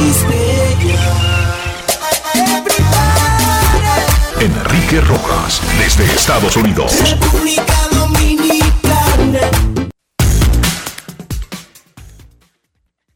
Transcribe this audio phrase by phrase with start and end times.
[4.39, 6.93] Enrique Rojas, desde Estados Unidos.
[7.09, 9.51] República Dominicana.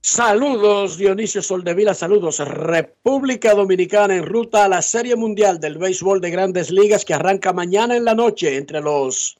[0.01, 6.31] Saludos Dionisio Soldevila, saludos República Dominicana en ruta a la Serie Mundial del Béisbol de
[6.31, 9.37] Grandes Ligas que arranca mañana en la noche entre los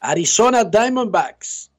[0.00, 1.70] Arizona Diamondbacks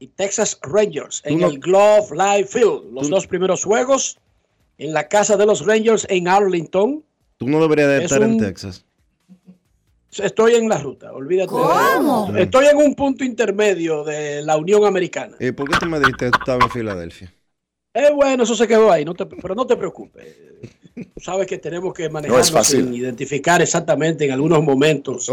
[0.00, 2.92] y Texas Rangers en no- el Glove Live Field.
[2.92, 4.18] Los Tú- dos primeros juegos
[4.78, 7.04] en la casa de los Rangers en Arlington.
[7.36, 8.84] Tú no deberías de Es estar en Texas.
[10.16, 11.54] Estoy en la ruta, olvídate.
[12.32, 15.36] de- Estoy en un punto intermedio de la Unión Americana.
[15.38, 17.32] ¿Y por qué tú me dijiste que tú estabas en Filadelfia?
[17.94, 20.24] Eh, bueno, eso se quedó ahí, no te- pero no te preocupes.
[20.94, 22.84] Tú sabes que tenemos que manejarnos fácil.
[22.84, 25.30] sin identificar exactamente en algunos momentos,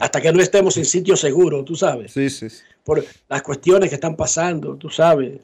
[0.00, 2.62] hasta que no estemos en sitio seguro, tú sabes, Sí, sí, sí.
[2.84, 5.40] por las cuestiones que están pasando, tú sabes.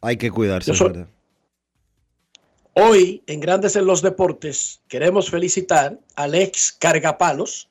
[0.00, 1.08] Hay que cuidarse, verdad.
[2.74, 7.68] Hoy, en Grandes en los Deportes, queremos felicitar al ex cargapalos,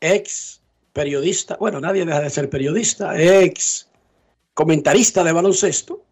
[0.00, 0.62] ex
[0.92, 3.88] periodista, bueno, nadie deja de ser periodista, ex
[4.54, 6.02] comentarista de baloncesto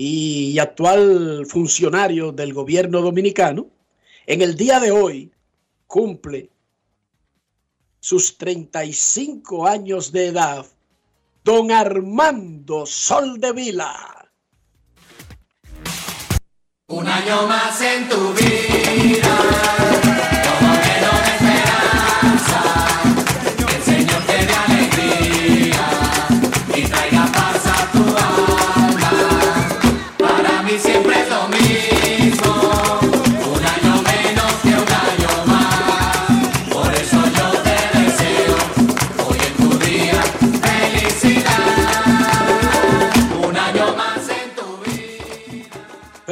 [0.00, 3.66] y actual funcionario del gobierno dominicano.
[4.26, 5.32] En el día de hoy
[5.88, 6.50] cumple
[7.98, 10.64] sus 35 años de edad,
[11.42, 14.30] don Armando Soldevila.
[16.86, 19.87] Un año más en tu vida.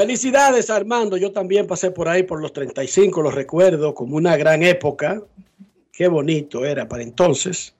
[0.07, 4.63] Felicidades Armando, yo también pasé por ahí por los 35, los recuerdo como una gran
[4.63, 5.21] época.
[5.93, 7.75] Qué bonito era para entonces.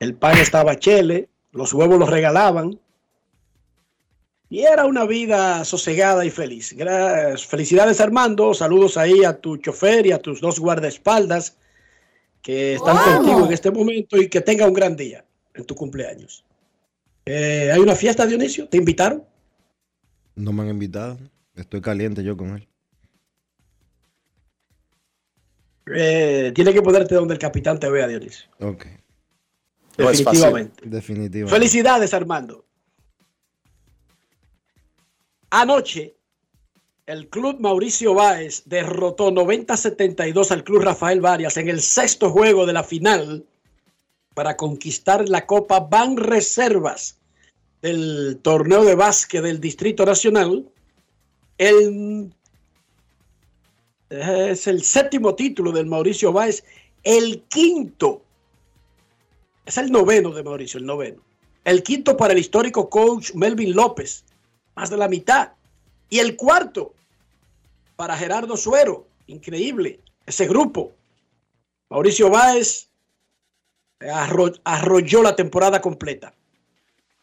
[0.00, 2.80] El pan estaba chele, los huevos los regalaban.
[4.50, 6.76] Y era una vida sosegada y feliz.
[6.76, 11.56] Gra- Felicidades Armando, saludos ahí a tu chofer y a tus dos guardaespaldas
[12.42, 16.44] que están contigo en este momento y que tenga un gran día en tu cumpleaños.
[17.24, 18.68] Eh, ¿Hay una fiesta, Dionisio?
[18.68, 19.24] ¿Te invitaron?
[20.34, 21.18] No me han invitado.
[21.56, 22.68] Estoy caliente yo con él.
[25.94, 28.48] Eh, tiene que ponerte donde el capitán te vea, Dionisio.
[28.60, 28.86] Ok.
[29.98, 30.08] No.
[30.10, 30.88] Definitivamente.
[30.88, 31.48] Definitivo.
[31.48, 32.64] Felicidades, Armando.
[35.50, 36.16] Anoche,
[37.06, 42.72] el club Mauricio Báez derrotó 90-72 al club Rafael Varias en el sexto juego de
[42.72, 43.46] la final
[44.34, 47.18] para conquistar la Copa Ban Reservas
[47.80, 50.68] del torneo de básquet del Distrito Nacional.
[51.58, 52.32] El,
[54.10, 56.64] es el séptimo título del Mauricio Báez,
[57.02, 58.22] el quinto
[59.64, 61.22] es el noveno de Mauricio, el noveno.
[61.64, 64.24] El quinto para el histórico coach Melvin López,
[64.76, 65.52] más de la mitad.
[66.08, 66.94] Y el cuarto
[67.96, 70.92] para Gerardo Suero, increíble, ese grupo.
[71.88, 72.88] Mauricio Báez
[73.98, 76.32] arro- arrolló la temporada completa.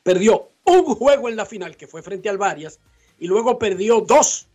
[0.01, 2.79] Perdió un juego en la final, que fue frente al Varias,
[3.23, 4.47] y luego perdió dos.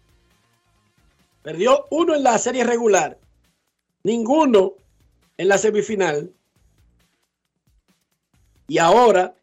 [1.43, 3.19] Perdió uno en la serie regular,
[4.03, 4.75] ninguno
[5.39, 6.31] en la semifinal
[8.67, 9.35] y ahora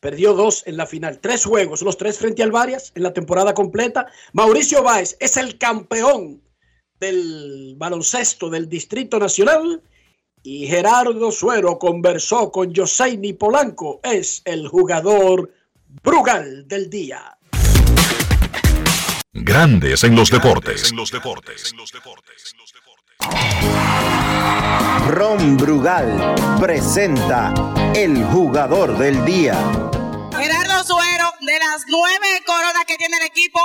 [0.00, 1.18] perdió dos en la final.
[1.18, 4.06] Tres juegos, los tres frente al Varias en la temporada completa.
[4.32, 6.40] Mauricio Báez es el campeón
[7.00, 9.82] del baloncesto del Distrito Nacional.
[10.42, 14.00] Y Gerardo Suero conversó con Joseini Polanco.
[14.02, 15.52] Es el jugador
[16.02, 17.36] Brugal del día.
[19.34, 20.90] Grandes en los deportes.
[20.90, 21.74] En los deportes.
[25.08, 27.54] Ron Brugal presenta
[27.94, 29.54] el jugador del día.
[30.36, 33.58] Gerardo Suero, de las nueve coronas que tiene el equipo,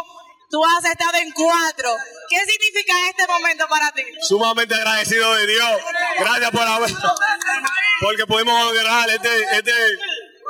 [0.49, 1.89] tú has estado en cuatro.
[2.29, 4.03] ¿Qué significa este momento para ti?
[4.21, 5.81] sumamente agradecido de Dios.
[6.17, 6.91] Gracias por haber,
[7.99, 9.73] porque pudimos lograr este, este,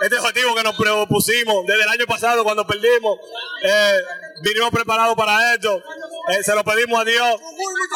[0.01, 3.19] este objetivo que nos propusimos desde el año pasado cuando perdimos.
[3.63, 4.01] Eh,
[4.41, 5.81] vinimos preparados para esto.
[6.29, 7.41] Eh, se lo pedimos a Dios.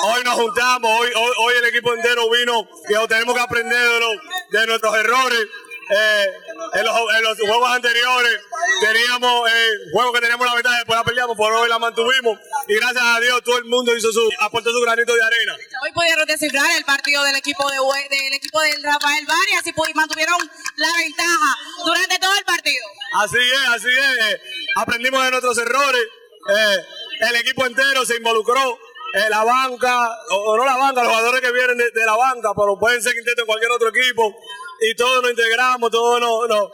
[0.04, 4.02] Hoy nos juntamos, hoy, hoy, el equipo entero vino y tenemos que aprender
[4.50, 5.48] de nuestros errores.
[5.90, 6.26] Eh,
[6.74, 8.40] en, los, en los juegos anteriores
[8.82, 12.76] teníamos eh, juegos que teníamos la ventaja, después la peleamos, por hoy la mantuvimos y
[12.76, 15.56] gracias a Dios todo el mundo hizo su, aportó su granito de arena.
[15.84, 17.78] Hoy pudieron descifrar el partido del equipo de
[18.10, 20.38] del equipo del Rafael Varias y mantuvieron
[20.78, 22.86] la ventaja durante todo el partido.
[23.24, 24.26] Así es, así es.
[24.34, 24.42] eh,
[24.76, 26.02] aprendimos de nuestros errores.
[26.50, 26.86] eh,
[27.30, 28.80] el equipo entero se involucró.
[29.14, 32.16] eh, la banca, o, o no la banca, los jugadores que vienen de, de la
[32.16, 34.34] banca, pero pueden ser quinteto en cualquier otro equipo.
[34.82, 36.70] Y todos nos integramos, todos nos, nos-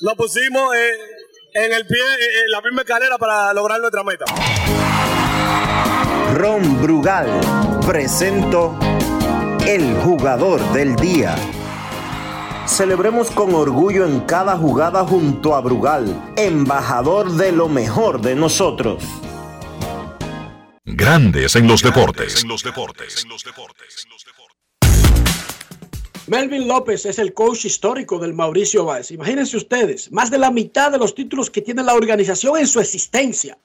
[0.00, 0.90] nos pusimos eh,
[1.54, 4.24] en el pie, eh, en la misma escalera para lograr nuestra meta.
[6.34, 7.28] Ron Brugal
[7.86, 8.76] presento
[9.66, 11.36] el jugador del día.
[12.66, 19.04] Celebremos con orgullo en cada jugada junto a Brugal, embajador de lo mejor de nosotros.
[20.84, 22.42] Grandes en los deportes.
[22.42, 23.24] En los deportes.
[26.26, 29.10] Melvin López es el coach histórico del Mauricio Báez.
[29.10, 32.80] Imagínense ustedes, más de la mitad de los títulos que tiene la organización en su
[32.80, 33.58] existencia.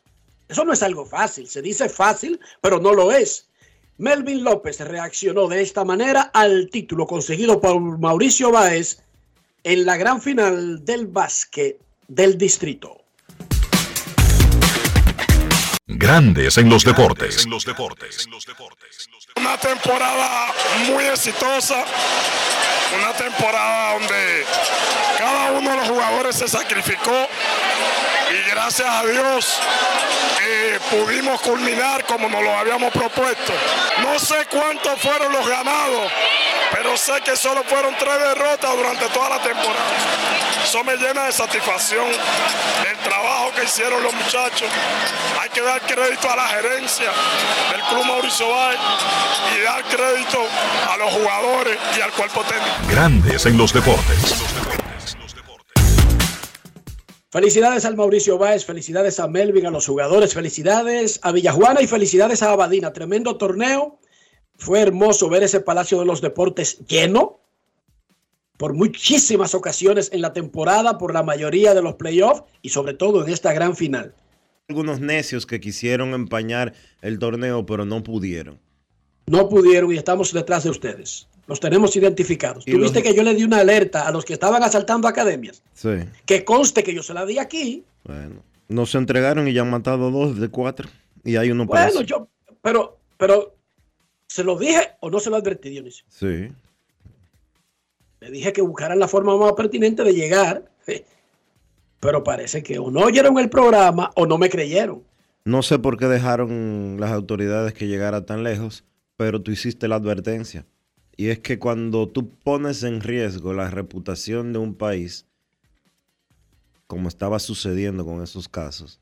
[0.50, 3.48] Eso no es algo fácil, se dice fácil, pero no lo es.
[3.98, 9.04] Melvin López reaccionó de esta manera al título conseguido por Mauricio Báez
[9.64, 11.80] en la gran final del básquet
[12.10, 12.99] del distrito.
[15.92, 17.46] Grandes en los deportes.
[17.46, 18.30] En los deportes.
[19.36, 20.54] Una temporada
[20.86, 21.84] muy exitosa,
[22.96, 24.46] una temporada donde
[25.18, 27.28] cada uno de los jugadores se sacrificó
[28.30, 29.60] y gracias a Dios
[30.48, 33.52] eh, pudimos culminar como nos lo habíamos propuesto.
[34.04, 36.12] No sé cuántos fueron los ganados,
[36.72, 39.86] pero sé que solo fueron tres derrotas durante toda la temporada.
[40.64, 44.70] Eso me llena de satisfacción del trabajo que hicieron los muchachos.
[45.42, 47.12] Hay que dar crédito a la gerencia
[47.72, 48.80] del Club Mauricio Báez
[49.56, 50.40] y dar crédito
[50.92, 52.92] a los jugadores y al cuerpo técnico.
[52.92, 54.36] Grandes en los deportes.
[57.32, 62.42] Felicidades al Mauricio Báez, felicidades a Melvin, a los jugadores, felicidades a Villajuana y felicidades
[62.42, 62.92] a Abadina.
[62.92, 64.00] Tremendo torneo.
[64.60, 67.40] Fue hermoso ver ese Palacio de los Deportes lleno
[68.58, 73.26] por muchísimas ocasiones en la temporada, por la mayoría de los playoffs y sobre todo
[73.26, 74.14] en esta gran final.
[74.68, 78.60] Algunos necios que quisieron empañar el torneo, pero no pudieron.
[79.28, 81.28] No pudieron y estamos detrás de ustedes.
[81.48, 82.68] Los tenemos identificados.
[82.68, 85.64] Y Tuviste los- que yo le di una alerta a los que estaban asaltando academias.
[85.74, 85.90] Sí.
[86.26, 87.84] Que conste que yo se la di aquí.
[88.04, 88.44] Bueno.
[88.68, 90.90] No se entregaron y ya han matado dos de cuatro.
[91.24, 92.02] Y hay uno Bueno, preso.
[92.04, 92.28] yo,
[92.62, 93.56] pero, pero,
[94.30, 96.06] ¿se lo dije o no se lo advertí, Dionisio?
[96.08, 96.52] Sí.
[98.22, 100.72] Le dije que buscaran la forma más pertinente de llegar.
[102.00, 105.04] Pero parece que o no oyeron el programa o no me creyeron.
[105.44, 108.86] No sé por qué dejaron las autoridades que llegara tan lejos,
[109.18, 110.66] pero tú hiciste la advertencia.
[111.18, 115.26] Y es que cuando tú pones en riesgo la reputación de un país,
[116.88, 119.02] como estaba sucediendo con esos casos,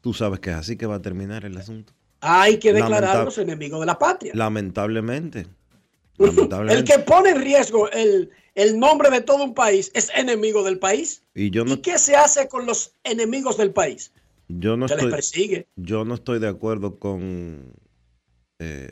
[0.00, 1.92] tú sabes que es así que va a terminar el asunto.
[2.20, 4.32] Hay que declararlos enemigos de la patria.
[4.34, 5.46] Lamentablemente.
[6.18, 10.78] El que pone en riesgo el, el nombre de todo un país es enemigo del
[10.78, 11.22] país.
[11.34, 14.12] Y yo no, ¿Y qué se hace con los enemigos del país?
[14.48, 15.68] yo no Se les persigue.
[15.76, 17.72] yo no estoy de acuerdo con
[18.58, 18.90] eh,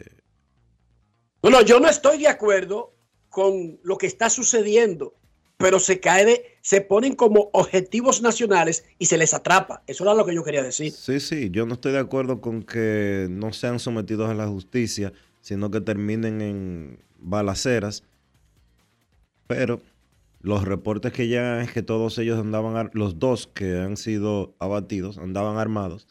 [1.42, 2.94] No, no, yo no estoy de acuerdo
[3.28, 5.14] con lo que está sucediendo,
[5.58, 9.82] pero se cae de, se ponen como objetivos nacionales y se les atrapa.
[9.86, 10.92] Eso era lo que yo quería decir.
[10.92, 15.12] Sí, sí, yo no estoy de acuerdo con que no sean sometidos a la justicia,
[15.42, 18.04] sino que terminen en balaceras.
[19.46, 19.80] Pero
[20.40, 25.18] los reportes que llegan es que todos ellos andaban, los dos que han sido abatidos,
[25.18, 26.06] andaban armados.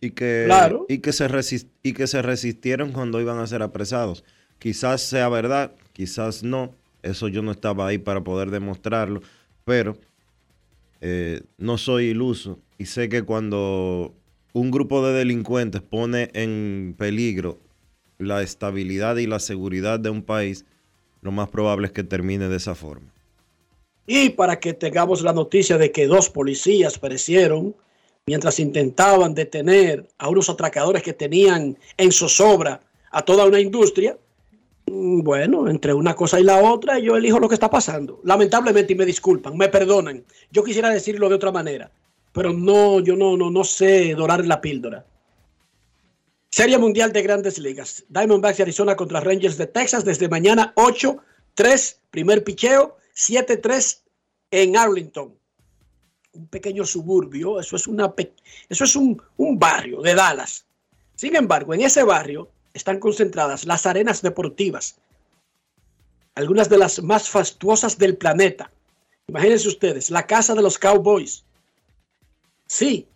[0.00, 0.86] Y que, Claro.
[0.88, 4.24] y, que se resis- y que se resistieron cuando iban a ser apresados.
[4.58, 6.74] Quizás sea verdad, quizás no.
[7.02, 9.22] Eso yo no estaba ahí para poder demostrarlo.
[9.64, 9.98] Pero
[11.00, 14.14] eh, no soy iluso y sé que cuando
[14.52, 17.58] un grupo de delincuentes pone en peligro
[18.18, 20.64] la estabilidad y la seguridad de un país,
[21.22, 23.12] lo más probable es que termine de esa forma.
[24.06, 27.76] Y para que tengamos la noticia de que dos policías perecieron
[28.26, 34.18] mientras intentaban detener a unos atracadores que tenían en zozobra a toda una industria,
[34.90, 38.20] bueno, entre una cosa y la otra, yo elijo lo que está pasando.
[38.24, 40.24] Lamentablemente, y me disculpan, me perdonan.
[40.50, 41.90] Yo quisiera decirlo de otra manera,
[42.32, 45.06] pero no, yo no, no, no sé dorar la píldora.
[46.50, 48.04] Serie Mundial de Grandes Ligas.
[48.08, 54.00] Diamondbacks de Arizona contra Rangers de Texas desde mañana 8-3, primer picheo, 7-3
[54.50, 55.34] en Arlington.
[56.32, 58.14] Un pequeño suburbio, eso es, una,
[58.68, 60.66] eso es un, un barrio de Dallas.
[61.14, 64.96] Sin embargo, en ese barrio están concentradas las arenas deportivas,
[66.34, 68.70] algunas de las más fastuosas del planeta.
[69.26, 71.44] Imagínense ustedes, la casa de los Cowboys.
[72.66, 73.08] Sí,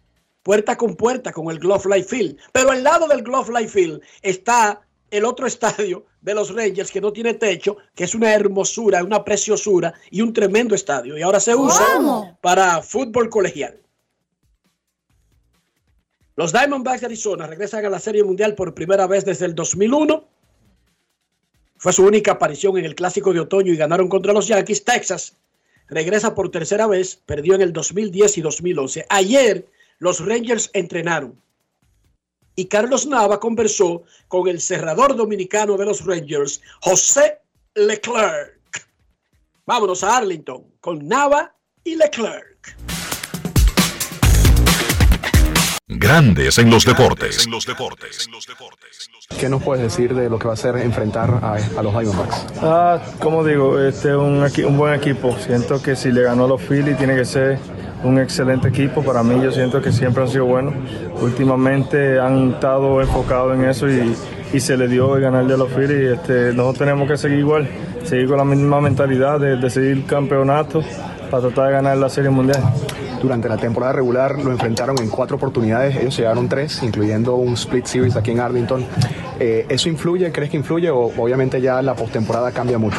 [0.42, 2.36] puerta con puerta con el Glove Life Field.
[2.52, 7.00] Pero al lado del Glove Life Field está el otro estadio de los Rangers que
[7.00, 11.16] no tiene techo, que es una hermosura, una preciosura y un tremendo estadio.
[11.16, 13.78] Y ahora se usa para fútbol colegial.
[16.34, 20.28] Los Diamondbacks de Arizona regresan a la Serie Mundial por primera vez desde el 2001.
[21.76, 24.84] Fue su única aparición en el Clásico de Otoño y ganaron contra los Yankees.
[24.84, 25.36] Texas
[25.88, 29.06] regresa por tercera vez, perdió en el 2010 y 2011.
[29.10, 29.66] Ayer
[29.98, 31.36] los Rangers entrenaron
[32.56, 37.40] y Carlos Nava conversó con el cerrador dominicano de los Rangers, José
[37.74, 38.58] Leclerc.
[39.66, 43.01] Vámonos a Arlington con Nava y Leclerc.
[45.98, 47.46] Grandes en los deportes.
[47.46, 48.28] En los deportes.
[49.38, 52.46] ¿Qué nos puedes decir de lo que va a ser enfrentar a, a los Diamondbacks?
[52.60, 55.36] Ah, como digo, este es un, un buen equipo.
[55.38, 57.58] Siento que si le ganó a los Phillies tiene que ser
[58.04, 59.02] un excelente equipo.
[59.02, 60.74] Para mí yo siento que siempre han sido buenos.
[61.20, 64.14] Últimamente han estado enfocados en eso y,
[64.52, 66.12] y se le dio el ganarle a los Phillies.
[66.12, 67.68] Este, nosotros tenemos que seguir igual,
[68.04, 70.82] seguir con la misma mentalidad de, de seguir campeonato
[71.30, 72.62] para tratar de ganar la Serie Mundial.
[73.22, 77.86] Durante la temporada regular lo enfrentaron en cuatro oportunidades, ellos llegaron tres, incluyendo un split
[77.86, 78.84] series aquí en Arlington.
[79.38, 80.32] Eh, ¿Eso influye?
[80.32, 80.90] ¿Crees que influye?
[80.90, 82.98] O obviamente ya la postemporada cambia mucho.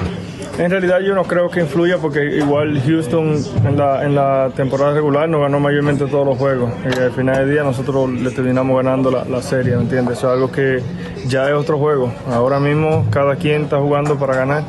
[0.57, 4.93] En realidad yo no creo que influya porque igual Houston en la, en la temporada
[4.93, 8.77] regular nos ganó mayormente todos los juegos y al final del día nosotros le terminamos
[8.77, 10.19] ganando la, la serie, ¿me entiendes?
[10.19, 10.81] Eso es algo que
[11.27, 12.13] ya es otro juego.
[12.31, 14.63] Ahora mismo cada quien está jugando para ganar.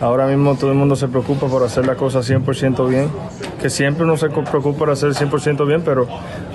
[0.00, 3.10] Ahora mismo todo el mundo se preocupa por hacer la cosa 100% bien,
[3.60, 6.06] que siempre uno se preocupa por hacer 100% bien, pero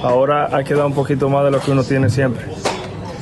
[0.03, 2.45] ahora hay que dar un poquito más de lo que uno tiene siempre.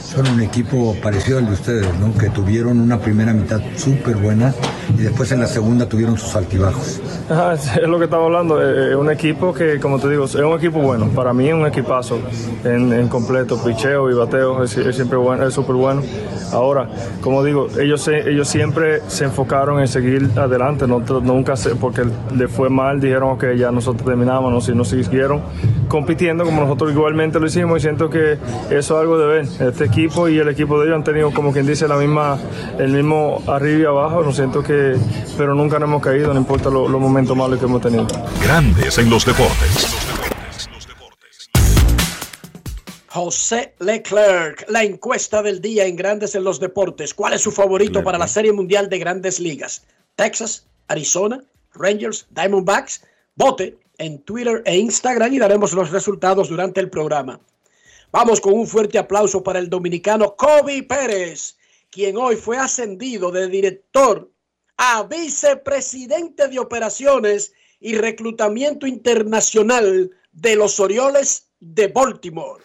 [0.10, 2.12] Son un equipo parecido al de ustedes, ¿no?
[2.18, 4.54] Que tuvieron una primera mitad súper buena
[4.98, 7.00] y después en la segunda tuvieron sus altibajos.
[7.54, 10.34] Es es lo que estaba hablando, eh, eh, un equipo que, como te digo, es
[10.34, 11.10] un equipo bueno.
[11.10, 12.20] Para mí es un equipazo
[12.64, 16.02] en, completo, picheo y bateo, es, es siempre bueno, es súper bueno.
[16.52, 16.90] Ahora,
[17.22, 22.02] como digo, ellos, se- ellos siempre se enfocaron en seguir adelante, no, nunca se, porque
[22.36, 25.42] le fue mal, dijeron que ya nosotros terminamos, no, si no siguieron,
[25.90, 28.34] compitiendo como nosotros igualmente lo hicimos y siento que
[28.70, 29.46] eso es algo de ver.
[29.60, 32.40] Este equipo y el equipo de ellos han tenido como quien dice la misma,
[32.78, 34.96] el mismo arriba y abajo, no siento que,
[35.38, 38.08] pero nunca nos hemos caído, no importa lo- los momentos malos que hemos tenido.
[38.42, 39.88] Grandes en los deportes.
[43.12, 47.14] José Leclerc, la encuesta del día en Grandes en los Deportes.
[47.16, 49.84] ¿Cuál es su favorito para la Serie Mundial de Grandes Ligas?
[50.16, 51.42] Texas, Arizona,
[51.74, 53.04] Rangers, Diamondbacks.
[53.36, 57.40] Vote en Twitter e Instagram y daremos los resultados durante el programa.
[58.12, 61.58] Vamos con un fuerte aplauso para el dominicano Kobe Pérez,
[61.92, 64.32] quien hoy fue ascendido de director
[64.78, 72.64] a vicepresidente de operaciones y reclutamiento internacional de los Orioles de Baltimore.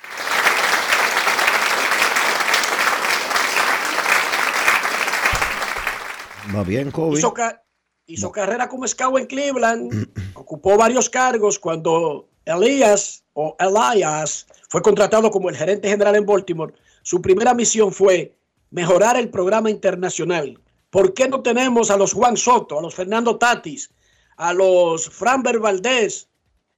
[6.54, 7.18] Va bien, Kobe.
[7.18, 7.63] Hizo, ca-
[8.06, 15.30] hizo carrera como scout en Cleveland, ocupó varios cargos cuando Elias o Elias fue contratado
[15.30, 16.74] como el gerente general en Baltimore.
[17.02, 18.36] Su primera misión fue
[18.70, 20.58] mejorar el programa internacional.
[20.90, 23.90] ¿Por qué no tenemos a los Juan Soto, a los Fernando Tatis,
[24.36, 26.28] a los Framber Valdés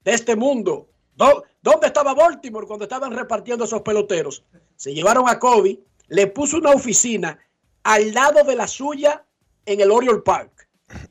[0.04, 0.88] de este mundo?
[1.16, 4.45] ¿Dó- ¿Dónde estaba Baltimore cuando estaban repartiendo esos peloteros?
[4.76, 7.38] Se llevaron a Kobe, le puso una oficina
[7.83, 9.25] al lado de la suya
[9.64, 10.55] en el Oriole Park.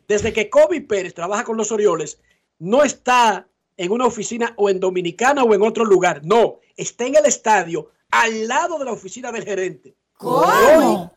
[0.07, 2.19] Desde que Kobe Pérez trabaja con los Orioles,
[2.59, 3.47] no está
[3.77, 6.21] en una oficina o en Dominicana o en otro lugar.
[6.24, 9.95] No, está en el estadio al lado de la oficina del gerente.
[10.19, 11.09] Hoy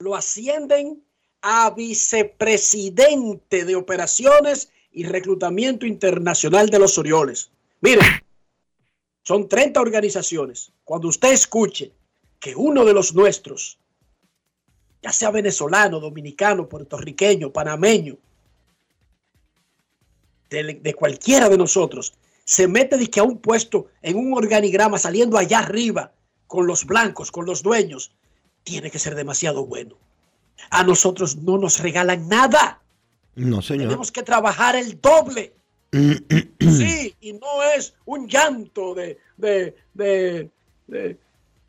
[0.00, 1.02] lo ascienden
[1.42, 7.50] a vicepresidente de operaciones y reclutamiento internacional de los Orioles.
[7.80, 8.04] Miren,
[9.22, 10.72] son 30 organizaciones.
[10.84, 11.92] Cuando usted escuche
[12.40, 13.78] que uno de los nuestros
[15.08, 18.16] ya sea venezolano, dominicano, puertorriqueño, panameño,
[20.50, 22.12] de, de cualquiera de nosotros,
[22.44, 26.12] se mete de que a un puesto en un organigrama saliendo allá arriba
[26.46, 28.10] con los blancos, con los dueños,
[28.64, 29.96] tiene que ser demasiado bueno.
[30.70, 32.80] A nosotros no nos regalan nada.
[33.34, 33.86] No, señor.
[33.88, 35.54] Tenemos que trabajar el doble.
[36.60, 40.50] Sí, y no es un llanto de, de, de,
[40.86, 41.18] de-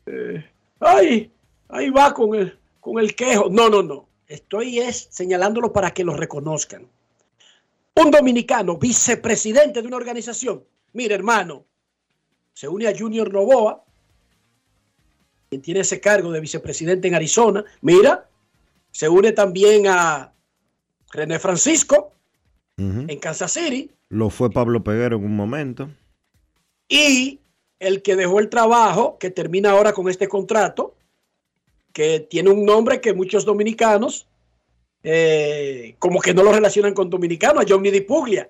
[0.06, 0.46] de-
[0.82, 1.32] ay,
[1.70, 2.58] ahí va con el,
[2.90, 3.50] con el quejo.
[3.50, 4.08] No, no, no.
[4.28, 6.88] Estoy es señalándolo para que lo reconozcan.
[7.96, 10.64] Un dominicano, vicepresidente de una organización.
[10.94, 11.66] Mire, hermano,
[12.54, 13.84] se une a Junior Novoa,
[15.50, 17.64] quien tiene ese cargo de vicepresidente en Arizona.
[17.82, 18.28] Mira,
[18.92, 20.34] se une también a
[21.12, 22.14] René Francisco
[22.78, 23.92] en Kansas City.
[24.10, 25.90] Lo fue Pablo Peguero en un momento.
[26.88, 27.40] Y
[27.80, 30.96] el que dejó el trabajo, que termina ahora con este contrato,
[31.94, 34.28] que tiene un nombre que muchos dominicanos,
[35.04, 38.50] eh, como que no lo relacionan con dominicano, a Johnny Di Puglia.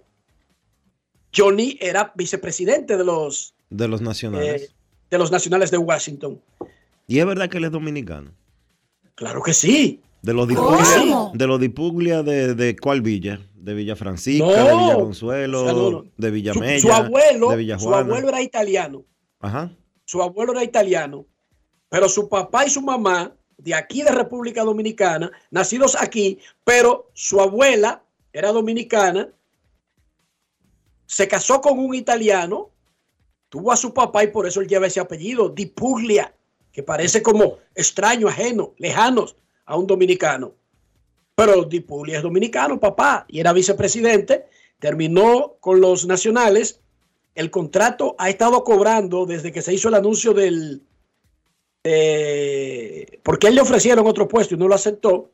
[1.36, 4.64] Johnny era vicepresidente de los, De los nacionales.
[4.64, 4.70] eh,
[5.12, 6.42] de los nacionales de Washington.
[7.08, 8.32] ¿Y es verdad que él es dominicano?
[9.16, 10.02] Claro que sí.
[10.22, 10.48] De los.
[10.48, 13.40] Dipuglia, de los Dipuglia de, de cuál villa?
[13.56, 14.52] De Villa Francisca, No.
[14.54, 16.06] de Villa Consuelo, O sea, no, no.
[16.18, 19.04] de Villa Su, Mella, su abuelo, de su abuelo era italiano.
[19.40, 19.72] Ajá.
[20.06, 21.26] su abuelo era italiano,
[21.90, 27.42] pero su papá y su mamá, de aquí de República Dominicana, nacidos aquí, pero su
[27.42, 29.30] abuela era dominicana,
[31.06, 32.70] se casó con un italiano,
[33.50, 36.34] tuvo a su papá y por eso él lleva ese apellido, Di Puglia,
[36.72, 40.54] que parece como extraño, ajeno, lejanos a un dominicano.
[41.36, 44.46] Pero Di Puglia es dominicano, papá, y era vicepresidente,
[44.80, 46.80] terminó con los nacionales
[47.40, 50.82] el contrato ha estado cobrando desde que se hizo el anuncio del...
[51.84, 55.32] eh, porque él le ofrecieron otro puesto y no lo aceptó,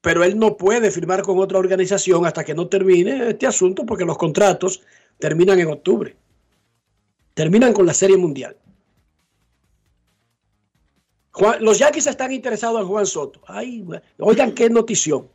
[0.00, 4.04] pero él no puede firmar con otra organización hasta que no termine este asunto porque
[4.04, 4.82] los contratos
[5.18, 6.16] terminan en octubre.
[7.34, 8.56] Terminan con la Serie Mundial.
[11.60, 13.40] Los Yankees están interesados en Juan Soto.
[13.46, 13.84] Ay,
[14.18, 15.28] oigan qué notición.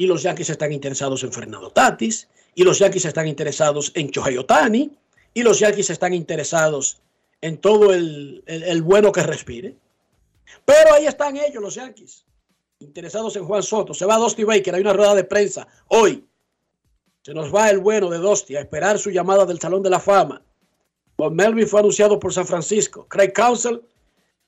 [0.00, 2.28] Y los Yankees están interesados en Fernando Tatis.
[2.54, 4.92] Y los Yankees están interesados en Shohei Ohtani.
[5.34, 7.02] Y los Yankees están interesados
[7.40, 9.76] en todo el, el- bueno que respire.
[10.64, 12.24] Pero ahí están ellos, los Yankees.
[12.80, 13.92] Interesados en Juan Soto.
[13.94, 14.74] Se va Dusty Baker.
[14.74, 16.24] Hay una rueda de prensa hoy.
[17.22, 20.00] Se nos va el bueno de Dusty a esperar su llamada del Salón de la
[20.00, 20.42] Fama.
[21.16, 23.06] Bob Melvin fue anunciado por San Francisco.
[23.08, 23.80] Craig Counsell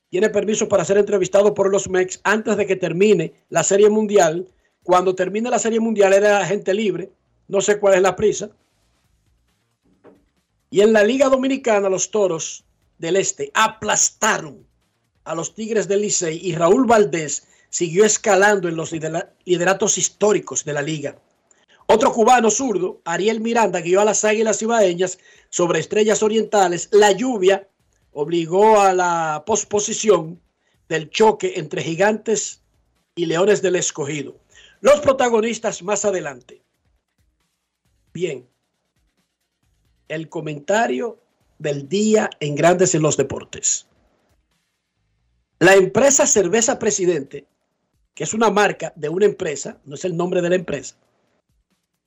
[0.09, 4.47] tiene permiso para ser entrevistado por los Mex antes de que termine la Serie Mundial.
[4.83, 7.11] Cuando termine la Serie Mundial era agente libre.
[7.47, 8.49] No sé cuál es la prisa.
[10.69, 12.63] Y en la Liga Dominicana, los Toros
[13.01, 14.65] del Este aplastaron
[15.23, 20.63] a los Tigres del Licey y Raúl Valdés siguió escalando en los lidera- lideratos históricos
[20.63, 21.19] de la liga.
[21.87, 25.17] Otro cubano zurdo, Ariel Miranda, guió a las Águilas Ibaeñas
[25.49, 26.89] sobre Estrellas Orientales.
[26.91, 27.67] La lluvia
[28.13, 30.39] obligó a la posposición
[30.87, 32.61] del choque entre Gigantes
[33.15, 34.37] y Leones del Escogido.
[34.79, 36.61] Los protagonistas más adelante.
[38.13, 38.47] Bien,
[40.07, 41.20] el comentario
[41.61, 43.85] del día en Grandes en los Deportes.
[45.59, 47.45] La empresa Cerveza Presidente,
[48.15, 50.95] que es una marca de una empresa, no es el nombre de la empresa,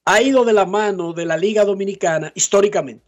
[0.06, 3.04] ha ido de la mano de la Liga Dominicana históricamente.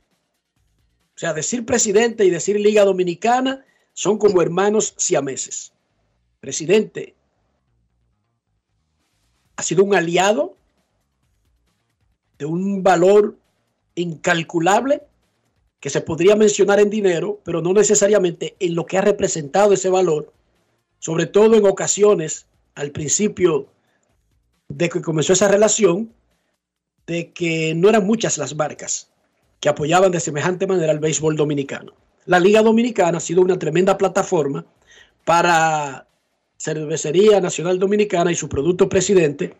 [1.16, 5.72] O sea, decir presidente y decir Liga Dominicana son como hermanos siameses.
[6.40, 7.14] Presidente
[9.56, 10.56] ha sido un aliado
[12.38, 13.36] de un valor
[13.96, 15.02] incalculable
[15.80, 19.90] que se podría mencionar en dinero, pero no necesariamente en lo que ha representado ese
[19.90, 20.32] valor,
[20.98, 23.68] sobre todo en ocasiones al principio
[24.68, 26.12] de que comenzó esa relación,
[27.06, 29.10] de que no eran muchas las marcas
[29.60, 31.92] que apoyaban de semejante manera al béisbol dominicano.
[32.24, 34.66] La Liga Dominicana ha sido una tremenda plataforma
[35.24, 36.08] para
[36.58, 39.56] Cervecería Nacional Dominicana y su producto presidente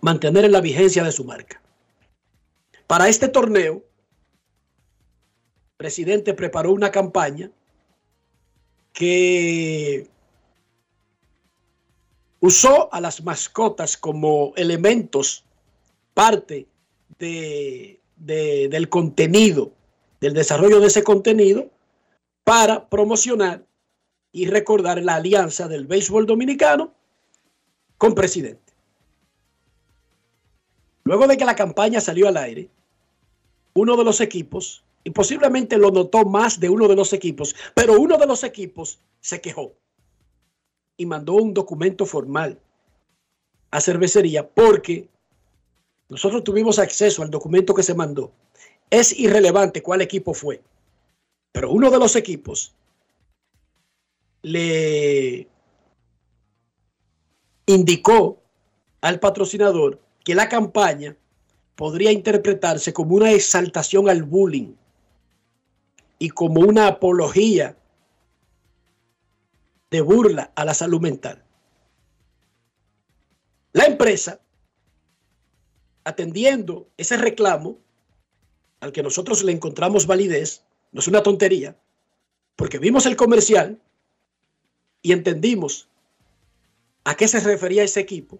[0.00, 1.62] mantener en la vigencia de su marca.
[2.86, 3.84] Para este torneo,
[5.82, 7.50] presidente preparó una campaña
[8.92, 10.06] que
[12.38, 15.44] usó a las mascotas como elementos
[16.14, 16.68] parte
[17.18, 19.72] de, de, del contenido,
[20.20, 21.68] del desarrollo de ese contenido,
[22.44, 23.64] para promocionar
[24.30, 26.94] y recordar la alianza del béisbol dominicano
[27.98, 28.72] con presidente.
[31.02, 32.70] Luego de que la campaña salió al aire,
[33.74, 38.00] uno de los equipos, y posiblemente lo notó más de uno de los equipos, pero
[38.00, 39.74] uno de los equipos se quejó
[40.96, 42.60] y mandó un documento formal
[43.70, 45.08] a cervecería porque
[46.08, 48.32] nosotros tuvimos acceso al documento que se mandó.
[48.90, 50.62] Es irrelevante cuál equipo fue,
[51.50, 52.74] pero uno de los equipos
[54.42, 55.48] le
[57.66, 58.42] indicó
[59.00, 61.16] al patrocinador que la campaña
[61.74, 64.74] podría interpretarse como una exaltación al bullying
[66.22, 67.76] y como una apología
[69.90, 71.42] de burla a la salud mental.
[73.72, 74.40] La empresa,
[76.04, 77.80] atendiendo ese reclamo,
[78.78, 81.76] al que nosotros le encontramos validez, no es una tontería,
[82.54, 83.82] porque vimos el comercial
[85.02, 85.88] y entendimos
[87.02, 88.38] a qué se refería ese equipo,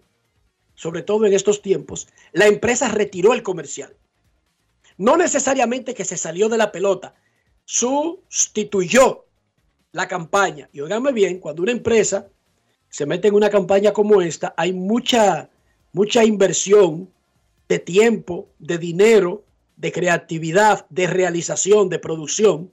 [0.77, 3.97] sobre todo en estos tiempos, la empresa retiró el comercial.
[4.99, 7.17] No necesariamente que se salió de la pelota,
[7.65, 9.27] sustituyó
[9.93, 10.69] la campaña.
[10.73, 12.29] Y óigame bien, cuando una empresa
[12.89, 15.49] se mete en una campaña como esta, hay mucha,
[15.93, 17.11] mucha inversión
[17.69, 19.45] de tiempo, de dinero,
[19.77, 22.71] de creatividad, de realización, de producción.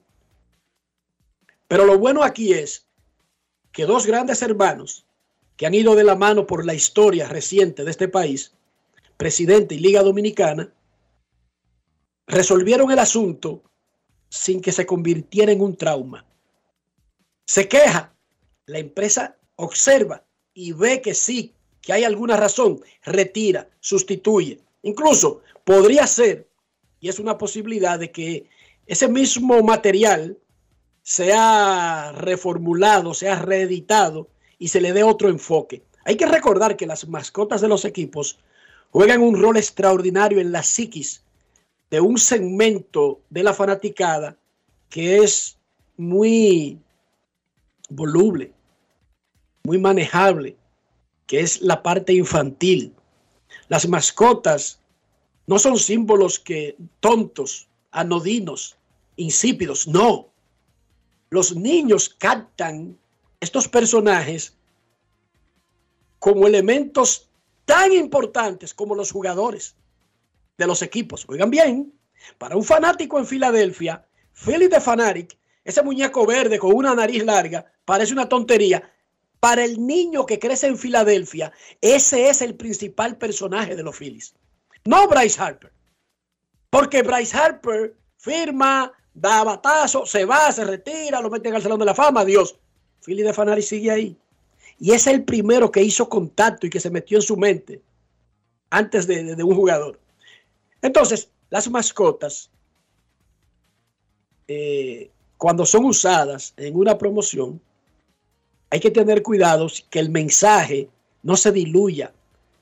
[1.68, 2.86] Pero lo bueno aquí es
[3.72, 5.06] que dos grandes hermanos
[5.56, 8.54] que han ido de la mano por la historia reciente de este país,
[9.16, 10.72] presidente y Liga Dominicana,
[12.26, 13.62] resolvieron el asunto
[14.30, 16.24] sin que se convirtiera en un trauma.
[17.44, 18.14] Se queja,
[18.66, 24.60] la empresa observa y ve que sí, que hay alguna razón, retira, sustituye.
[24.82, 26.48] Incluso podría ser,
[27.00, 28.46] y es una posibilidad de que
[28.86, 30.38] ese mismo material
[31.02, 35.82] sea reformulado, sea reeditado y se le dé otro enfoque.
[36.04, 38.38] Hay que recordar que las mascotas de los equipos
[38.90, 41.24] juegan un rol extraordinario en la psiquis
[41.90, 44.36] de un segmento de la fanaticada
[44.88, 45.58] que es
[45.96, 46.78] muy
[47.88, 48.52] voluble,
[49.64, 50.56] muy manejable,
[51.26, 52.94] que es la parte infantil.
[53.68, 54.80] Las mascotas
[55.46, 58.76] no son símbolos que tontos, anodinos,
[59.16, 60.28] insípidos, no.
[61.30, 62.96] Los niños captan
[63.40, 64.54] estos personajes
[66.18, 67.28] como elementos
[67.64, 69.74] tan importantes como los jugadores
[70.60, 71.24] de los equipos.
[71.28, 71.92] Oigan bien,
[72.38, 74.06] para un fanático en Filadelfia,
[74.44, 78.92] Philip de Fanatic, ese muñeco verde con una nariz larga, parece una tontería.
[79.40, 84.34] Para el niño que crece en Filadelfia, ese es el principal personaje de los Phillies.
[84.84, 85.72] No Bryce Harper.
[86.68, 91.86] Porque Bryce Harper firma, da batazo, se va, se retira, lo meten al Salón de
[91.86, 92.58] la Fama, Dios.
[93.02, 94.16] Philly de Fanari sigue ahí.
[94.78, 97.80] Y es el primero que hizo contacto y que se metió en su mente
[98.68, 99.99] antes de, de un jugador.
[100.82, 102.50] Entonces, las mascotas,
[104.48, 107.60] eh, cuando son usadas en una promoción,
[108.70, 110.88] hay que tener cuidado que el mensaje
[111.22, 112.12] no se diluya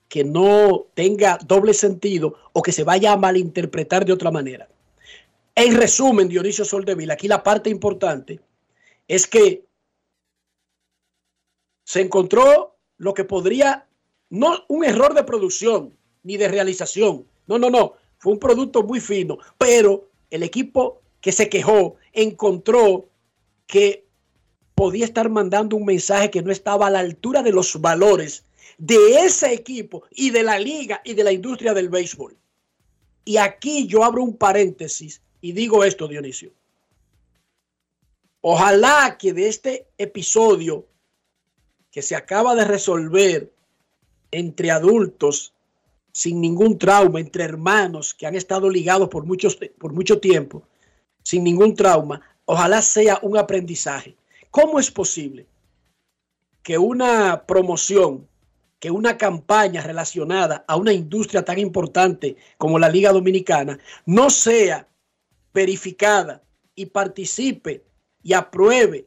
[0.09, 4.69] que no tenga doble sentido o que se vaya a malinterpretar de otra manera.
[5.55, 8.41] En resumen, Dionisio Soldevila, aquí la parte importante
[9.07, 9.65] es que
[11.85, 13.87] se encontró lo que podría,
[14.31, 19.01] no un error de producción ni de realización, no, no, no, fue un producto muy
[19.01, 23.09] fino, pero el equipo que se quejó encontró
[23.67, 24.05] que
[24.75, 28.45] podía estar mandando un mensaje que no estaba a la altura de los valores
[28.79, 32.37] de ese equipo y de la liga y de la industria del béisbol.
[33.25, 36.53] Y aquí yo abro un paréntesis y digo esto, Dionisio.
[38.41, 40.87] Ojalá que de este episodio
[41.91, 43.53] que se acaba de resolver
[44.31, 45.53] entre adultos
[46.19, 50.65] sin ningún trauma, entre hermanos que han estado ligados por, muchos, por mucho tiempo,
[51.23, 54.17] sin ningún trauma, ojalá sea un aprendizaje.
[54.51, 55.47] ¿Cómo es posible
[56.65, 58.27] que una promoción,
[58.81, 64.89] que una campaña relacionada a una industria tan importante como la Liga Dominicana no sea
[65.55, 66.43] verificada
[66.75, 67.85] y participe
[68.25, 69.07] y apruebe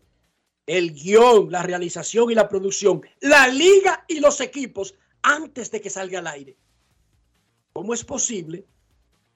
[0.65, 5.89] el guion, la realización y la producción, la liga y los equipos antes de que
[5.89, 6.55] salga al aire.
[7.73, 8.65] ¿Cómo es posible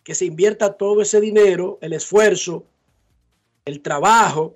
[0.04, 2.66] que se invierta todo ese dinero, el esfuerzo,
[3.64, 4.56] el trabajo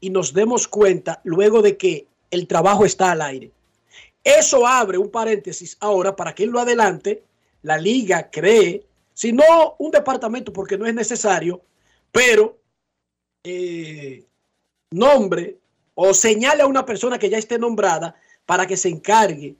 [0.00, 3.50] y nos demos cuenta luego de que el trabajo está al aire?
[4.22, 7.22] Eso abre un paréntesis ahora para que en lo adelante
[7.62, 11.62] la liga cree, si no un departamento porque no es necesario,
[12.12, 12.58] pero
[13.44, 14.24] eh,
[14.90, 15.58] nombre
[15.94, 18.14] o señale a una persona que ya esté nombrada
[18.44, 19.56] para que se encargue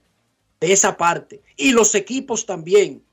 [0.59, 1.41] de esa parte.
[1.55, 3.03] Y los equipos también.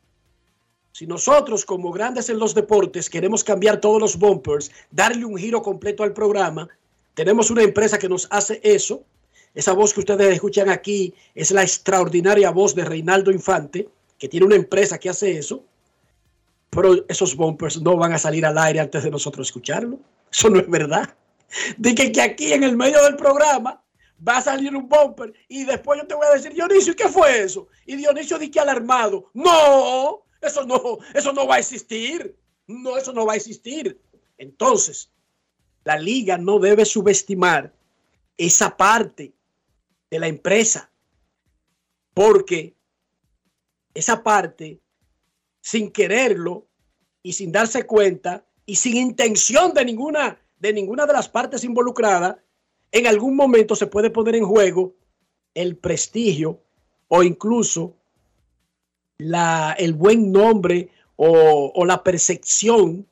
[0.92, 5.60] Si nosotros como grandes en los deportes queremos cambiar todos los bumpers, darle un giro
[5.60, 6.68] completo al programa,
[7.14, 9.02] tenemos una empresa que nos hace eso.
[9.54, 14.46] Esa voz que ustedes escuchan aquí es la extraordinaria voz de Reinaldo Infante, que tiene
[14.46, 15.64] una empresa que hace eso.
[16.70, 19.98] Pero esos bumpers no van a salir al aire antes de nosotros escucharlo.
[20.30, 21.14] Eso no es verdad.
[21.76, 23.83] De que, que aquí en el medio del programa
[24.26, 27.42] va a salir un bumper y después yo te voy a decir, Dionisio, ¿qué fue
[27.42, 27.68] eso?
[27.86, 29.30] Y Dionisio dice alarmado.
[29.34, 32.36] No, eso no, eso no va a existir.
[32.66, 34.00] No, eso no va a existir.
[34.38, 35.10] Entonces,
[35.84, 37.74] la liga no debe subestimar
[38.36, 39.34] esa parte
[40.10, 40.90] de la empresa,
[42.14, 42.74] porque
[43.92, 44.80] esa parte,
[45.60, 46.66] sin quererlo
[47.22, 52.36] y sin darse cuenta y sin intención de ninguna de ninguna de las partes involucradas,
[52.94, 54.94] en algún momento se puede poner en juego
[55.52, 56.60] el prestigio
[57.08, 57.96] o incluso
[59.18, 63.04] la, el buen nombre o, o la percepción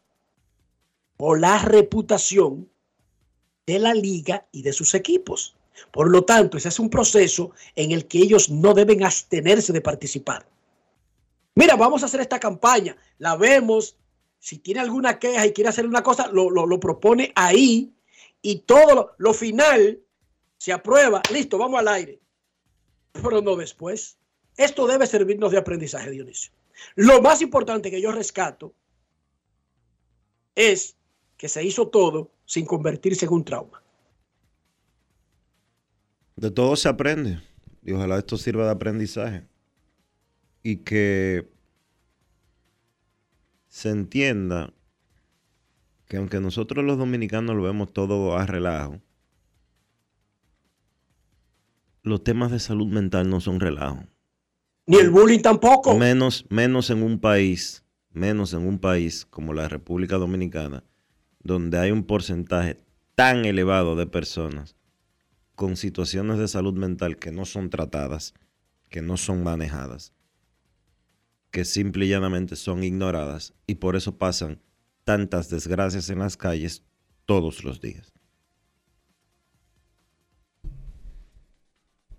[1.16, 2.70] o la reputación
[3.66, 5.56] de la liga y de sus equipos.
[5.90, 9.80] Por lo tanto, ese es un proceso en el que ellos no deben abstenerse de
[9.80, 10.46] participar.
[11.56, 13.96] Mira, vamos a hacer esta campaña, la vemos,
[14.38, 17.92] si tiene alguna queja y quiere hacer una cosa, lo, lo, lo propone ahí
[18.42, 20.00] y todo lo, final
[20.58, 22.20] se aprueba, listo, vamos al aire.
[23.12, 24.18] Pero no después.
[24.56, 26.52] Esto debe servirnos de aprendizaje, Dionisio.
[26.96, 28.74] Lo más importante que yo rescato
[30.54, 30.96] es
[31.36, 33.82] que se hizo todo sin convertirse en un trauma.
[36.36, 37.40] De todo se aprende
[37.82, 39.46] y ojalá esto sirva de aprendizaje
[40.62, 41.48] y que
[43.68, 44.72] se entienda
[46.12, 49.00] que aunque nosotros los dominicanos lo vemos todo a relajo,
[52.02, 54.04] los temas de salud mental no son relajo.
[54.84, 55.96] Ni el bullying tampoco.
[55.96, 60.84] Menos, menos en un país, menos en un país como la República Dominicana,
[61.42, 62.78] donde hay un porcentaje
[63.14, 64.76] tan elevado de personas
[65.54, 68.34] con situaciones de salud mental que no son tratadas,
[68.90, 70.12] que no son manejadas,
[71.50, 74.60] que simple y llanamente son ignoradas y por eso pasan
[75.04, 76.82] tantas desgracias en las calles
[77.26, 78.12] todos los días.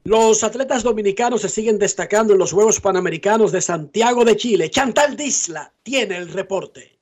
[0.06, 4.70] Los atletas dominicanos se siguen destacando en los Juegos Panamericanos de Santiago de Chile.
[4.70, 7.00] Chantal Disla tiene el reporte.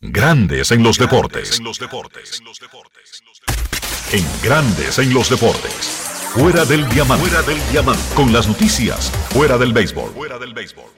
[0.00, 1.58] Grandes en los deportes.
[1.58, 2.40] En los deportes.
[2.40, 3.22] En los deportes.
[4.12, 6.06] En Grandes en los deportes.
[6.34, 7.28] Fuera del diamante.
[7.28, 8.02] Fuera del diamante.
[8.14, 9.10] Con las noticias.
[9.30, 10.10] Fuera del béisbol.
[10.10, 10.95] Fuera del béisbol.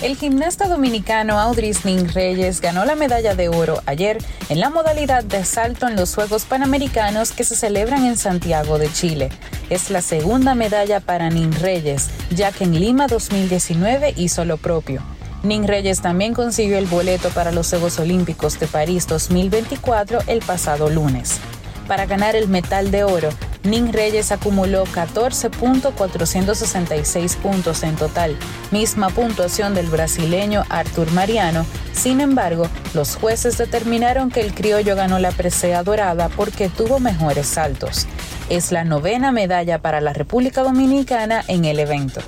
[0.00, 5.24] El gimnasta dominicano Audris Nin Reyes ganó la medalla de oro ayer en la modalidad
[5.24, 9.28] de salto en los Juegos Panamericanos que se celebran en Santiago de Chile.
[9.70, 15.02] Es la segunda medalla para Nin Reyes, ya que en Lima 2019 hizo lo propio.
[15.42, 20.90] Nin Reyes también consiguió el boleto para los Juegos Olímpicos de París 2024 el pasado
[20.90, 21.40] lunes.
[21.88, 23.30] Para ganar el metal de oro,
[23.64, 28.36] Nin Reyes acumuló 14.466 puntos en total,
[28.70, 31.64] misma puntuación del brasileño Artur Mariano.
[31.92, 37.46] Sin embargo, los jueces determinaron que el criollo ganó la presea dorada porque tuvo mejores
[37.46, 38.06] saltos.
[38.50, 42.20] Es la novena medalla para la República Dominicana en el evento.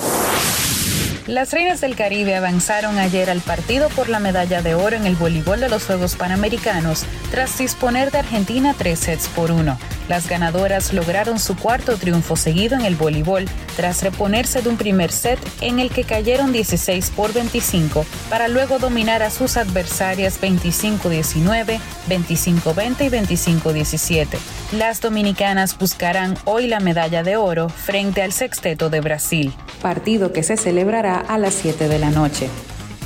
[1.31, 5.15] Las Reinas del Caribe avanzaron ayer al partido por la medalla de oro en el
[5.15, 9.79] voleibol de los Juegos Panamericanos tras disponer de Argentina tres sets por uno.
[10.09, 13.45] Las ganadoras lograron su cuarto triunfo seguido en el voleibol
[13.77, 18.81] tras reponerse de un primer set en el que cayeron 16 por 25 para luego
[18.81, 24.27] dominar a sus adversarias 25-19, 25-20 y 25-17.
[24.73, 30.43] Las dominicanas buscarán hoy la medalla de oro frente al sexteto de Brasil, partido que
[30.43, 32.49] se celebrará a las 7 de la noche.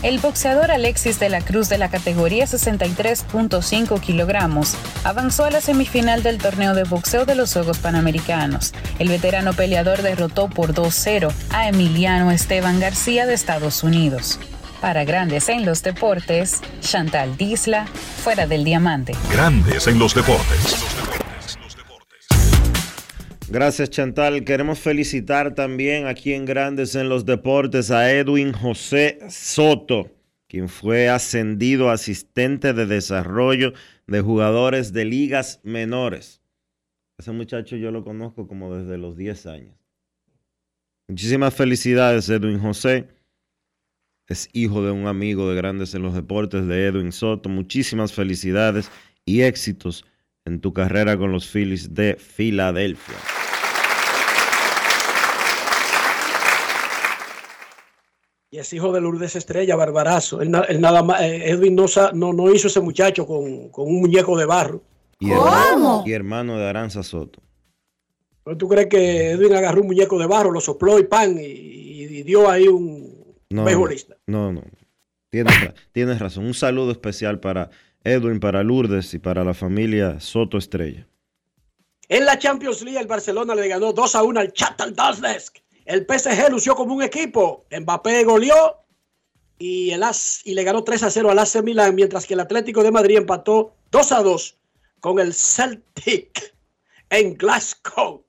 [0.05, 6.23] El boxeador Alexis de la Cruz de la categoría 63.5 kilogramos avanzó a la semifinal
[6.23, 8.75] del torneo de boxeo de los Juegos Panamericanos.
[8.99, 14.39] El veterano peleador derrotó por 2-0 a Emiliano Esteban García de Estados Unidos.
[14.83, 17.87] Para Grandes en los Deportes, Chantal Disla,
[18.23, 19.15] fuera del diamante.
[19.33, 21.24] Grandes en los deportes.
[23.55, 24.43] Gracias Chantal.
[24.43, 30.11] Queremos felicitar también aquí en Grandes en los Deportes a Edwin José Soto,
[30.49, 33.73] quien fue ascendido asistente de desarrollo
[34.09, 36.43] de jugadores de ligas menores.
[37.17, 39.77] Ese muchacho yo lo conozco como desde los 10 años.
[41.07, 43.07] Muchísimas felicidades Edwin José.
[44.27, 47.49] Es hijo de un amigo de Grandes en los Deportes de Edwin Soto.
[47.49, 48.91] Muchísimas felicidades
[49.25, 50.05] y éxitos
[50.45, 53.44] en tu carrera con los Phillies de Filadelfia.
[58.55, 60.41] Y es hijo de Lourdes Estrella, Barbarazo.
[60.41, 64.01] Él, él nada más, eh, Edwin no, no, no, hizo ese muchacho con, con, un
[64.01, 64.81] muñeco de barro.
[65.19, 67.43] Y hermano, y hermano de Aranza Soto.
[68.57, 72.23] ¿Tú crees que Edwin agarró un muñeco de barro, lo sopló y pan y, y
[72.23, 74.15] dio ahí un no, mejorista?
[74.29, 74.63] No, no.
[75.31, 75.53] Tienes,
[75.91, 76.45] tienes razón.
[76.47, 77.71] Un saludo especial para
[78.05, 81.09] Edwin, para Lourdes y para la familia Soto Estrella.
[82.09, 85.64] En la Champions League, el Barcelona le ganó 2 a 1 al Chatham Donetsk.
[85.85, 87.67] El PSG lució como un equipo.
[87.71, 88.85] Mbappé goleó
[89.59, 92.41] y, el As, y le ganó 3 a 0 al AC Milan, mientras que el
[92.41, 94.59] Atlético de Madrid empató 2 a 2
[95.01, 96.55] con el Celtic
[97.11, 98.25] en Glasgow,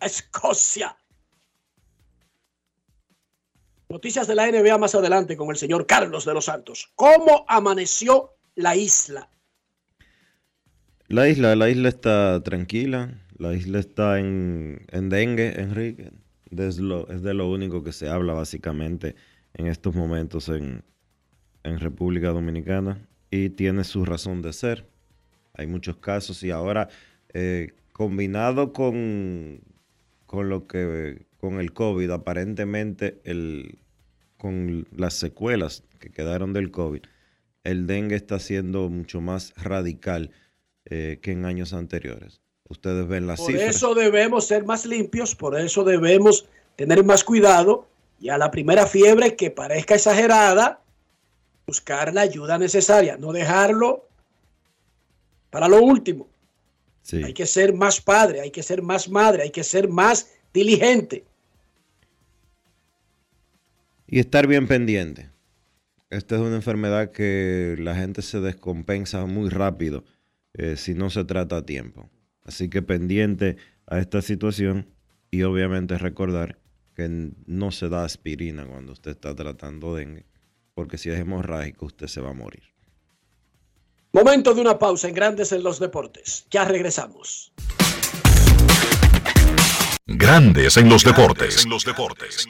[0.00, 0.96] Escocia.
[3.88, 6.92] Noticias de la NBA más adelante con el señor Carlos de los Santos.
[6.94, 9.30] ¿Cómo amaneció la isla?
[11.06, 13.14] La isla, la isla está tranquila.
[13.38, 16.10] La isla está en, en dengue, Enrique.
[16.56, 19.14] Es, lo, es de lo único que se habla básicamente
[19.54, 20.82] en estos momentos en,
[21.64, 24.86] en República Dominicana y tiene su razón de ser.
[25.54, 26.88] Hay muchos casos y ahora
[27.34, 29.60] eh, combinado con,
[30.26, 33.78] con lo que con el COVID, aparentemente el,
[34.36, 37.02] con las secuelas que quedaron del COVID,
[37.64, 40.30] el dengue está siendo mucho más radical
[40.84, 42.40] eh, que en años anteriores.
[42.68, 43.64] Ustedes ven las por cifras.
[43.64, 47.86] Por eso debemos ser más limpios, por eso debemos tener más cuidado
[48.20, 50.80] y a la primera fiebre que parezca exagerada,
[51.66, 54.06] buscar la ayuda necesaria, no dejarlo
[55.50, 56.28] para lo último.
[57.02, 57.22] Sí.
[57.24, 61.24] Hay que ser más padre, hay que ser más madre, hay que ser más diligente.
[64.06, 65.30] Y estar bien pendiente.
[66.10, 70.04] Esta es una enfermedad que la gente se descompensa muy rápido
[70.54, 72.08] eh, si no se trata a tiempo.
[72.48, 74.88] Así que pendiente a esta situación
[75.30, 76.58] y obviamente recordar
[76.96, 80.24] que no se da aspirina cuando usted está tratando dengue,
[80.74, 82.62] porque si es hemorrágico usted se va a morir.
[84.12, 86.46] Momento de una pausa en Grandes en los Deportes.
[86.50, 87.52] Ya regresamos.
[90.06, 91.64] Grandes en los deportes.
[91.64, 92.48] En los deportes.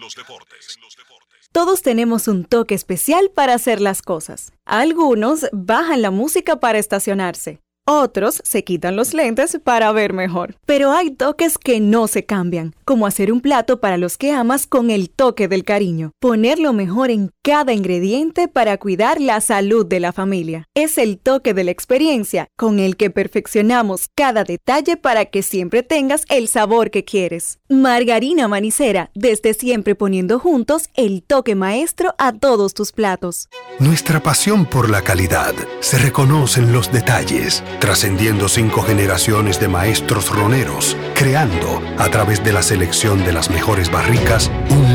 [1.50, 4.52] Todos tenemos un toque especial para hacer las cosas.
[4.64, 7.58] Algunos bajan la música para estacionarse.
[7.90, 10.56] Otros se quitan los lentes para ver mejor.
[10.66, 14.66] Pero hay toques que no se cambian, como hacer un plato para los que amas
[14.66, 16.12] con el toque del cariño.
[16.20, 20.66] Poner lo mejor en cada ingrediente para cuidar la salud de la familia.
[20.74, 25.82] Es el toque de la experiencia con el que perfeccionamos cada detalle para que siempre
[25.82, 27.57] tengas el sabor que quieres.
[27.70, 33.50] Margarina Manicera, desde siempre poniendo juntos el toque maestro a todos tus platos.
[33.78, 40.34] Nuestra pasión por la calidad se reconoce en los detalles trascendiendo cinco generaciones de maestros
[40.34, 44.87] roneros, creando, a través de la selección de las mejores barricas, un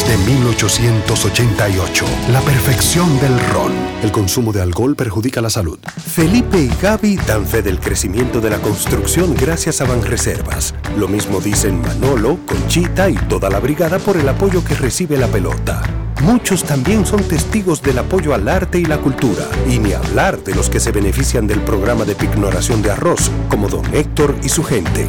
[0.00, 3.72] desde 1888, la perfección del ron.
[4.02, 5.78] El consumo de alcohol perjudica la salud.
[5.96, 10.74] Felipe y Gaby dan fe del crecimiento de la construcción gracias a Banreservas.
[10.96, 15.26] Lo mismo dicen Manolo, Conchita y toda la brigada por el apoyo que recibe la
[15.26, 15.82] pelota.
[16.22, 20.54] Muchos también son testigos del apoyo al arte y la cultura, y ni hablar de
[20.54, 24.62] los que se benefician del programa de pignoración de arroz, como don Héctor y su
[24.62, 25.08] gente.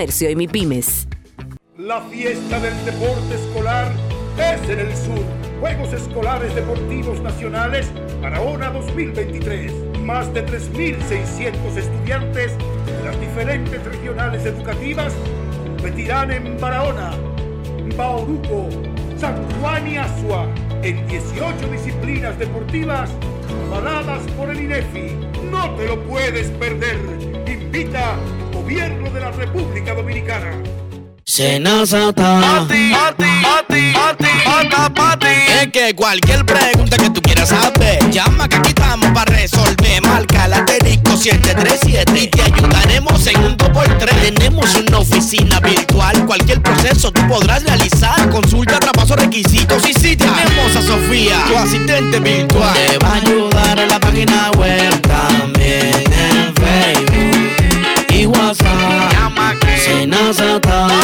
[0.01, 1.07] y.
[1.77, 3.91] La fiesta del deporte escolar
[4.35, 5.23] es en el sur.
[5.59, 9.99] Juegos Escolares Deportivos Nacionales Barahona 2023.
[9.99, 15.13] Más de 3.600 estudiantes de las diferentes regionales educativas
[15.67, 17.11] competirán en Barahona,
[17.97, 18.69] Bauruco,
[19.17, 20.47] San Juan y Asua
[20.83, 23.09] en 18 disciplinas deportivas
[23.67, 25.15] avaladas por el INEFI.
[25.51, 26.97] No te lo puedes perder.
[27.47, 28.15] Invita
[28.53, 30.51] Gobierno de la República Dominicana.
[31.23, 32.41] Senazata.
[32.41, 35.27] Pati, pati, pati, pati.
[35.61, 40.01] Es que cualquier pregunta que tú quieras saber, llama que aquí estamos para resolver.
[40.03, 44.33] Marca la asterisco 737 y te ayudaremos en un 2x3.
[44.33, 48.27] Tenemos una oficina virtual, cualquier proceso tú podrás realizar.
[48.31, 52.73] Consulta, traspaso, requisitos y si tenemos a Sofía, tu asistente virtual.
[52.73, 59.11] Te va a ayudar en la página web también en Facebook y WhatsApp.
[59.77, 61.00] Senazata.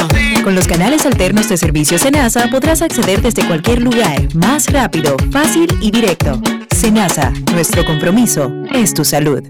[0.47, 5.67] Con los canales alternos de servicio Senasa podrás acceder desde cualquier lugar, más rápido, fácil
[5.81, 6.39] y directo.
[6.73, 9.43] Senasa, nuestro compromiso es tu salud.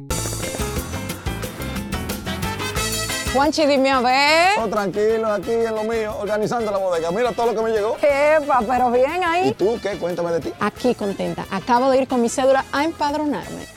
[3.32, 4.60] Juanchi, dime a ver.
[4.60, 7.12] Oh, tranquilo, aquí en lo mío, organizando la bodega.
[7.12, 7.95] Mira todo lo que me llegó.
[7.98, 9.50] Epa, pero bien ahí.
[9.50, 10.00] ¿Y tú qué?
[10.00, 10.54] Cuéntame de ti.
[10.60, 11.45] Aquí contenta.
[11.52, 13.76] Acabo de ir con mi cédula a empadronarme.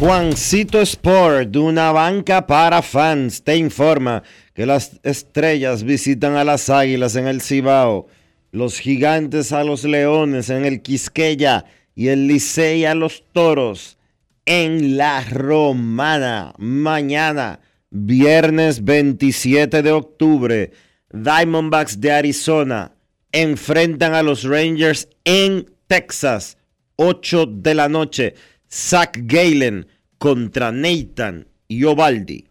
[0.00, 4.22] Juancito Sport, de una banca para fans, te informa
[4.54, 8.06] que las estrellas visitan a las águilas en el Cibao,
[8.50, 13.98] los gigantes a los leones en el Quisqueya y el Licey a los toros
[14.46, 16.54] en la Romana.
[16.56, 20.70] Mañana, viernes 27 de octubre,
[21.12, 22.94] Diamondbacks de Arizona
[23.32, 26.56] enfrentan a los Rangers en Texas,
[26.96, 28.34] 8 de la noche.
[28.72, 32.46] Zach Galen contra Nathan y Ovaldi.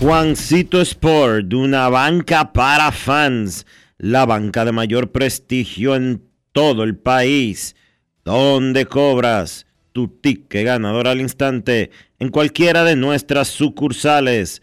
[0.00, 3.66] Juancito Sport, una banca para fans,
[3.98, 7.76] la banca de mayor prestigio en todo el país,
[8.24, 14.62] donde cobras tu ticket ganador al instante en cualquiera de nuestras sucursales.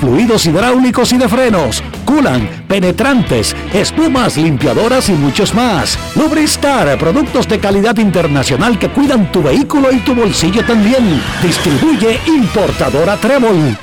[0.00, 5.98] fluidos hidráulicos y de frenos, culan, penetrantes, espumas, limpiadoras y muchos más.
[6.16, 11.20] Lubristar, productos de calidad internacional que cuidan tu vehículo y tu bolsillo también.
[11.42, 13.76] Distribuye importadora Trébol.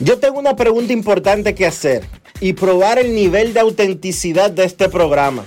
[0.00, 2.04] Yo tengo una pregunta importante que hacer
[2.40, 5.44] y probar el nivel de autenticidad de este programa.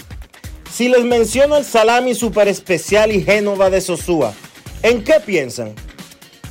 [0.72, 4.34] Si les menciono el salami super especial y Génova de Sosúa,
[4.84, 5.74] ¿en qué piensan?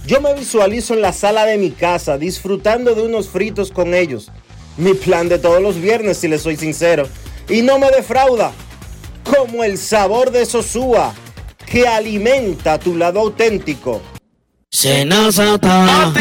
[0.06, 4.30] Yo me visualizo en la sala de mi casa disfrutando de unos fritos con ellos.
[4.76, 7.08] Mi plan de todos los viernes, si les soy sincero.
[7.48, 8.52] Y no me defrauda.
[9.24, 11.12] Como el sabor de Sosúa,
[11.66, 14.00] que alimenta tu lado auténtico.
[14.70, 16.12] Senazata.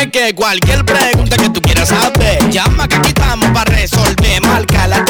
[0.00, 4.42] Es que cualquier pregunta que tú quieras saber, llama que aquí estamos para resolver.
[4.42, 5.04] Marca la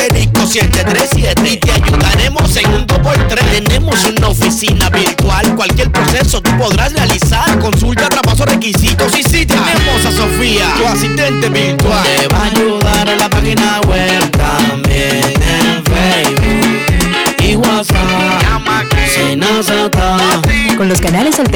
[0.50, 3.64] 737 y te ayudaremos en un 2x3.
[3.64, 7.56] Tenemos una oficina virtual, cualquier proceso tú podrás realizar.
[7.60, 12.02] Consulta, traspaso, requisitos y si tenemos a Sofía, tu asistente virtual.
[12.02, 14.30] Te va a ayudar en la página web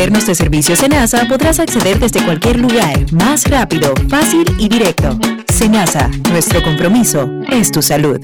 [0.05, 5.18] alternos de servicio Senasa podrás acceder desde cualquier lugar, más rápido, fácil y directo.
[5.50, 8.20] Senasa, nuestro compromiso es tu salud.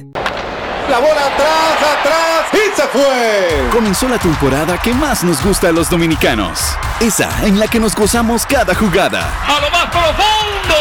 [0.91, 3.71] La bola atrás, atrás y se fue.
[3.73, 6.61] Comenzó la temporada que más nos gusta a los dominicanos.
[7.01, 9.33] Esa en la que nos gozamos cada jugada.
[9.47, 10.77] A lo más profundo,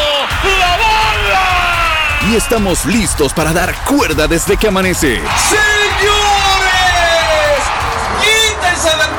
[0.60, 5.22] la bola y estamos listos para dar cuerda desde que amanece.
[5.48, 6.10] ¡Señores!
[8.20, 9.19] ¡Quítense del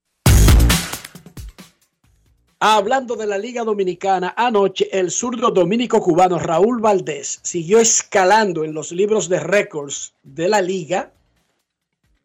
[2.63, 8.71] Hablando de la Liga Dominicana, anoche el zurdo dominico cubano Raúl Valdés siguió escalando en
[8.71, 11.11] los libros de récords de la liga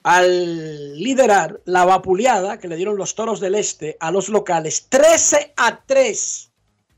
[0.03, 5.55] al liderar la vapuleada que le dieron los Toros del Este a los locales 13
[5.57, 6.51] a 3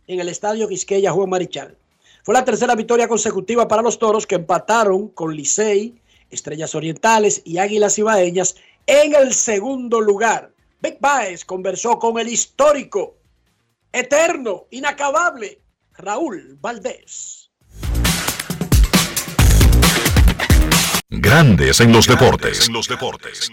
[0.09, 1.77] en el estadio Quisqueya Juan Marichal.
[2.25, 7.59] Fue la tercera victoria consecutiva para los Toros que empataron con Licey, Estrellas Orientales y
[7.59, 10.51] Águilas Ibaeñas en el segundo lugar.
[10.81, 13.18] Big Baez conversó con el histórico
[13.93, 15.63] eterno, inacabable,
[15.93, 17.51] Raúl Valdés.
[21.11, 22.67] Grandes en los deportes.
[22.67, 23.51] En los deportes.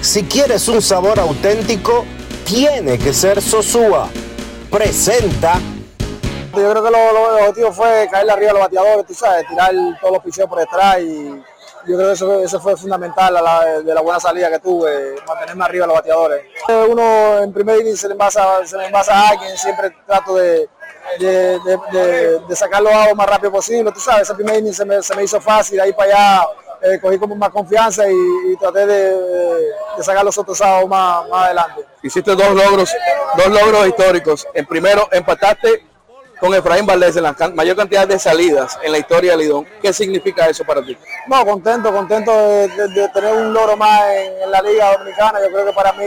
[0.00, 2.06] Si quieres un sabor auténtico,
[2.44, 4.08] tiene que ser Sosúa.
[4.70, 5.60] Presenta.
[6.54, 9.74] Yo creo que lo, lo, objetivo fue caerle arriba a los bateadores, tú sabes, tirar
[10.00, 11.42] todos los picheos por detrás y
[11.86, 13.34] yo creo que eso, eso fue fundamental
[13.84, 16.44] de la buena salida que tuve, mantenerme arriba los bateadores.
[16.88, 20.68] Uno en primer inning se le envasa, se le envasa a alguien, siempre trato de,
[21.18, 25.02] de, de, de, de sacarlo más rápido posible, tú sabes, ese primer inning se me,
[25.02, 26.48] se me hizo fácil, ahí para allá
[26.82, 28.14] eh, cogí como más confianza y,
[28.52, 29.16] y traté de,
[29.96, 31.84] de, sacar los otros sábados más, más adelante.
[32.02, 32.94] Hiciste dos logros,
[33.36, 34.46] dos logros históricos.
[34.54, 35.86] En primero empataste
[36.40, 39.66] con Efraín Valdés en la can mayor cantidad de salidas en la historia de Lidón.
[39.80, 40.96] ¿Qué significa eso para ti?
[41.26, 45.40] No, contento, contento de, de, de tener un logro más en, en, la Liga Dominicana.
[45.42, 46.04] Yo creo que para mí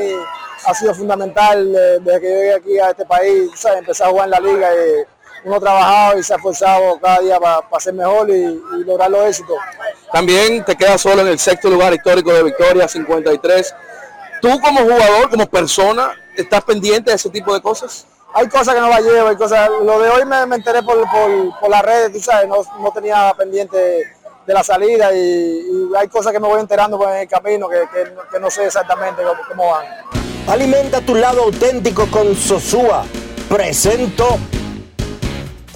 [0.65, 3.79] ha sido fundamental eh, desde que llegué aquí a este país, ¿sabes?
[3.79, 7.19] empecé a jugar en la Liga y uno ha trabajado y se ha esforzado cada
[7.19, 9.57] día para pa ser mejor y, y, lograr los éxitos.
[10.11, 13.75] También te quedas solo en el sexto lugar histórico de Victoria, 53.
[14.41, 18.05] ¿Tú como jugador, como persona, estás pendiente de ese tipo de cosas?
[18.33, 21.59] Hay cosas que no la llevo, hay cosas, lo de hoy me, enteré por, por,
[21.59, 23.77] por, las redes, tú sabes, no, tenía pendiente
[24.45, 28.49] de la salida y, hay cosas que me voy enterando en el camino que, no
[28.49, 29.85] sé exactamente cómo, cómo, van.
[30.47, 33.05] Alimenta tu lado auténtico con Sosúa.
[33.47, 34.37] Presento.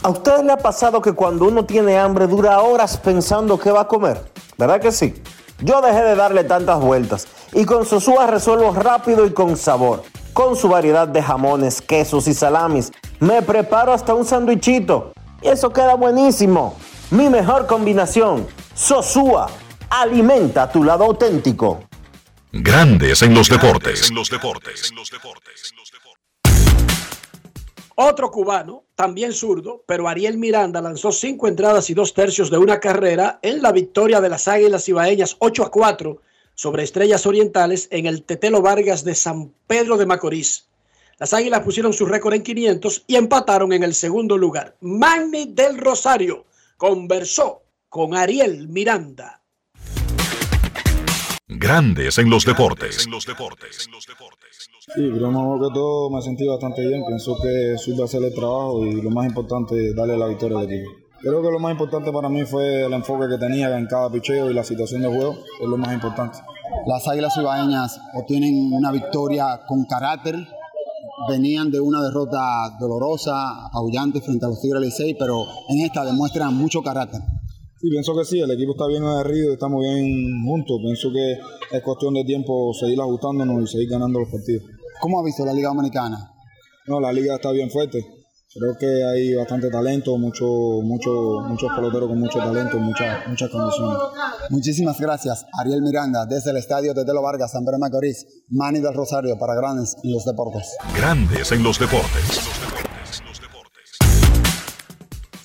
[0.04, 3.82] ¿A ustedes le ha pasado que cuando uno tiene hambre dura horas pensando qué va
[3.82, 4.22] a comer?
[4.58, 5.14] ¿Verdad que sí?
[5.60, 10.04] Yo dejé de darle tantas vueltas y con Sosúa resuelvo rápido y con sabor
[10.34, 12.92] con su variedad de jamones, quesos y salamis.
[13.20, 16.76] Me preparo hasta un sandwichito y eso queda buenísimo.
[17.12, 19.50] Mi mejor combinación, Sosúa,
[19.90, 21.84] alimenta tu lado auténtico.
[22.52, 24.10] Grandes en los deportes.
[24.10, 24.94] En los deportes.
[27.96, 32.80] Otro cubano, también zurdo, pero Ariel Miranda lanzó cinco entradas y dos tercios de una
[32.80, 36.20] carrera en la victoria de las Águilas Ibaeñas 8 a 4
[36.56, 40.68] sobre Estrellas Orientales en el Tetelo Vargas de San Pedro de Macorís.
[41.20, 44.76] Las Águilas pusieron su récord en 500 y empataron en el segundo lugar.
[44.82, 46.46] Magni del Rosario
[46.78, 49.42] conversó con Ariel Miranda.
[51.48, 53.08] Grandes en los deportes.
[54.96, 57.06] Sí, primero que todo me sentí bastante bien.
[57.06, 61.03] Pienso que supe hacer el trabajo y lo más importante, darle la victoria al equipo.
[61.24, 64.52] Creo que lo más importante para mí fue el enfoque que tenía en cada picheo
[64.52, 66.40] y la situación de juego, es lo más importante.
[66.86, 70.36] Las Águilas Ibaeñas obtienen una victoria con carácter,
[71.30, 76.54] venían de una derrota dolorosa, apabullante frente a los Tigres Licey, pero en esta demuestran
[76.56, 77.22] mucho carácter.
[77.80, 81.38] Sí, pienso que sí, el equipo está bien agarrido, estamos bien juntos, pienso que
[81.78, 84.64] es cuestión de tiempo seguir ajustándonos y seguir ganando los partidos.
[85.00, 86.34] ¿Cómo ha visto la Liga Dominicana?
[86.86, 88.06] No, la liga está bien fuerte,
[88.56, 91.10] Creo que hay bastante talento, mucho, mucho,
[91.48, 93.98] muchos peloteros con mucho talento, muchas, muchas condiciones.
[94.52, 98.94] Muchísimas gracias, Ariel Miranda, desde el estadio de Telo Vargas, San Pedro Macorís, Manny del
[98.94, 100.78] Rosario, para Grandes en los Deportes.
[100.96, 102.42] Grandes en los Deportes.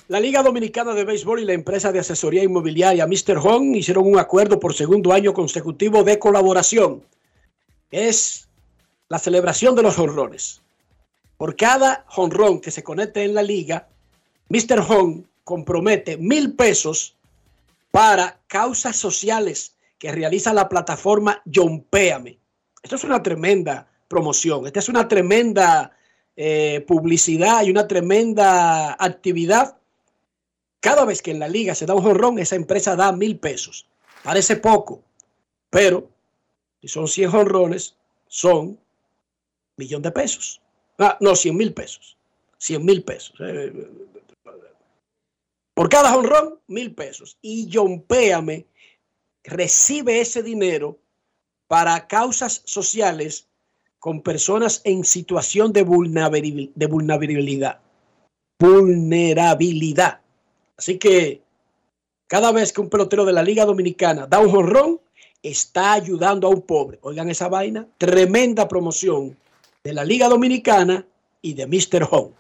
[0.08, 3.38] La Liga Dominicana de Béisbol y la empresa de asesoría inmobiliaria Mr.
[3.42, 7.02] Home hicieron un acuerdo por segundo año consecutivo de colaboración.
[7.90, 8.48] Es
[9.08, 10.60] la celebración de los honrones.
[11.38, 13.88] Por cada jonrón que se conecte en la liga,
[14.48, 14.80] Mr.
[14.80, 17.16] Home compromete mil pesos
[17.92, 21.42] para causas sociales que realiza la plataforma
[21.90, 22.38] Péame.
[22.82, 25.92] Esto es una tremenda promoción, esta es una tremenda
[26.36, 29.76] eh, publicidad y una tremenda actividad.
[30.80, 33.86] Cada vez que en la liga se da un jonrón, esa empresa da mil pesos.
[34.24, 35.02] Parece poco,
[35.70, 36.08] pero
[36.80, 37.94] si son 100 jonrones,
[38.26, 38.78] son
[39.76, 40.60] millón de pesos.
[40.98, 42.16] Ah, no, 100 mil pesos.
[42.58, 43.34] 100 mil pesos.
[43.40, 43.72] Eh,
[45.74, 47.38] por cada honrón, mil pesos.
[47.40, 48.66] Y John Péame
[49.44, 50.98] recibe ese dinero
[51.68, 53.46] para causas sociales
[54.00, 57.80] con personas en situación de vulnerabil- de vulnerabilidad.
[58.58, 60.20] Vulnerabilidad.
[60.76, 61.42] Así que
[62.26, 65.00] cada vez que un pelotero de la Liga Dominicana da un jonrón,
[65.42, 66.98] está ayudando a un pobre.
[67.02, 67.86] Oigan esa vaina.
[67.98, 69.36] Tremenda promoción
[69.88, 71.06] de la Liga Dominicana
[71.40, 72.06] y de Mr.
[72.10, 72.34] Home.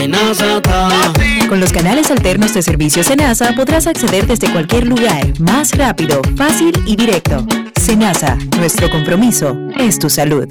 [0.00, 1.12] Que Senazata.
[1.46, 6.72] Con los canales alternos de servicio Senasa podrás acceder desde cualquier lugar, más rápido, fácil
[6.86, 7.44] y directo.
[7.78, 10.48] Senasa, nuestro compromiso es tu salud.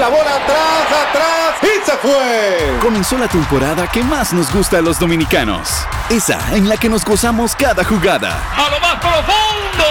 [0.00, 2.78] La bola atrás, atrás y se fue.
[2.82, 5.68] Comenzó la temporada que más nos gusta a los dominicanos.
[6.10, 8.42] Esa en la que nos gozamos cada jugada.
[8.56, 9.84] A lo más profundo,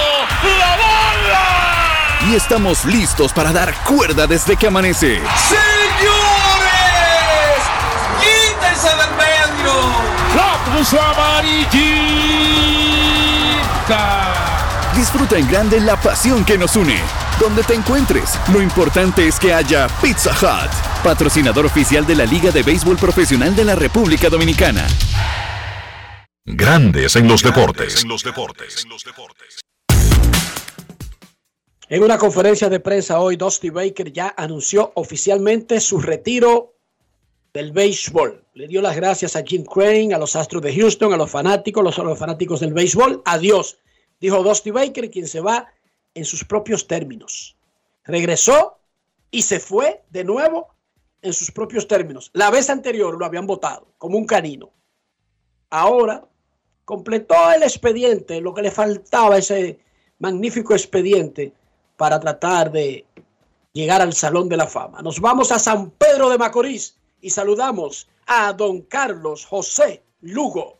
[0.44, 2.30] la bola.
[2.30, 5.22] Y estamos listos para dar cuerda desde que amanece.
[5.48, 5.87] ¡Señores!
[10.78, 11.74] Puso amarillita!
[14.96, 17.00] Disfruta en grande la pasión que nos une.
[17.40, 20.72] Donde te encuentres, lo importante es que haya Pizza Hut,
[21.04, 24.88] patrocinador oficial de la Liga de Béisbol Profesional de la República Dominicana.
[26.46, 28.04] Grandes en los deportes.
[28.04, 28.86] En los deportes.
[31.90, 36.77] En una conferencia de prensa hoy, Dusty Baker ya anunció oficialmente su retiro
[37.58, 38.46] del béisbol.
[38.54, 41.84] Le dio las gracias a Jim Crane, a los Astros de Houston, a los fanáticos,
[41.84, 43.24] los, fanáticos del béisbol.
[43.26, 43.80] Adiós,
[44.22, 45.68] dijo Dusty Baker, quien se va
[46.14, 47.58] en sus propios términos.
[48.04, 48.78] Regresó
[49.32, 50.68] y se fue de nuevo
[51.24, 52.30] en sus propios términos.
[52.34, 54.70] La vez anterior lo habían votado como un canino.
[55.72, 56.28] Ahora
[56.86, 59.80] completó el expediente, lo que le faltaba, ese
[60.20, 61.54] magnífico expediente
[61.96, 63.04] para tratar de
[63.74, 65.02] llegar al Salón de la Fama.
[65.02, 70.80] Nos vamos a San Pedro de Macorís y saludamos a don Carlos José Lugo.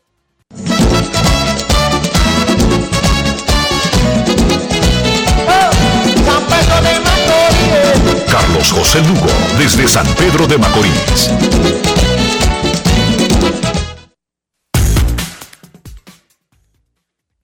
[8.30, 9.26] Carlos José Lugo,
[9.58, 11.30] desde San Pedro de Macorís.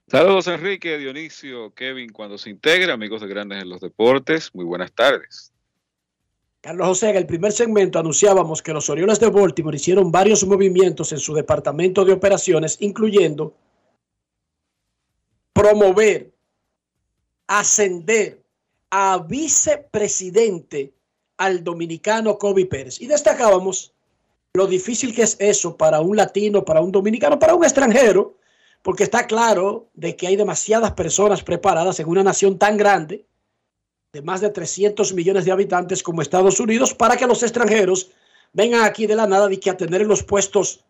[0.07, 4.93] Saludos Enrique, Dionisio, Kevin, cuando se integra, amigos de Grandes en los Deportes, muy buenas
[4.93, 5.51] tardes.
[6.65, 11.11] Carlos José, en el primer segmento anunciábamos que los Orioles de Baltimore hicieron varios movimientos
[11.11, 13.53] en su departamento de operaciones, incluyendo
[15.53, 16.33] promover,
[17.45, 18.41] ascender
[18.89, 20.91] a vicepresidente
[21.37, 22.99] al dominicano Kobe Pérez.
[22.99, 23.93] Y destacábamos
[24.55, 28.39] lo difícil que es eso para un latino, para un dominicano, para un extranjero,
[28.81, 33.23] porque está claro de que hay demasiadas personas preparadas en una nación tan grande,
[34.15, 38.11] de más de 300 millones de habitantes como Estados Unidos, para que los extranjeros
[38.53, 40.85] vengan aquí de la nada y que a tener los puestos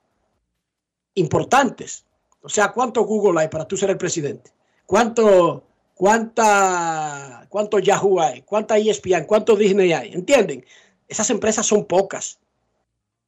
[1.16, 2.06] importantes.
[2.44, 4.52] O sea, ¿cuánto Google hay para tú ser el presidente?
[4.86, 5.64] ¿Cuánto,
[5.96, 8.44] cuánta, cuánto Yahoo hay?
[8.44, 9.26] ¿Cuánta ESPN?
[9.26, 10.14] ¿Cuánto Disney hay?
[10.14, 10.64] ¿Entienden?
[11.08, 12.38] Esas empresas son pocas.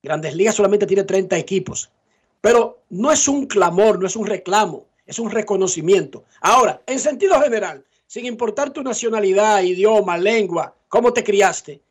[0.04, 1.90] Grandes Ligas solamente tiene 30 equipos.
[2.40, 6.24] Pero no es un clamor, no es un reclamo, es un reconocimiento.
[6.40, 11.82] Ahora, en sentido general, sin importar tu nacionalidad, idioma, lengua, cómo te criaste,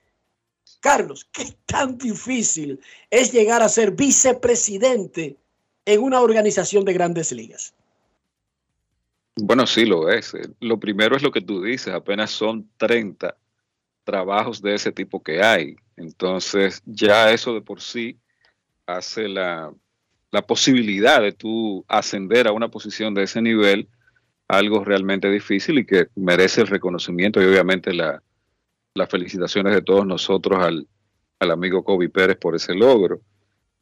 [0.80, 5.36] Carlos, ¿qué tan difícil es llegar a ser vicepresidente
[5.84, 7.74] en una organización de grandes ligas?
[9.36, 10.32] Bueno, sí lo es.
[10.60, 13.36] Lo primero es lo que tú dices, apenas son 30
[14.04, 15.76] trabajos de ese tipo que hay.
[15.96, 18.18] Entonces, ya eso de por sí
[18.86, 19.72] hace la,
[20.30, 23.88] la posibilidad de tú ascender a una posición de ese nivel
[24.48, 28.22] algo realmente difícil y que merece el reconocimiento y obviamente la,
[28.94, 30.86] las felicitaciones de todos nosotros al,
[31.40, 33.20] al, amigo Kobe Pérez por ese logro.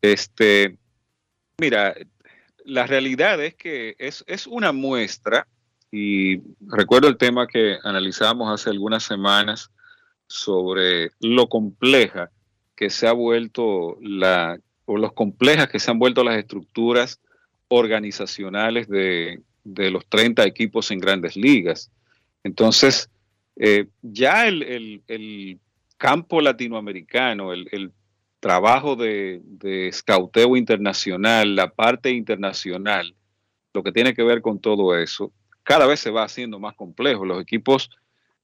[0.01, 0.79] Este,
[1.59, 1.95] mira,
[2.65, 5.47] la realidad es que es, es una muestra
[5.91, 9.71] y recuerdo el tema que analizamos hace algunas semanas
[10.27, 12.31] sobre lo compleja
[12.75, 17.21] que se ha vuelto la o los complejas que se han vuelto las estructuras
[17.69, 21.91] organizacionales de, de los 30 equipos en grandes ligas.
[22.45, 23.11] Entonces,
[23.57, 25.59] eh, ya el, el,
[25.97, 27.93] campo latinoamericano, el, el
[28.41, 29.91] trabajo de, de
[30.57, 33.15] internacional, la parte internacional,
[33.73, 37.25] lo que tiene que ver con todo eso, cada vez se va haciendo más complejo.
[37.25, 37.89] Los equipos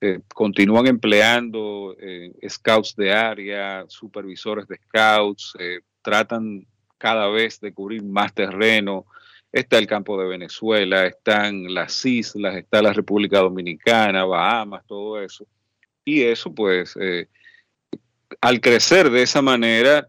[0.00, 5.52] eh, continúan empleando eh, scouts de área, supervisores de scouts,
[6.00, 6.66] tratan
[6.96, 9.06] cada vez de cubrir más terreno.
[9.52, 15.46] Está el campo de Venezuela, están las islas, está la República Dominicana, Bahamas, todo eso.
[16.04, 17.28] Y eso, pues, eh,
[18.40, 20.08] al crecer de esa manera,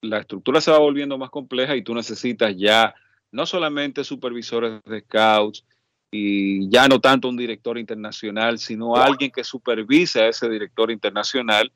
[0.00, 2.94] la estructura se va volviendo más compleja y tú necesitas ya
[3.30, 5.64] no solamente supervisores de scouts
[6.10, 11.70] y ya no tanto un director internacional, sino alguien que supervise a ese director internacional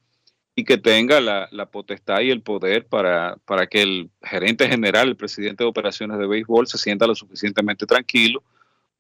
[0.54, 5.08] y que tenga la, la potestad y el poder para, para, que el gerente general,
[5.08, 8.42] el presidente de operaciones de béisbol, se sienta lo suficientemente tranquilo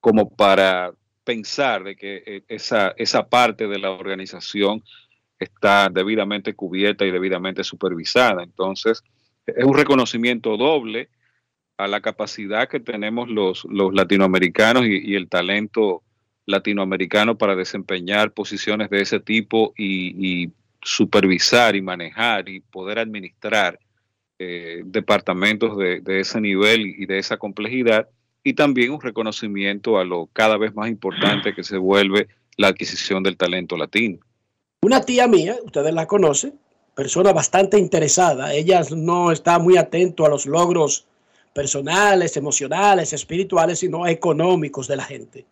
[0.00, 0.92] como para
[1.24, 4.82] pensar de que eh, esa, esa parte de la organización
[5.38, 8.42] está debidamente cubierta y debidamente supervisada.
[8.42, 9.02] Entonces,
[9.46, 11.10] es un reconocimiento doble
[11.76, 16.02] a la capacidad que tenemos los, los latinoamericanos y, y, el talento
[16.46, 23.78] latinoamericano para desempeñar posiciones de ese tipo y, y supervisar y manejar y poder administrar
[24.38, 28.08] eh, departamentos de, de, ese nivel y de esa complejidad
[28.42, 33.22] y también un reconocimiento a lo cada vez más importante que se vuelve la adquisición
[33.22, 34.18] del talento latino.
[34.82, 36.58] Una tía mía, ustedes la conocen,
[36.94, 41.06] persona bastante interesada, ella no está muy atento a los logros
[41.54, 45.44] personales, emocionales, espirituales, sino económicos de la gente.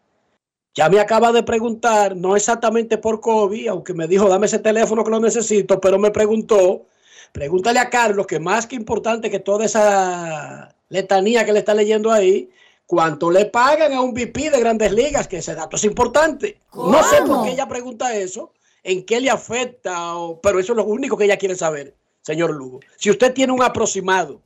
[0.75, 5.03] Ya me acaba de preguntar, no exactamente por COVID, aunque me dijo, dame ese teléfono
[5.03, 6.87] que lo necesito, pero me preguntó,
[7.33, 12.13] pregúntale a Carlos, que más que importante que toda esa letanía que le está leyendo
[12.13, 12.51] ahí,
[12.87, 15.27] ¿cuánto le pagan a un VP de grandes ligas?
[15.27, 16.61] Que ese dato es importante.
[16.71, 16.93] ¿Cómo?
[16.93, 18.53] No sé por qué ella pregunta eso,
[18.85, 22.53] en qué le afecta, o, pero eso es lo único que ella quiere saber, señor
[22.53, 22.79] Lugo.
[22.97, 24.41] Si usted tiene un aproximado.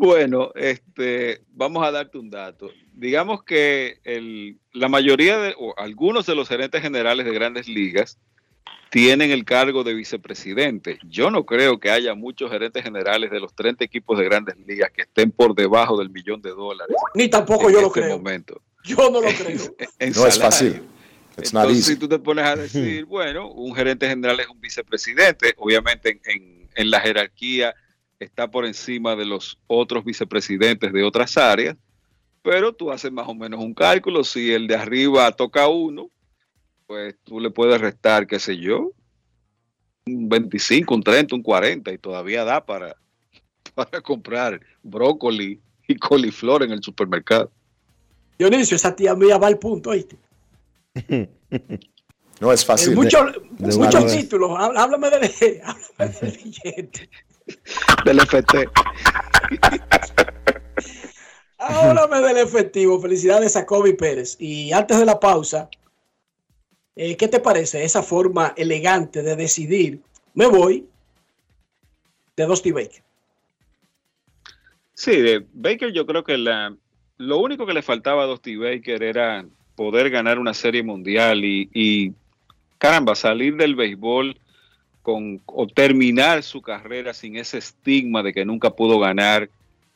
[0.00, 2.70] Bueno, este, vamos a darte un dato.
[2.94, 8.16] Digamos que el, la mayoría de, o algunos de los gerentes generales de grandes ligas
[8.88, 10.98] tienen el cargo de vicepresidente.
[11.06, 14.90] Yo no creo que haya muchos gerentes generales de los 30 equipos de grandes ligas
[14.90, 16.96] que estén por debajo del millón de dólares.
[17.14, 18.16] Ni tampoco yo en lo este creo.
[18.16, 18.62] Momento.
[18.84, 19.76] Yo no lo creo.
[19.98, 20.80] En no es fácil.
[21.36, 26.22] Entonces, si tú te pones a decir, bueno, un gerente general es un vicepresidente, obviamente
[26.24, 27.74] en, en, la jerarquía
[28.20, 31.76] está por encima de los otros vicepresidentes de otras áreas,
[32.42, 36.10] pero tú haces más o menos un cálculo, si el de arriba toca uno,
[36.86, 38.92] pues tú le puedes restar, qué sé yo,
[40.06, 42.94] un 25, un 30, un 40 y todavía da para,
[43.74, 47.50] para comprar brócoli y coliflor en el supermercado.
[48.38, 50.16] Dionisio, esa tía mía va al punto, ¿oíste?
[52.40, 52.92] No es fácil.
[52.92, 54.52] Eh, muchos de, muchos títulos.
[54.58, 55.30] Háblame del,
[55.62, 57.10] háblame del billete.
[58.04, 58.68] Del FT.
[61.58, 63.00] háblame del efectivo.
[63.00, 64.36] Felicidades a Kobe Pérez.
[64.38, 65.68] Y antes de la pausa,
[66.96, 70.00] eh, ¿qué te parece esa forma elegante de decidir?
[70.34, 70.86] Me voy
[72.36, 73.02] de Dusty Baker.
[74.94, 76.74] Sí, de Baker yo creo que la,
[77.16, 79.46] lo único que le faltaba a Dusty Baker era
[79.76, 82.12] poder ganar una serie mundial y,
[82.78, 84.38] caramba, salir del béisbol
[85.02, 89.48] con, o terminar su carrera sin ese estigma de que nunca pudo ganar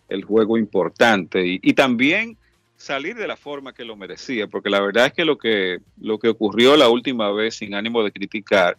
[0.08, 2.36] el juego importante y, también
[2.76, 6.18] salir de la forma que lo merecía, porque la verdad es que lo que lo
[6.18, 8.76] que ocurrió la última vez, sin ánimo de criticar,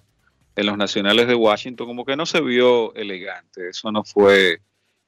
[0.55, 3.69] en los nacionales de Washington, como que no se vio elegante.
[3.69, 4.61] Eso no fue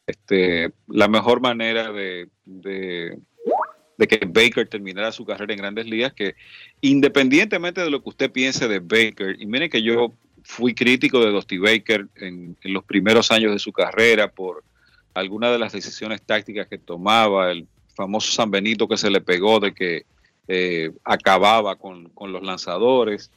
[0.05, 6.35] este, la mejor manera de, de que Baker terminara su carrera en grandes ligas, que
[6.81, 10.13] independientemente de lo que usted piense de Baker, y miren que yo
[10.47, 14.63] fui crítico de Dusty Baker en, los primeros años de su carrera por
[15.13, 19.59] algunas de las decisiones tácticas que tomaba, el famoso San Benito que se le pegó
[19.59, 20.05] de que
[20.47, 23.29] eh, acababa con, los lanzadores.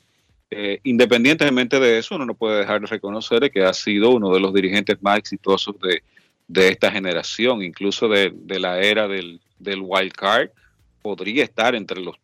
[0.53, 4.41] Eh, independientemente de eso, uno no puede dejar de reconocer que ha sido uno de
[4.41, 6.03] los dirigentes más exitosos de,
[6.69, 10.51] esta generación, incluso de la era del, del wild card
[11.03, 12.17] podría estar entre los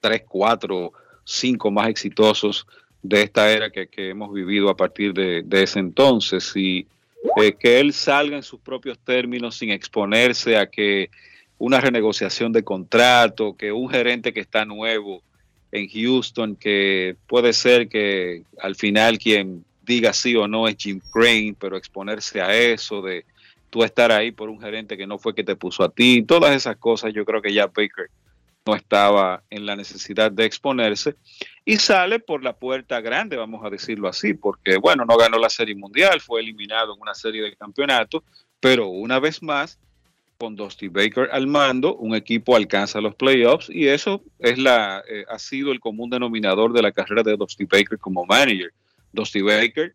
[0.00, 0.92] 3, 4,
[1.24, 2.66] 5 más exitosos
[3.02, 6.86] de esta era que, hemos vivido a partir de, ese entonces y
[7.40, 11.10] eh, que él salga en sus propios términos sin exponerse a que
[11.58, 15.22] una renegociación de contrato, que un gerente que está nuevo
[15.72, 21.00] en Houston, que puede ser que al final quien diga sí o no es Jim
[21.12, 23.24] Crane, pero exponerse a eso de
[23.68, 26.56] tú estar ahí por un gerente que no fue que te puso a ti, todas
[26.56, 28.10] esas cosas, yo creo que ya Baker
[28.70, 31.16] no estaba en la necesidad de exponerse
[31.64, 35.50] y sale por la puerta grande, vamos a decirlo así, porque bueno, no ganó la
[35.50, 38.22] Serie Mundial, fue eliminado en una serie de campeonatos,
[38.60, 39.78] pero una vez más,
[40.38, 45.24] con Dusty Baker al mando, un equipo alcanza los playoffs y eso es la, eh,
[45.28, 48.72] ha sido el común denominador de la carrera de Dusty Baker como manager.
[49.12, 49.94] Dusty Baker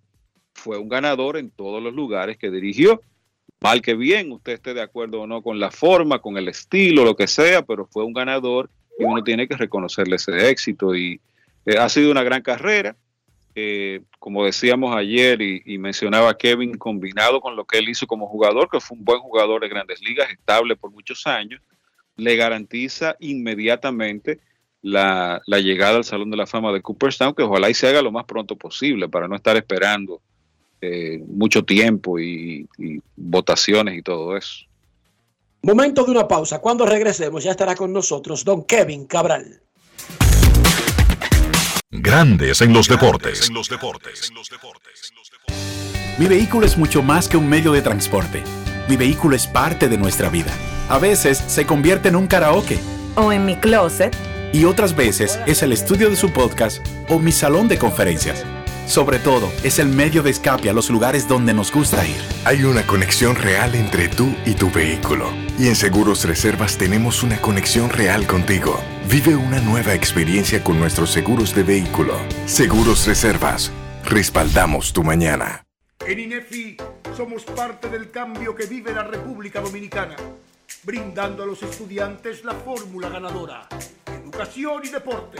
[0.54, 3.02] fue un ganador en todos los lugares que dirigió
[3.60, 7.04] mal que bien, usted esté de acuerdo o no con la forma, con el estilo,
[7.04, 10.96] lo que sea, pero fue un ganador y uno tiene que reconocerle ese éxito.
[10.96, 11.20] Y
[11.66, 12.96] eh, ha sido una gran carrera.
[13.58, 18.70] Eh, como decíamos ayer y, mencionaba Kevin, combinado con lo que él hizo como jugador,
[18.70, 21.62] que fue un buen jugador de grandes ligas, estable por muchos años,
[22.18, 24.40] le garantiza inmediatamente
[24.82, 28.02] la, la llegada al Salón de la Fama de Cooperstown, que ojalá y se haga
[28.02, 30.22] lo más pronto posible para no estar esperando
[30.86, 32.68] eh, mucho tiempo y,
[33.16, 34.66] votaciones y todo eso.
[35.62, 36.60] Momento de una pausa.
[36.60, 39.62] Cuando regresemos ya estará con nosotros don Kevin Cabral.
[41.90, 43.48] Grandes en los deportes.
[43.48, 44.32] En los deportes.
[46.20, 48.44] Mi vehículo es mucho más que un medio de transporte.
[48.88, 50.54] Mi vehículo es parte de nuestra vida.
[50.88, 52.80] A veces se convierte en un karaoke.
[53.16, 54.16] O en mi closet.
[54.54, 58.46] Y otras veces es el estudio de su podcast o mi salón de conferencias.
[58.88, 62.18] Sobre todo, es el medio de escape a los lugares donde nos gusta ir.
[62.46, 65.32] Hay una conexión real entre tú y tu vehículo.
[65.58, 68.80] Y en Seguros Reservas tenemos una conexión real contigo.
[69.10, 72.16] Vive una nueva experiencia con nuestros seguros de vehículo.
[72.46, 73.72] Seguros Reservas.
[74.06, 75.66] Respaldamos tu mañana.
[76.06, 76.78] En INEFI
[77.18, 80.16] somos parte del cambio que vive la República Dominicana,
[80.84, 83.68] brindando a los estudiantes la fórmula ganadora.
[84.24, 85.40] Educación y deporte.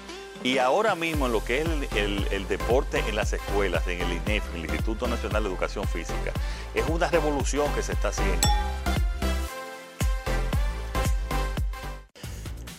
[0.43, 4.43] Y ahora mismo en lo que es el, deporte en las escuelas, en el INEF,
[4.55, 6.31] el Instituto Nacional de Educación Física,
[6.73, 8.47] es una revolución que se está haciendo.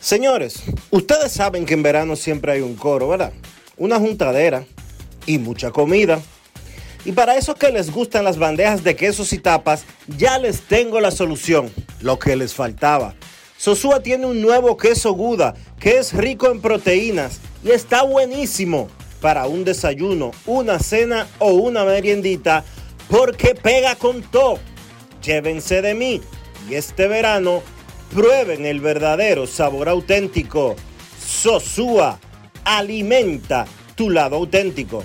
[0.00, 3.32] Señores, ustedes saben que en verano siempre hay un coro, ¿verdad?
[3.76, 4.64] Una juntadera
[5.26, 6.20] y mucha comida.
[7.04, 9.84] Y para esos que les gustan las bandejas de quesos y tapas,
[10.18, 13.14] ya les tengo la solución, lo que les faltaba.
[13.62, 18.88] Sosúa tiene un nuevo queso Guda que es rico en proteínas y está buenísimo
[19.20, 22.64] para un desayuno, una cena o una meriendita
[23.08, 24.58] porque pega con todo.
[25.24, 26.20] Llévense de mí
[26.68, 27.62] y este verano
[28.12, 30.74] prueben el verdadero sabor auténtico.
[31.24, 32.18] Sosúa
[32.64, 35.04] alimenta tu lado auténtico.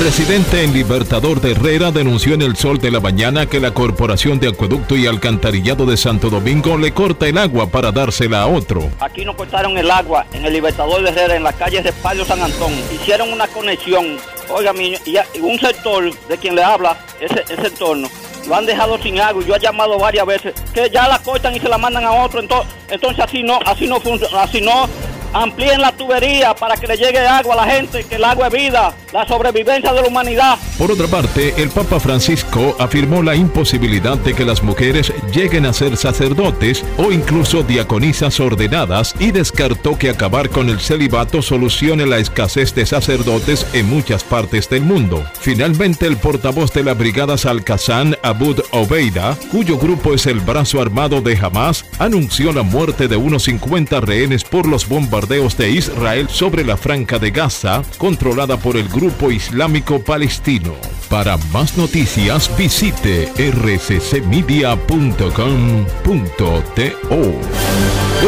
[0.00, 4.40] Residente en Libertador de Herrera denunció en el sol de la mañana que la Corporación
[4.40, 8.90] de Acueducto y Alcantarillado de Santo Domingo le corta el agua para dársela a otro.
[9.00, 12.24] Aquí nos cortaron el agua en el Libertador de Herrera, en la calle de Palio
[12.24, 12.72] San Antón.
[12.92, 14.18] Hicieron una conexión.
[14.50, 18.08] Oiga, mi, y un sector de quien le habla, ese, ese entorno,
[18.48, 21.60] lo han dejado sin agua yo he llamado varias veces que ya la cortan y
[21.60, 22.40] se la mandan a otro.
[22.40, 24.88] Entonces, entonces así no, así no funciona, así no
[25.32, 28.52] amplíen la tubería para que le llegue agua a la gente, que el agua es
[28.52, 30.58] vida, la sobrevivencia de la humanidad.
[30.78, 35.72] Por otra parte, el Papa Francisco afirmó la imposibilidad de que las mujeres lleguen a
[35.72, 42.18] ser sacerdotes o incluso diaconisas ordenadas y descartó que acabar con el celibato solucione la
[42.18, 45.24] escasez de sacerdotes en muchas partes del mundo.
[45.40, 51.20] Finalmente, el portavoz de la Brigada Salcazán, Abud Obeida, cuyo grupo es el brazo armado
[51.20, 56.64] de Hamas, anunció la muerte de unos 50 rehenes por los bombardeos de Israel sobre
[56.64, 60.74] la franja de Gaza, controlada por el grupo islámico palestino.
[61.08, 64.22] Para más noticias visite rccmedia.com.to.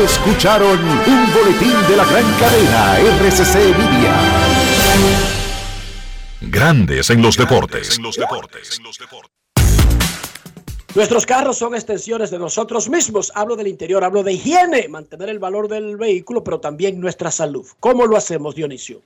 [0.04, 4.14] Escucharon un boletín de la gran cadena RCC Media.
[6.42, 7.98] Grandes en los deportes.
[10.94, 13.32] Nuestros carros son extensiones de nosotros mismos.
[13.34, 17.66] Hablo del interior, hablo de higiene, mantener el valor del vehículo, pero también nuestra salud.
[17.80, 19.02] ¿Cómo lo hacemos, Dionisio?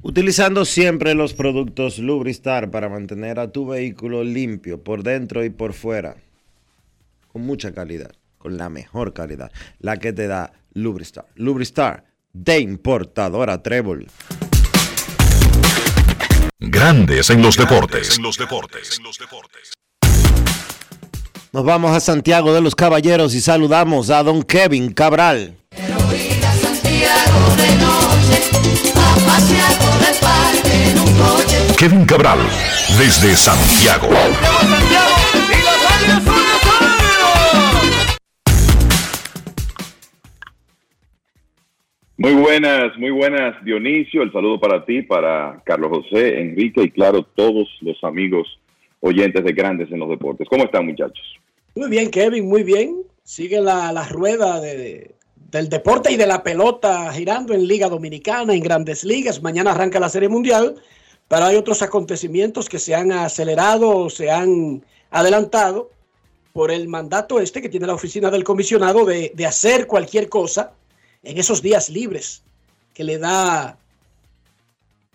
[0.00, 5.72] Utilizando siempre los productos Lubristar para mantener a tu vehículo limpio por dentro y por
[5.72, 6.14] fuera.
[7.32, 11.26] Con mucha calidad, con la mejor calidad, la que te da Lubristar.
[11.34, 14.06] Lubristar de importadora Trébol.
[16.60, 18.20] Grandes en los deportes.
[21.50, 25.56] Nos vamos a Santiago de los Caballeros y saludamos a don Kevin Cabral.
[31.78, 32.38] Kevin Cabral,
[32.98, 34.08] desde Santiago.
[42.18, 44.22] Muy buenas, muy buenas, Dionisio.
[44.22, 48.58] El saludo para ti, para Carlos José, Enrique y claro, todos los amigos
[49.00, 50.46] oyentes de Grandes en los Deportes.
[50.48, 51.24] ¿Cómo están, muchachos?
[51.74, 53.02] Muy bien, Kevin, muy bien.
[53.22, 55.14] Sigue la, la rueda de,
[55.50, 59.42] del deporte y de la pelota girando en Liga Dominicana, en grandes ligas.
[59.42, 60.76] Mañana arranca la Serie Mundial,
[61.28, 65.90] pero hay otros acontecimientos que se han acelerado o se han adelantado
[66.52, 70.72] por el mandato este que tiene la oficina del comisionado de, de hacer cualquier cosa
[71.22, 72.42] en esos días libres
[72.94, 73.78] que le da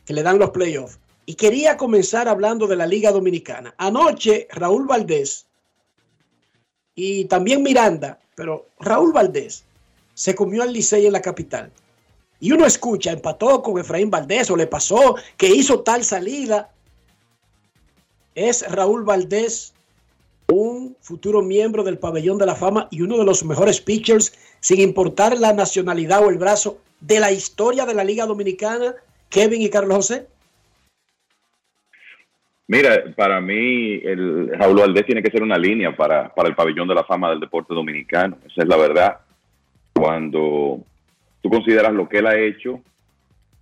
[0.06, 1.00] que le dan los playoffs.
[1.26, 3.74] Y quería comenzar hablando de la Liga Dominicana.
[3.78, 5.46] Anoche Raúl Valdés
[6.96, 9.64] y también Miranda, pero Raúl Valdés
[10.14, 11.72] se comió al Licey en la capital.
[12.40, 16.72] Y uno escucha, empató con Efraín Valdés o le pasó que hizo tal salida.
[18.36, 19.74] Es Raúl Valdés
[20.48, 24.80] un futuro miembro del pabellón de la fama y uno de los mejores pitchers, sin
[24.82, 28.96] importar la nacionalidad o el brazo, de la historia de la Liga Dominicana,
[29.30, 30.28] Kevin y Carlos José?
[32.68, 36.88] Mira, para mí el Raúl Valdés tiene que ser una línea para, para el pabellón
[36.88, 38.38] de la fama del deporte dominicano.
[38.46, 39.18] Esa es la verdad.
[39.94, 40.80] Cuando
[41.42, 42.82] tú consideras lo que él ha hecho,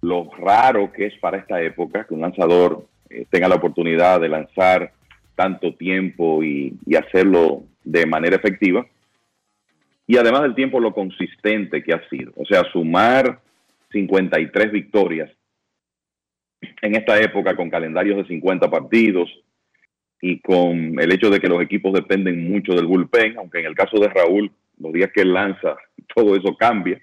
[0.01, 4.29] lo raro que es para esta época que un lanzador eh, tenga la oportunidad de
[4.29, 4.93] lanzar
[5.35, 8.85] tanto tiempo y, y, hacerlo de manera efectiva,
[10.05, 12.31] y además del tiempo lo consistente que ha sido.
[12.35, 13.39] O sea, sumar
[13.91, 15.31] 53 victorias
[16.81, 19.29] en esta época con calendarios de 50 partidos
[20.21, 23.75] y con el hecho de que los equipos dependen mucho del bullpen, aunque en el
[23.75, 25.75] caso de Raúl, los días que él lanza,
[26.15, 27.01] todo eso cambia,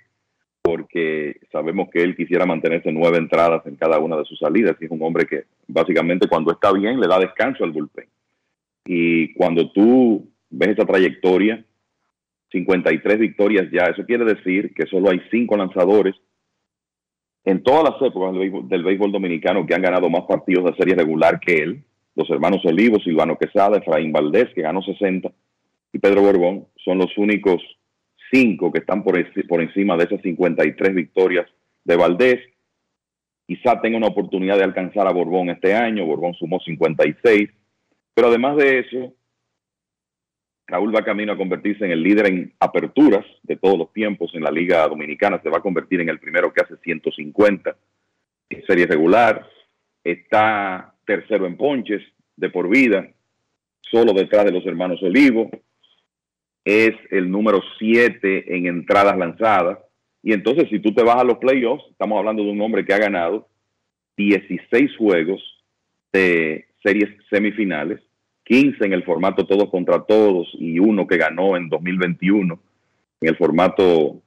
[0.62, 4.84] porque sabemos que él quisiera mantenerse nueve entradas en cada una de sus salidas, y
[4.84, 8.06] es un hombre que básicamente cuando está bien le da descanso al bullpen.
[8.84, 11.64] Y cuando tú ves esa trayectoria,
[12.50, 16.14] 53 victorias ya, eso quiere decir que solo hay cinco lanzadores
[17.48, 20.76] en todas las épocas del béisbol, del béisbol dominicano que han ganado más partidos de
[20.76, 21.82] serie regular que él,
[22.14, 25.32] los hermanos Olivos, Silvano Quesada, Efraín Valdés, que ganó 60,
[25.94, 27.62] y Pedro Borbón, son los únicos
[28.30, 29.14] cinco que están por,
[29.48, 31.46] por encima de esas 53 victorias
[31.84, 32.38] de Valdés.
[33.46, 37.48] Quizá tenga una oportunidad de alcanzar a Borbón este año, Borbón sumó 56,
[38.12, 39.14] pero además de eso,
[40.68, 44.42] Raúl va camino a convertirse en el líder en aperturas de todos los tiempos en
[44.42, 45.40] la Liga Dominicana.
[45.42, 47.74] Se va a convertir en el primero que hace 150
[48.50, 49.48] en serie regular.
[50.04, 52.02] Está tercero en ponches
[52.36, 53.08] de por vida,
[53.80, 55.50] solo detrás de los hermanos Olivo.
[56.66, 59.78] Es el número 7 en entradas lanzadas.
[60.22, 62.92] Y entonces, si tú te vas a los playoffs, estamos hablando de un hombre que
[62.92, 63.48] ha ganado
[64.18, 65.40] 16 juegos
[66.12, 68.00] de series semifinales
[68.48, 72.58] 15 en el formato todos contra todos y uno que ganó en 2021
[73.20, 74.22] en el formato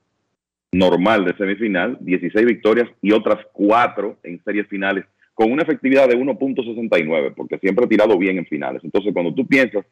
[0.71, 6.17] normal de semifinal, 16 victorias y otras 4 en series finales con una efectividad de
[6.17, 8.83] 1.69, porque siempre ha tirado bien en finales.
[8.83, 9.85] Entonces, cuando tú piensas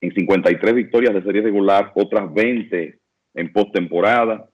[0.00, 2.98] en 53 victorias de serie regular, otras 20
[3.34, 4.46] en postemporada,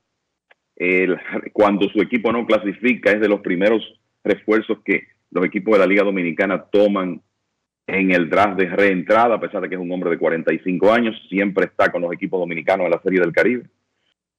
[1.53, 3.83] cuando su equipo no clasifica, es de los primeros
[4.23, 5.03] refuerzos que
[5.33, 7.21] los equipos de la Liga Dominicana toman
[7.89, 11.17] en el draft de reentrada, a pesar de que es un hombre de 45 años,
[11.31, 13.65] siempre está con los equipos dominicanos en la Serie del Caribe.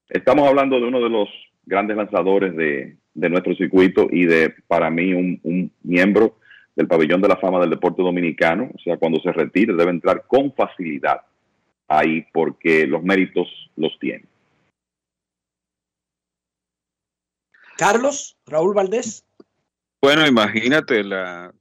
[0.08, 1.28] Estamos hablando de uno de los
[1.66, 6.36] grandes lanzadores de, nuestro circuito y de, para mí, un, miembro
[6.76, 8.70] del pabellón de la fama del deporte dominicano.
[8.72, 11.20] O sea, cuando se retire debe entrar con facilidad
[11.88, 14.26] ahí porque los méritos los tiene.
[17.76, 19.24] Carlos, Raúl Valdés.
[20.00, 21.52] Bueno, imagínate la,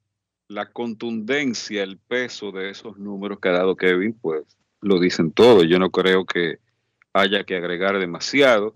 [0.50, 4.44] la contundencia, el peso de esos números que ha dado Kevin, pues
[4.82, 5.64] lo dicen todo.
[5.64, 6.58] Yo no creo que
[7.14, 8.76] haya que agregar demasiado.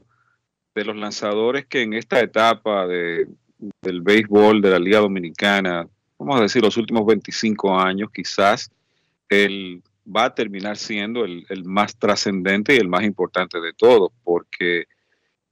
[0.75, 3.27] De los lanzadores que en esta etapa de,
[3.81, 5.87] del béisbol de la Liga Dominicana,
[6.17, 8.71] vamos a decir los últimos 25 años, quizás
[9.29, 14.85] él va a terminar siendo el, más trascendente y el más importante de todos, porque,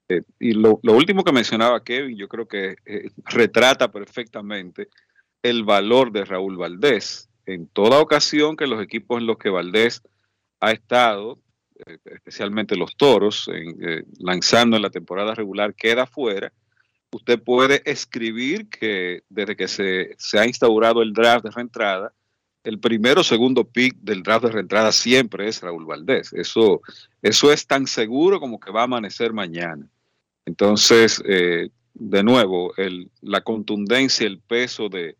[0.10, 4.90] eh, y lo, último que mencionaba Kevin, yo creo que eh, retrata perfectamente
[5.44, 7.30] el valor de Raúl Valdés.
[7.46, 10.02] En toda ocasión que los equipos en los que Valdés
[10.60, 11.40] ha estado,
[11.86, 16.54] eh, especialmente los toros, eh, lanzando en la temporada regular, queda fuera,
[17.12, 22.14] usted puede escribir que desde que se, ha instaurado el draft de reentrada,
[22.64, 26.32] el primero o segundo pick del draft de reentrada siempre es Raúl Valdés.
[26.34, 26.82] Eso,
[27.24, 29.88] eso es tan seguro como que va a amanecer mañana.
[30.46, 32.72] Entonces, eh, de nuevo,
[33.22, 35.18] la contundencia, el peso de,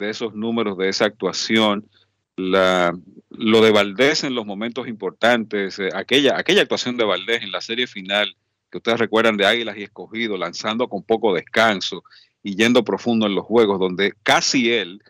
[0.00, 1.88] de esos números, de esa actuación,
[2.36, 2.92] la,
[3.28, 7.60] lo de Valdés en los momentos importantes, eh, aquella, aquella actuación de Valdés en la
[7.60, 8.34] serie final,
[8.70, 12.02] que ustedes recuerdan de Águilas y Escogido, lanzando con poco descanso
[12.42, 15.02] y yendo profundo en los juegos, donde casi él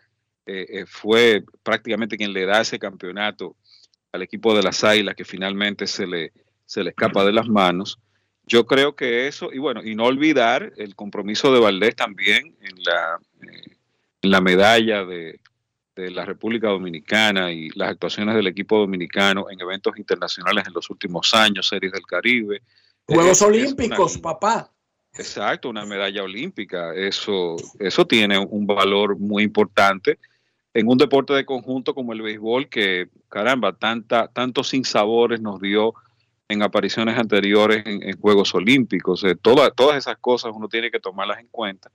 [0.45, 3.55] eh, eh, fue prácticamente quien le da ese campeonato
[4.11, 6.33] al equipo de las Águilas, que finalmente se le,
[6.65, 7.99] se le escapa de las manos.
[8.45, 12.83] Yo creo que eso, y bueno, y no olvidar el compromiso de Valdés también en
[12.83, 13.19] la
[14.21, 15.39] la medalla de,
[15.95, 21.31] la República Dominicana y las actuaciones del equipo dominicano en eventos internacionales en los últimos
[21.35, 22.63] años, Series del Caribe.
[23.05, 24.71] Juegos Olímpicos, papá.
[25.13, 26.95] Exacto, una medalla olímpica.
[26.95, 30.17] Eso, eso tiene un valor muy importante
[30.73, 35.93] en un deporte de conjunto como el béisbol, que caramba, tanta, tantos sinsabores nos dio
[36.47, 39.23] en apariciones anteriores en, Juegos Olímpicos.
[39.23, 41.91] Eh, todas esas cosas uno tiene que tomarlas en cuenta.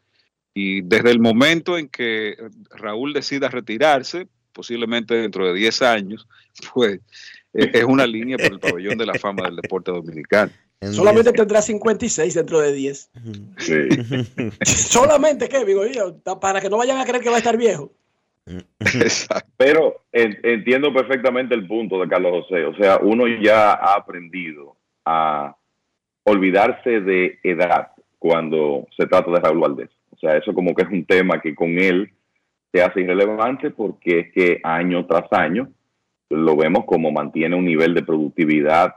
[0.59, 2.35] Y desde el momento en que
[2.71, 6.27] Raúl decida retirarse, posiblemente dentro de 10 años,
[6.75, 7.01] pues
[7.53, 10.51] e-, es una línea por el pabellón de la fama del deporte dominicano.
[10.81, 13.11] Solamente tendrá 56 dentro de 10.
[13.59, 13.75] Sí.
[14.65, 15.77] Solamente, Kevin,
[16.41, 17.93] para que no vayan a creer que va a estar viejo.
[19.59, 22.65] Pero entiendo perfectamente el punto de Carlos José.
[22.65, 24.75] O sea, uno ya ha aprendido
[25.05, 25.55] a
[26.25, 27.89] olvidarse de edad
[28.19, 29.96] cuando se trata de Raúl Valdés.
[30.17, 32.11] O sea, eso como que es un tema que con él
[32.73, 35.71] se hace irrelevante porque es que año tras año
[36.31, 38.95] lo vemos como mantiene un nivel de productividad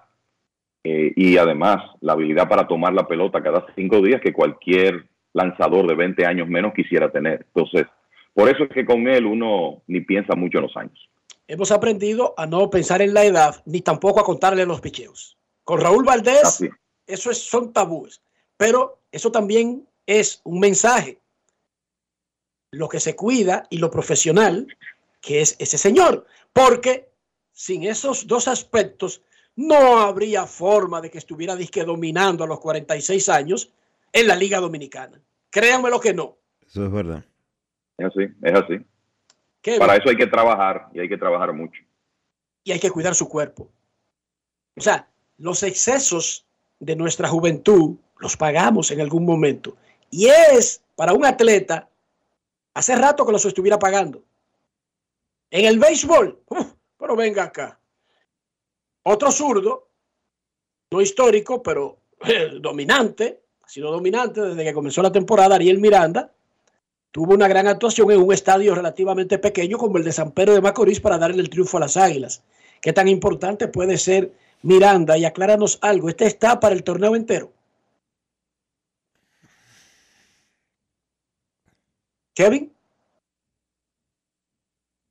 [0.84, 5.88] eh, y además la habilidad para tomar la pelota cada cinco días que cualquier lanzador
[5.88, 7.46] de 20 años menos quisiera tener.
[7.54, 7.86] Entonces,
[8.34, 11.10] por eso es que con él uno ni piensa mucho en los años.
[11.48, 15.38] Hemos aprendido a no pensar en la edad ni tampoco a contarle los picheos.
[15.64, 16.70] Con Raúl Valdés, Así.
[17.06, 18.22] eso es, son tabúes,
[18.58, 21.20] pero eso también es un mensaje.
[22.72, 24.68] Lo que se cuida y lo profesional
[25.22, 27.12] que es ese señor, porque
[27.52, 29.22] sin esos dos aspectos
[29.56, 33.72] no habría forma de que estuviera disque dominando a los 46 años
[34.12, 35.22] en la Liga Dominicana.
[35.52, 36.38] Créanme lo que no.
[36.66, 37.24] Eso es verdad.
[37.98, 38.86] Es así, es así.
[39.62, 40.02] Qué Para bien.
[40.02, 41.82] eso hay que trabajar y hay que trabajar mucho.
[42.64, 43.70] y hay que cuidar su cuerpo.
[44.76, 45.08] O sea,
[45.38, 46.46] los excesos
[46.80, 49.76] de nuestra juventud los pagamos en algún momento.
[50.12, 51.90] Y es para un atleta,
[52.74, 54.24] hace rato que los estuviera pagando.
[55.52, 56.40] En el béisbol,
[56.98, 57.80] pero venga acá.
[59.04, 59.88] Otro zurdo,
[60.92, 66.32] no histórico, pero eh, dominante, ha sido dominante desde que comenzó la temporada, Ariel Miranda,
[67.12, 70.62] tuvo una gran actuación en un estadio relativamente pequeño como el de San Pedro de
[70.62, 72.44] Macorís para darle el triunfo a las Águilas.
[72.82, 74.32] ¿Qué tan importante puede ser
[74.62, 75.18] Miranda?
[75.18, 77.52] Y acláranos algo, ¿este está para el torneo entero?
[82.40, 82.72] Kevin,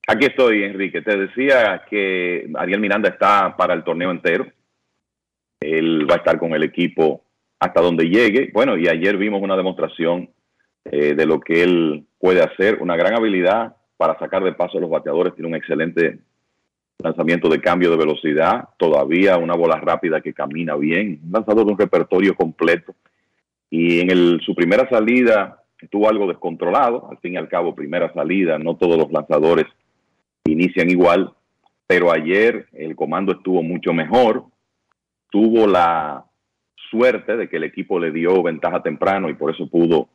[0.06, 1.02] Aquí estoy, Enrique.
[1.02, 4.46] Te decía que Ariel Miranda está para el torneo entero.
[5.60, 7.22] Él va a estar con el equipo
[7.58, 8.50] hasta donde llegue.
[8.54, 10.30] Bueno, y ayer vimos una demostración
[10.86, 12.78] eh, de lo que él puede hacer.
[12.80, 15.34] Una gran habilidad para sacar de paso a los bateadores.
[15.34, 16.20] Tiene un excelente
[16.96, 18.70] lanzamiento de cambio de velocidad.
[18.78, 21.20] Todavía una bola rápida que camina bien.
[21.22, 22.94] Un lanzador de un repertorio completo.
[23.68, 27.08] Y en su primera salida estuvo algo descontrolado.
[27.10, 28.58] Al fin y al cabo, primera salida.
[28.58, 29.66] No todos los lanzadores
[30.44, 31.32] inician igual,
[31.86, 34.44] pero ayer el comando estuvo mucho mejor,
[35.30, 36.24] tuvo la
[36.90, 40.08] suerte de que el equipo le dio ventaja temprano y por eso pudo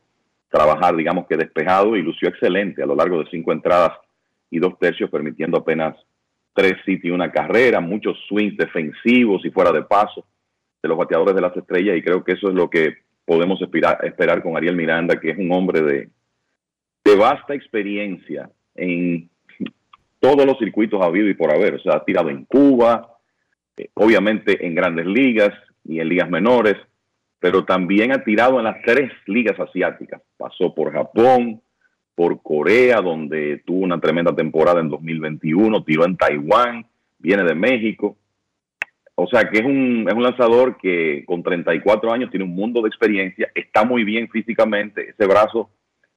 [0.48, 3.92] trabajar, digamos que despejado y lució excelente a lo largo de cinco entradas
[4.50, 5.96] y dos tercios, permitiendo apenas
[6.52, 10.24] tres hits y una carrera, muchos swings defensivos y fuera de paso
[10.82, 13.98] de los bateadores de las estrellas y creo que eso es lo que podemos esperar,
[14.04, 16.08] esperar con Ariel Miranda, que es un hombre de,
[17.04, 19.30] de vasta experiencia en
[20.24, 21.74] todos los circuitos ha habido y por haber.
[21.74, 23.18] O sea, ha tirado en Cuba,
[23.76, 25.52] eh, obviamente en grandes ligas
[25.84, 26.76] y en ligas menores,
[27.38, 30.22] pero también ha tirado en las tres ligas asiáticas.
[30.38, 31.60] Pasó por Japón,
[32.14, 36.86] por Corea, donde tuvo una tremenda temporada en 2021, tiró en Taiwán,
[37.18, 38.16] viene de México.
[39.16, 42.82] O sea que es un, es un lanzador que con 34 años tiene un mundo
[42.82, 45.70] de experiencia, está muy bien físicamente, ese brazo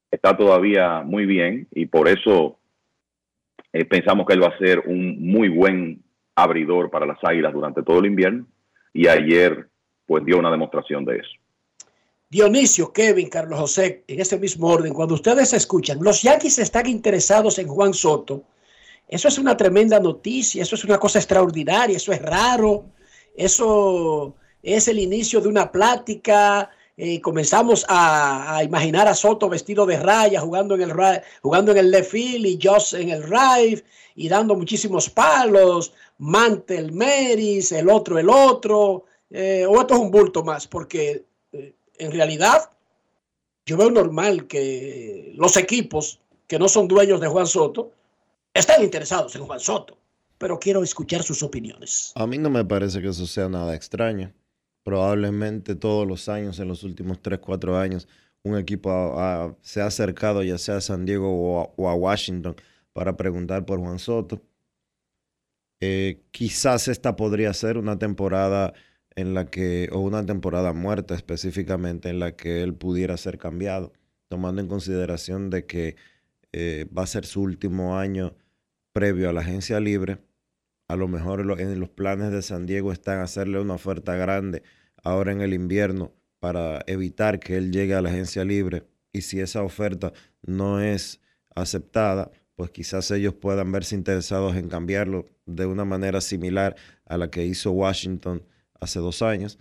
[0.09, 2.57] está todavía muy bien y por eso
[3.73, 6.01] eh, pensamos que él va a ser un muy buen
[6.35, 8.45] abridor para las Águilas durante todo el invierno
[8.93, 9.67] y ayer
[10.05, 11.29] pues dio una demostración de eso.
[12.29, 17.57] Dionisio, Kevin, Carlos José, en ese mismo orden, cuando ustedes escuchan, los Yankees están interesados
[17.59, 18.43] en Juan Soto.
[19.07, 22.85] Eso es una tremenda noticia, eso es una cosa extraordinaria, eso es raro,
[23.35, 26.69] eso es el inicio de una plática.
[26.97, 30.93] eh, comenzamos a, imaginar a Soto vestido de raya, jugando en el,
[31.41, 33.85] jugando en el left field y Joss en el right
[34.15, 35.93] y dando muchísimos palos.
[36.17, 39.05] Mantel Meris, el otro, el otro.
[39.29, 42.71] eh, o esto es un bulto más, porque eh, en realidad
[43.65, 47.91] yo veo normal que los equipos que no son dueños de Juan Soto
[48.59, 49.97] están interesados en Juan Soto,
[50.37, 52.11] pero quiero escuchar sus opiniones.
[52.15, 54.33] A mí no me parece que eso sea nada extraño.
[54.83, 58.07] Probablemente todos los años, en los últimos 3, 4 años,
[58.43, 62.55] un equipo se ha acercado ya sea a San Diego o a, o a Washington
[62.93, 64.41] para preguntar por Juan Soto.
[65.79, 68.73] Eh, quizás esta podría ser una temporada
[69.15, 73.93] en la que, o una temporada muerta específicamente, en la que él pudiera ser cambiado,
[74.29, 75.95] tomando en consideración de que
[76.53, 78.35] eh, va a ser su último año
[78.97, 80.17] previo a la agencia libre.
[80.87, 84.63] A lo mejor en los planes de San Diego están hacerle una oferta grande
[85.03, 88.87] ahora en el invierno para evitar que él llegue a la agencia libre.
[89.13, 91.21] Y si esa oferta no es
[91.53, 96.75] aceptada, pues quizás ellos puedan verse interesados en cambiarlo de una manera similar
[97.05, 98.41] a la que hizo Washington
[98.79, 99.59] hace dos años.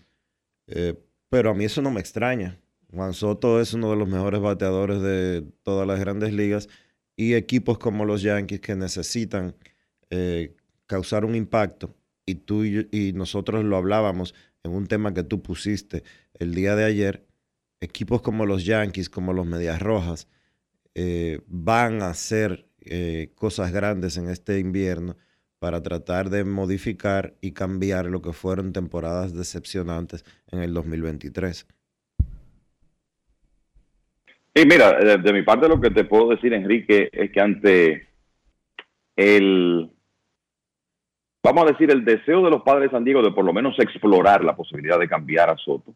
[0.67, 0.95] Eh,
[1.29, 2.59] pero a mí eso no me extraña.
[2.91, 6.71] Juan Soto es uno de los mejores bateadores de todas las grandes ligas
[7.17, 9.57] y equipos como los Yankees que necesitan
[10.11, 10.55] eh,
[10.87, 15.43] causar un impacto y tú y, y nosotros lo hablábamos en un tema que tú
[15.43, 16.03] pusiste
[16.35, 17.27] el día de ayer,
[17.81, 20.29] equipos como los Yankees, como los Medias Rojas,
[20.95, 25.17] eh, van a hacer eh, cosas grandes en este invierno
[25.59, 31.67] para tratar de modificar y cambiar lo que fueron temporadas decepcionantes en el 2023.
[34.57, 38.09] Y mira, de, de mi parte lo que te puedo decir, Enrique, es que ante
[39.15, 39.91] el,
[41.43, 43.79] vamos a decir, el deseo de los padres de San Diego de por lo menos
[43.79, 45.95] explorar la posibilidad de cambiar a Soto,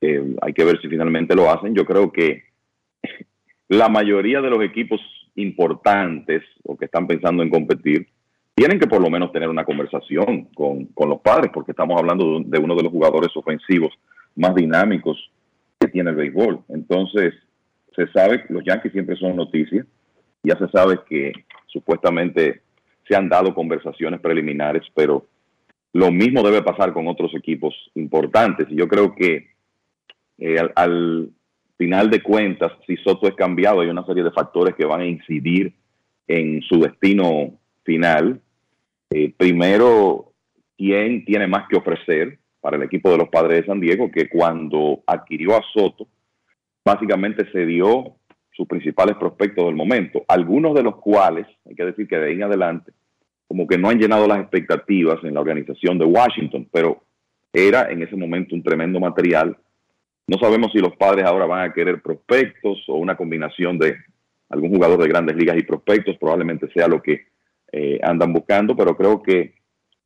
[0.00, 1.74] eh, hay que ver si finalmente lo hacen.
[1.74, 2.44] Yo creo que
[3.68, 4.98] la mayoría de los equipos
[5.34, 8.08] importantes o que están pensando en competir
[8.54, 12.40] tienen que por lo menos tener una conversación con, con los padres, porque estamos hablando
[12.42, 13.92] de uno de los jugadores ofensivos
[14.34, 15.30] más dinámicos
[15.78, 16.60] que tiene el béisbol.
[16.70, 17.34] Entonces,
[17.96, 19.86] se sabe, los Yankees siempre son noticias,
[20.42, 21.32] ya se sabe que
[21.66, 22.62] supuestamente
[23.08, 25.26] se han dado conversaciones preliminares, pero
[25.92, 28.66] lo mismo debe pasar con otros equipos importantes.
[28.70, 29.48] Y yo creo que
[30.38, 31.30] eh, al, al,
[31.78, 35.06] final de cuentas, si Soto es cambiado, hay una serie de factores que van a
[35.06, 35.74] incidir
[36.26, 38.40] en su destino final.
[39.10, 40.32] Eh, primero,
[40.76, 44.10] ¿quién tiene más que ofrecer para el equipo de los padres de San Diego?
[44.10, 46.08] Que cuando adquirió a Soto,
[46.86, 48.14] básicamente se dio
[48.52, 52.34] sus principales prospectos del momento, algunos de los cuales, hay que decir que de ahí
[52.34, 52.92] en adelante,
[53.48, 57.02] como que no han llenado las expectativas en la organización de Washington, pero
[57.52, 59.56] era en ese momento un tremendo material.
[60.28, 63.96] No sabemos si los padres ahora van a querer prospectos o una combinación de
[64.48, 67.26] algún jugador de grandes ligas y prospectos, probablemente sea lo que
[67.72, 69.54] eh, andan buscando, pero creo que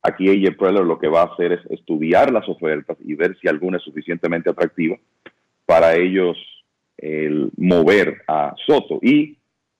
[0.01, 3.47] aquí AJ Preller lo que va a hacer es estudiar las ofertas y ver si
[3.47, 4.97] alguna es suficientemente atractiva
[5.67, 6.37] para ellos
[7.01, 9.37] el mover a Soto y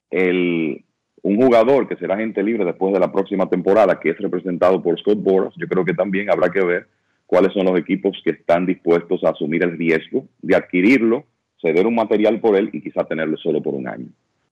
[0.09, 0.83] el,
[1.21, 4.99] un jugador que será gente libre después de la próxima temporada, que es representado por
[4.99, 6.87] Scott Boras, yo creo que también habrá que ver
[7.27, 11.25] cuáles son los equipos que están dispuestos a asumir el riesgo de adquirirlo,
[11.61, 14.07] ceder un material por él y quizá tenerlo solo por un año.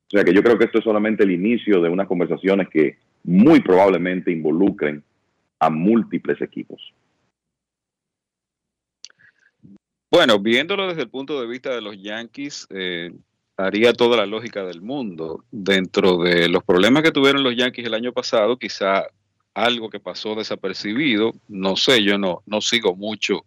[0.08, 2.98] O sea que yo creo que esto es solamente el inicio de unas conversaciones que
[3.24, 5.04] muy probablemente involucren
[5.60, 6.94] a múltiples equipos.
[10.12, 13.12] Bueno, viéndolo desde el punto de vista de los Yankees, eh,
[13.58, 15.46] haría toda la lógica del mundo.
[15.52, 19.06] Dentro de los problemas que tuvieron los Yankees el año pasado, quizá
[19.54, 23.46] algo que pasó desapercibido, no sé, yo no, no sigo mucho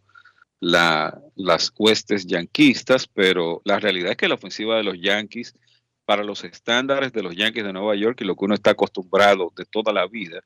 [0.60, 5.56] la, las huestes yanquistas, pero la realidad es que la ofensiva de los Yankees,
[6.04, 9.52] para los estándares de los Yankees de Nueva York y lo que uno está acostumbrado
[9.56, 10.44] de toda la vida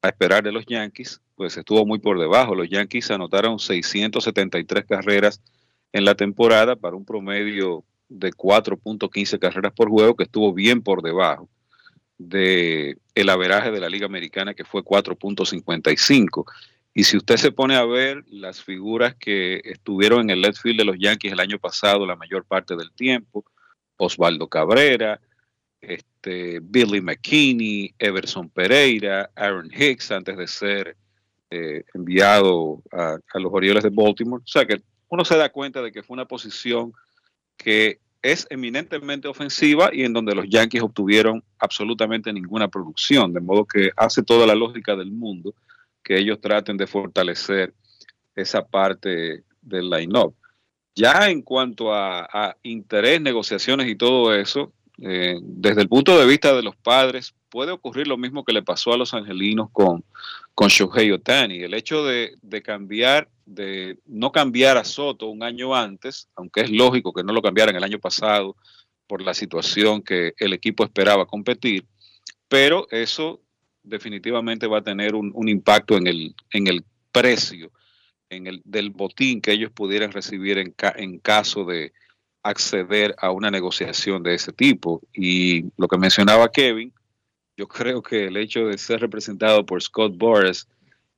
[0.00, 2.54] a esperar de los Yankees, pues estuvo muy por debajo.
[2.54, 5.42] Los Yankees anotaron 673 carreras
[5.92, 11.02] en la temporada para un promedio de 4.15 carreras por juego, que estuvo bien por
[11.02, 11.48] debajo
[12.18, 16.44] de el averaje de la Liga Americana, que fue 4.55.
[16.94, 20.78] Y si usted se pone a ver las figuras que estuvieron en el left field
[20.78, 23.44] de los Yankees el año pasado, la mayor parte del tiempo,
[23.96, 25.20] Osvaldo Cabrera,
[25.80, 30.96] este, Billy McKinney, Everson Pereira, Aaron Hicks, antes de ser
[31.50, 34.42] eh, enviado a, a los Orioles de Baltimore.
[34.42, 36.92] O sea que uno se da cuenta de que fue una posición
[37.56, 43.64] que es eminentemente ofensiva y en donde los Yankees obtuvieron absolutamente ninguna producción, de modo
[43.64, 45.54] que hace toda la lógica del mundo
[46.02, 47.74] que ellos traten de fortalecer
[48.34, 50.34] esa parte del line-up.
[50.94, 56.26] Ya en cuanto a, a, interés, negociaciones y todo eso, eh, desde el punto de
[56.26, 60.04] vista de los padres, puede ocurrir lo mismo que le pasó a los angelinos con,
[60.54, 61.62] con Shohei Otani.
[61.62, 67.12] El hecho de, cambiar, de no cambiar a Soto un año antes, aunque es lógico
[67.12, 68.56] que no lo cambiaran el año pasado
[69.06, 71.86] por la situación que el equipo esperaba competir,
[72.48, 73.40] pero eso
[73.82, 77.70] definitivamente va a tener un, un impacto en el, en el precio
[78.30, 81.92] en el, del botín que ellos pudieran recibir en, ca, en caso de
[82.42, 85.02] acceder a una negociación de ese tipo.
[85.12, 86.92] Y lo que mencionaba Kevin,
[87.56, 90.68] yo creo que el hecho de ser representado por Scott Boras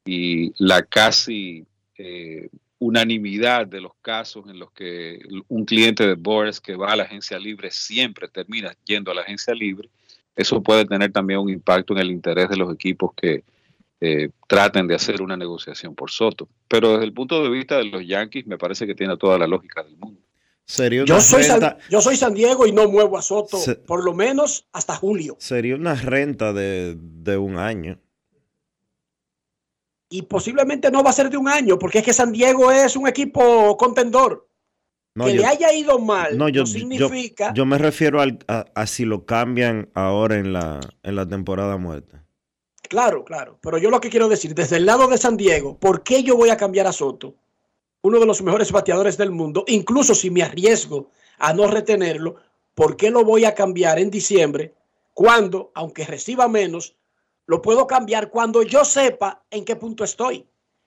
[0.04, 1.66] y la casi
[1.96, 2.48] eh,
[2.78, 7.04] unanimidad de los casos en los que un cliente de Boras que va a la
[7.04, 9.90] agencia libre siempre termina yendo a la agencia libre,
[10.34, 13.44] eso puede tener también un impacto en el interés de los equipos que
[14.00, 16.48] eh, traten de hacer una negociación por Soto.
[16.68, 19.46] Pero desde el punto de vista de los Yankees, me parece que tiene toda la
[19.46, 20.19] lógica del mundo.
[20.70, 23.74] Sería yo, soy renta, San, yo soy San Diego y no muevo a Soto, se,
[23.74, 25.34] por lo menos hasta julio.
[25.40, 27.98] Sería una renta de, de, un año.
[30.08, 32.94] Y posiblemente no va a ser de un año, porque es que San Diego es
[32.94, 34.48] un equipo contendor.
[35.16, 37.48] No, que yo, le haya ido mal no, yo, no significa.
[37.48, 41.26] Yo, yo, me refiero al, a, a, si lo cambian ahora en la, en la
[41.26, 42.24] temporada muerta.
[42.88, 43.58] Claro, claro.
[43.60, 46.36] Pero yo lo que quiero decir, desde el lado de San Diego, ¿por qué yo
[46.36, 47.34] voy a cambiar a Soto?
[48.02, 52.36] Uno de los mejores bateadores del mundo, incluso si me arriesgo a no retenerlo,
[52.74, 54.74] ¿por qué lo voy a cambiar en diciembre
[55.12, 56.94] cuando, aunque reciba menos,
[57.46, 60.46] lo puedo cambiar cuando yo sepa en qué punto estoy.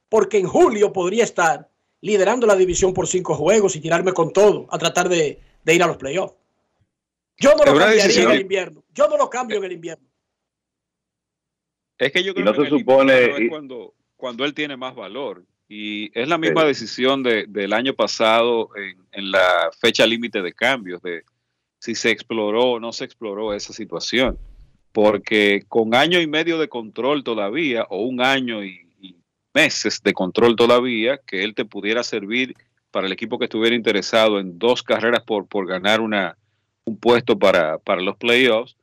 [0.10, 1.70] Porque en julio podría estar
[2.02, 5.84] liderando la división por cinco juegos y tirarme con todo a tratar de, de ir
[5.84, 6.36] a los playoffs.
[7.38, 8.28] Yo no lo cambiaría decisión.
[8.28, 8.84] en el invierno.
[8.94, 10.08] Yo no lo cambio en el invierno.
[11.98, 14.78] Es que yo Y creo no que se supone- es y- cuando, cuando él tiene
[14.78, 15.44] más valor.
[15.76, 20.54] Y es la misma decisión de- del año pasado en, en la fecha límite de
[20.54, 21.24] cambios, de
[21.80, 24.38] si se exploró o no se exploró esa situación.
[24.92, 29.16] Porque con año y medio de control todavía, o un año y, y
[29.56, 32.54] meses de control todavía, que él te pudiera servir
[32.92, 36.38] para el equipo que estuviera interesado en dos carreras por, por ganar una,
[36.86, 38.76] un puesto para, para los playoffs,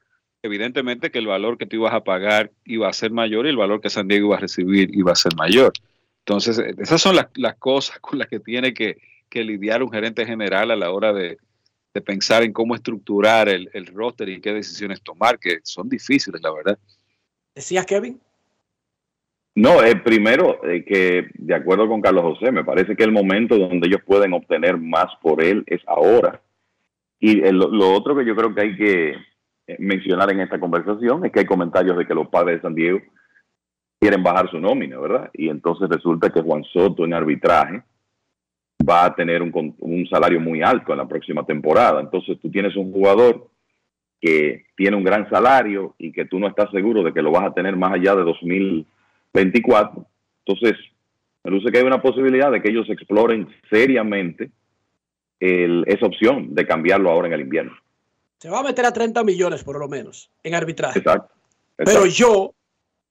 [0.43, 3.57] evidentemente que el valor que tú ibas a pagar iba a ser mayor y el
[3.57, 5.73] valor que San Diego iba a recibir iba a ser mayor.
[6.27, 8.99] Entonces, eh, esas son las, las cosas con las que tiene que,
[9.29, 11.39] que lidiar un gerente general a la hora de,
[11.95, 16.41] de pensar en cómo estructurar el, el roster y qué decisiones tomar, que son difíciles,
[16.43, 16.79] la verdad.
[17.55, 18.21] ¿Decías, Kevin?
[19.57, 23.59] No, eh, primero eh, que de acuerdo con Carlos José, me parece que el momento
[23.59, 26.41] donde ellos pueden obtener más por él es ahora.
[27.19, 29.11] Y el- lo otro que yo creo que hay que
[29.67, 32.75] eh, mencionar en esta conversación es que hay comentarios de que los padres de San
[32.75, 33.01] Diego
[34.01, 35.31] quieren bajar su nómina, ¿verdad?
[35.35, 37.83] Y entonces resulta que Juan Soto en arbitraje
[38.89, 42.01] va a tener un, un salario muy alto en la próxima temporada.
[42.01, 43.49] Entonces tú tienes un jugador
[44.21, 47.45] que tiene un gran salario y que tú no estás seguro de que lo vas
[47.45, 48.23] a tener más allá de
[49.35, 50.07] 2024.
[50.47, 50.79] Entonces,
[51.45, 54.51] me luce que hay una posibilidad de que ellos exploren seriamente
[55.41, 57.73] el- esa opción de cambiarlo ahora en el invierno.
[58.39, 60.99] Se va a meter a 30 millones por lo menos en arbitraje.
[60.99, 61.35] Exacto.
[61.77, 62.53] Pero yo,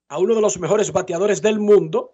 [0.09, 2.11] a uno de los mejores bateadores del mundo,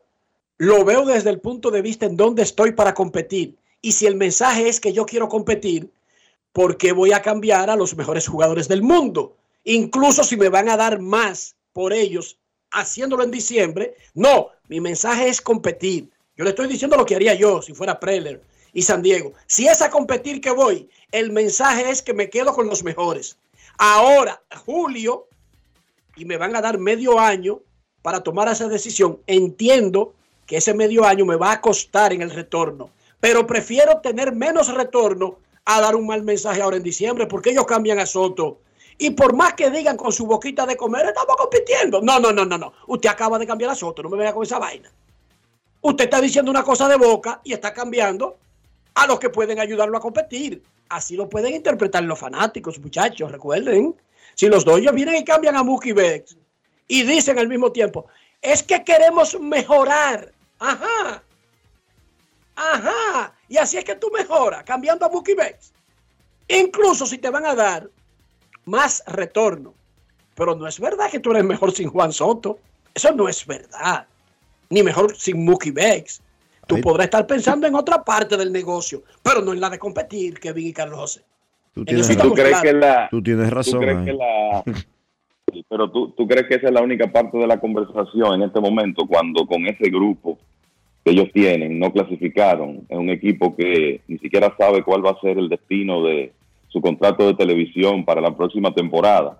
[0.57, 3.55] lo veo desde el punto de vista en dónde estoy para competir.
[3.81, 5.89] Y si el mensaje es que yo quiero competir,
[6.53, 9.35] ¿por qué voy a cambiar a los mejores jugadores del mundo?
[9.63, 12.37] Incluso si me van a dar más por ellos
[12.71, 13.95] haciéndolo en diciembre.
[14.13, 16.09] No, mi mensaje es competir.
[16.37, 18.41] Yo le estoy diciendo lo que haría yo si fuera Preller
[18.73, 19.33] y San Diego.
[19.47, 23.37] Si es a competir que voy, el mensaje es que me quedo con los mejores.
[23.77, 25.27] Ahora, Julio,
[26.17, 27.61] y me van a dar medio año
[28.05, 29.17] para tomar esa decisión.
[29.25, 30.13] Entiendo
[30.45, 34.71] que ese medio año me va a costar en el retorno, pero prefiero tener menos
[34.71, 38.59] retorno a dar un mal mensaje ahora en diciembre, porque ellos cambian a Soto.
[38.99, 41.99] Y por más que digan con su boquita de comer, estamos compitiendo.
[41.99, 42.73] No, no, no, no, no.
[42.85, 44.91] Usted acaba de cambiar a Soto, no me venga con esa vaina.
[45.81, 48.37] Usted está diciendo una cosa de boca y está cambiando
[48.93, 50.61] a los que pueden ayudarlo a competir.
[50.89, 53.95] Así lo pueden interpretar los fanáticos, muchachos, recuerden.
[54.35, 56.37] Si los Dodgers vienen y cambian a Mookie Betts
[56.87, 58.07] y dicen al mismo tiempo,
[58.41, 60.31] es que queremos mejorar.
[60.59, 61.23] Ajá.
[62.55, 63.33] Ajá.
[63.49, 65.73] Y así es que tú mejoras, cambiando a Mookie Betts.
[66.47, 67.89] Incluso si te van a dar
[68.65, 69.73] más retorno.
[70.35, 72.59] Pero no es verdad que tú eres mejor sin Juan Soto.
[72.93, 74.05] Eso no es verdad.
[74.69, 76.21] Ni mejor sin Mookie Betts.
[76.67, 80.39] Tú podrás estar pensando en otra parte del negocio, pero no en la de competir,
[80.39, 81.21] Kevin y Carlos José.
[81.75, 82.81] Tú En tienes, eso ¿Tú crees que claros.
[82.81, 83.79] la, tú tienes ¿Tú razón.
[83.81, 84.05] crees ahí.
[84.05, 84.63] que la...
[85.69, 88.59] Pero tú, tú crees que esa es la única parte de la conversación en este
[88.59, 90.37] momento, cuando con ese grupo
[91.03, 95.21] que ellos tienen no clasificaron, es un equipo que ni siquiera sabe cuál va a
[95.21, 96.33] ser el destino de
[96.67, 99.39] su contrato de televisión para la próxima temporada,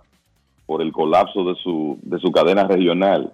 [0.64, 3.32] por el colapso de su, de su cadena regional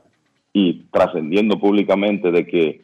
[0.52, 2.80] y trascendiendo públicamente de que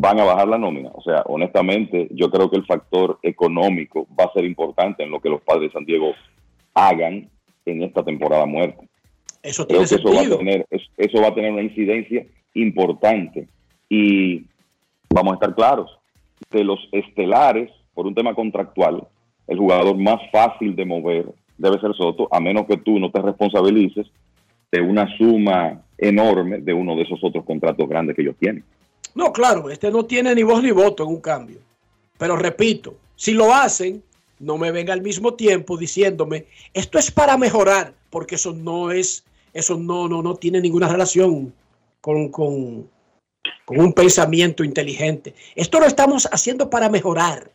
[0.00, 0.90] van a bajar la nómina.
[0.94, 5.20] O sea, honestamente, yo creo que el factor económico va a ser importante en lo
[5.20, 6.12] que los padres de San Diego
[6.74, 7.28] hagan
[7.64, 8.82] en esta temporada muerta.
[9.42, 13.48] Eso Creo que eso va, a tener, es- eso va a tener una incidencia importante.
[13.88, 14.44] Y
[15.10, 15.90] vamos a estar claros,
[16.50, 19.06] de los estelares, por un tema contractual,
[19.46, 23.20] el jugador más fácil de mover debe ser Soto, a menos que tú no te
[23.20, 24.06] responsabilices
[24.70, 28.62] de una suma enorme de uno de esos otros contratos grandes que ellos tienen.
[29.14, 31.58] No, claro, este no tiene ni voz ni voto en un cambio.
[32.18, 34.02] Pero repito, si lo hacen,
[34.38, 36.44] no me venga al mismo tiempo diciéndome,
[36.74, 41.52] esto es para mejorar, porque eso no es, eso no, no, no tiene ninguna relación
[42.00, 42.88] con, con,
[43.64, 45.34] con un pensamiento inteligente.
[45.54, 47.50] Esto lo estamos haciendo para mejorar.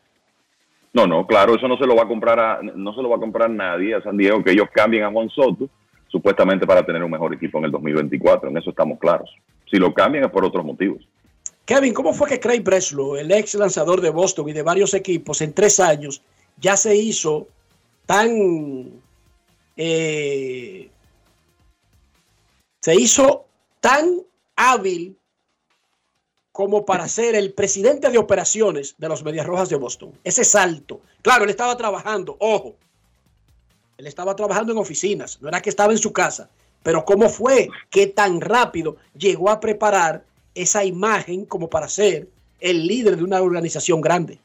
[0.94, 3.16] No, no, claro, eso no se lo va a comprar a, no se lo va
[3.16, 5.68] a comprar nadie a San Diego, que ellos cambien a Juan Soto,
[6.08, 8.50] supuestamente para tener un mejor equipo en el 2024.
[8.50, 9.30] En eso estamos claros.
[9.72, 11.08] Si lo cambian es por otros motivos.
[11.66, 15.42] Kevin, ¿cómo fue que Craig Breslow, el ex lanzador de Boston y de varios equipos,
[15.42, 16.22] en tres años
[16.58, 17.48] ya se hizo
[18.06, 18.92] tan...
[19.78, 20.90] eh,
[22.84, 23.46] se hizo
[23.80, 24.20] tan
[24.58, 25.18] hábil
[26.52, 30.12] como para ser el presidente de operaciones de los Medias Rojas de Boston?
[30.26, 31.00] Ese salto.
[31.22, 32.76] Claro, él estaba trabajando, ojo,
[33.98, 36.50] él estaba trabajando en oficinas, no era que estaba en su casa,
[36.84, 42.28] Pero ¿cómo fue que tan rápido llegó a preparar esa imagen como para ser
[42.60, 44.40] el líder de una organización grande?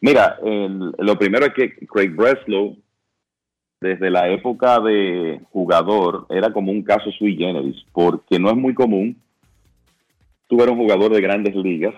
[0.00, 2.76] Mira, lo primero es que Craig Breslow,
[3.80, 8.74] desde la época de jugador, era como un caso sui generis, porque no es muy
[8.74, 9.16] común
[10.48, 11.94] tú ver un jugador de grandes ligas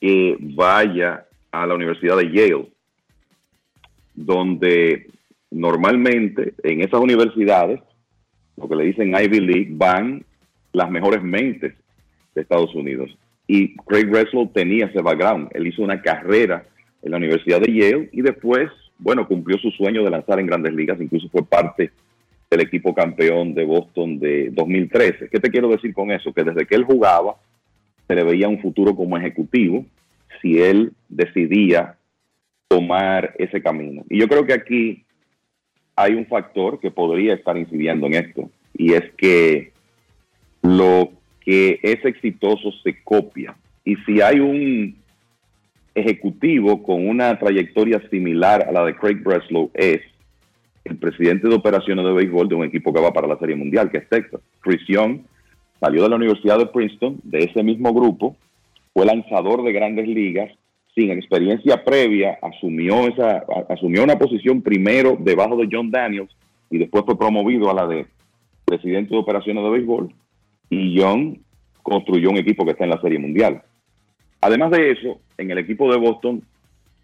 [0.00, 2.68] que vaya a la Universidad de Yale,
[4.14, 5.06] donde
[5.50, 7.80] normalmente en esas universidades,
[8.56, 10.24] lo que le dicen Ivy League, van
[10.72, 11.74] las mejores mentes
[12.34, 13.16] de Estados Unidos.
[13.46, 15.48] Y Craig Breslow tenía ese background.
[15.52, 16.64] Él hizo una carrera
[17.02, 18.70] en la Universidad de Yale y después,
[19.00, 21.90] bueno, cumplió su sueño de lanzar en grandes ligas, incluso fue parte
[22.50, 25.28] del equipo campeón de Boston de 2013.
[25.28, 26.32] ¿Qué te quiero decir con eso?
[26.32, 27.36] Que desde que él jugaba,
[28.06, 29.84] se le veía un futuro como ejecutivo
[30.42, 31.96] si él decidía
[32.68, 34.04] tomar ese camino.
[34.08, 35.04] Y yo creo que aquí
[35.96, 39.72] hay un factor que podría estar incidiendo en esto, y es que
[40.62, 41.10] lo
[41.40, 43.54] que es exitoso se copia.
[43.84, 44.99] Y si hay un
[45.94, 50.00] ejecutivo con una trayectoria similar a la de Craig Breslow, es
[50.84, 53.90] el presidente de operaciones de béisbol de un equipo que va para la Serie Mundial,
[53.90, 54.40] que es Texas.
[54.60, 55.20] Chris Young
[55.80, 58.36] salió de la Universidad de Princeton, de ese mismo grupo,
[58.92, 60.50] fue lanzador de grandes ligas,
[60.94, 66.30] sin experiencia previa, asumió, esa, asumió una posición primero debajo de John Daniels
[66.68, 68.06] y después fue promovido a la de
[68.64, 70.12] presidente de operaciones de béisbol
[70.68, 71.38] y John
[71.82, 73.62] construyó un equipo que está en la Serie Mundial.
[74.40, 76.42] Además de eso, en el equipo de Boston,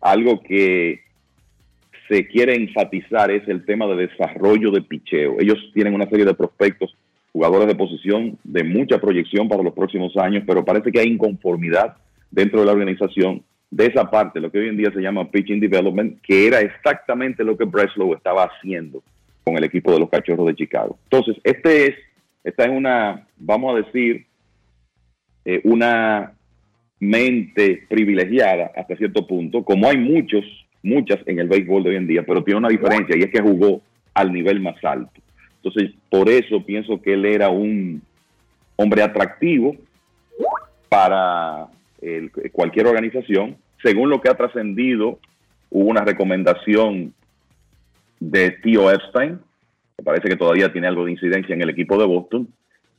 [0.01, 1.01] algo que
[2.09, 5.37] se quiere enfatizar es el tema de desarrollo de picheo.
[5.41, 6.97] Ellos tienen una serie de prospectos,
[7.33, 11.97] jugadores de posición de mucha proyección para los próximos años, pero parece que hay inconformidad
[12.31, 15.61] dentro de la organización de esa parte, lo que hoy en día se llama pitching
[15.61, 19.03] development, que era exactamente lo que Breslow estaba haciendo
[19.45, 20.99] con el equipo de los Cachorros de Chicago.
[21.05, 21.95] Entonces, este es,
[22.45, 24.27] esta es una, vamos a decir,
[25.45, 26.33] eh, una
[26.99, 30.45] mente privilegiada hasta cierto punto, como hay muchos,
[30.83, 33.41] muchas en el béisbol de hoy en día, pero tiene una diferencia y es que
[33.41, 33.83] jugó
[34.15, 35.21] al nivel más alto.
[35.63, 38.01] Entonces, por eso pienso que él era un
[38.77, 39.77] hombre atractivo
[40.89, 41.67] para
[42.01, 43.57] el- cualquier organización.
[43.83, 45.19] Según lo que ha trascendido,
[45.71, 47.13] hubo una recomendación
[48.21, 49.39] de Tío Epstein,
[49.97, 52.49] que parece que todavía tiene algo de incidencia en el equipo de Boston,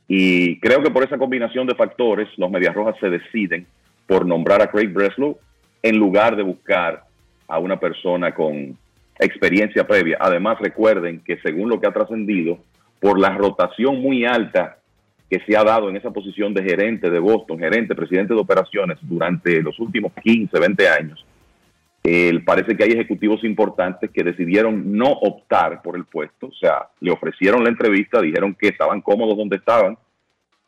[0.06, 3.66] y creo que por esa combinación de factores, los Medias Rojas se deciden
[4.08, 5.38] por nombrar a Craig Breslow
[5.82, 7.04] en lugar de buscar
[7.46, 8.76] a una persona con
[9.20, 10.16] experiencia previa.
[10.18, 12.58] Además, recuerden que según lo que ha trascendido,
[12.98, 14.78] por la rotación muy alta
[15.30, 18.98] que se ha dado en esa posición de gerente de Boston, gerente, presidente de operaciones
[19.02, 21.24] durante los últimos 15, 20 años,
[22.02, 26.88] eh, parece que hay ejecutivos importantes que decidieron no optar por el puesto, o sea,
[27.00, 29.98] le ofrecieron la entrevista, dijeron que estaban cómodos donde estaban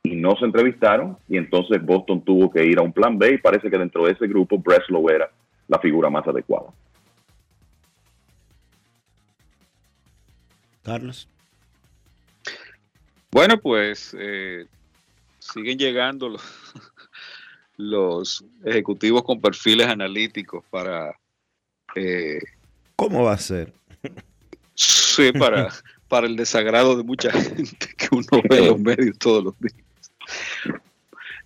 [0.03, 3.39] y no se entrevistaron y entonces Boston tuvo que ir a un plan B y
[3.39, 5.31] parece que dentro de ese grupo Breslow era
[5.69, 6.69] la figura más adecuada.
[10.83, 11.29] Carlos.
[13.31, 14.67] Bueno, pues eh,
[15.39, 16.43] siguen llegando los,
[17.77, 21.15] los ejecutivos con perfiles analíticos para...
[21.95, 22.41] eh,
[22.97, 23.73] ¿Cómo va a ser?
[24.75, 25.69] sí, para,
[26.09, 29.80] para el desagrado de mucha gente que uno ve en los medios todos los días.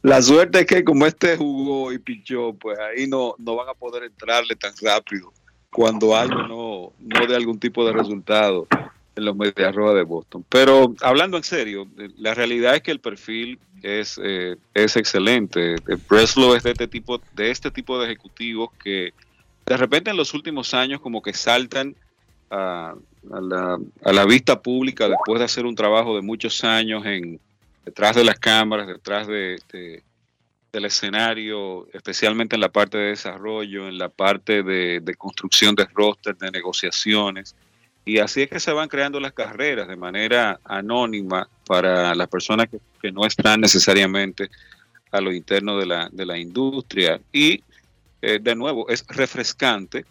[0.03, 3.75] La suerte es que como este jugó y pichó, pues ahí no, no van a
[3.75, 5.33] poder entrarle tan rápido
[5.71, 8.67] cuando algo no, no dé algún tipo de resultado
[9.17, 10.45] en los Medias de Boston.
[10.49, 15.77] Pero hablando en serio, la realidad es que el perfil es, eh, es excelente.
[16.09, 19.15] Breslow es de este tipo, de este tipo de ejecutivos que
[19.67, 21.97] de repente en los últimos años como que saltan
[22.51, 22.95] a,
[23.33, 27.41] a la, a la vista pública después de hacer un trabajo de muchos años en
[27.85, 30.03] detrás de las cámaras, detrás de, de-
[30.73, 35.87] del escenario, especialmente en la parte de desarrollo, en la parte de, de construcción de
[35.95, 37.55] roster, de negociaciones.
[38.05, 42.69] Y así es que se van creando las carreras de manera anónima para las personas
[42.69, 44.51] que, que no están necesariamente
[45.13, 47.21] a lo interno de la, de la industria.
[47.33, 47.63] Y
[48.21, 50.05] eh, de nuevo, es refrescante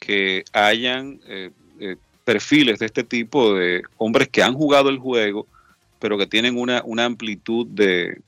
[0.00, 5.46] que hayan eh, eh, perfiles de este tipo de hombres que han jugado el juego,
[5.98, 8.20] pero que tienen una, una amplitud de,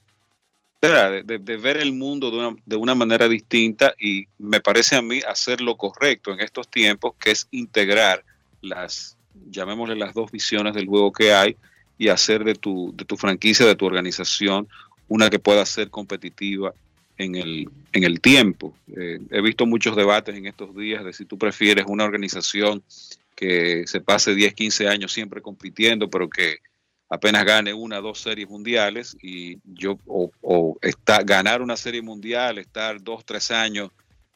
[0.81, 5.61] ver el mundo de una, de una manera distinta y me parece a mí hacer
[5.61, 8.25] lo correcto en estos tiempos, que es integrar
[8.61, 9.17] las,
[9.51, 11.57] llamémosle las dos visiones del juego que hay
[11.99, 14.69] y hacer de tu, de tu franquicia, de tu organización,
[15.09, 16.73] una que pueda ser competitiva
[17.17, 18.75] en el, en el tiempo.
[18.97, 22.83] Eh, he visto muchos debates en estos días de si tú prefieres una organización
[23.35, 26.59] que se pase 10, 15 años siempre compitiendo, pero que
[27.09, 30.79] apenas gane una, dos series mundiales y yo o, o
[31.25, 33.91] ganar una serie mundial, estar dos, tres años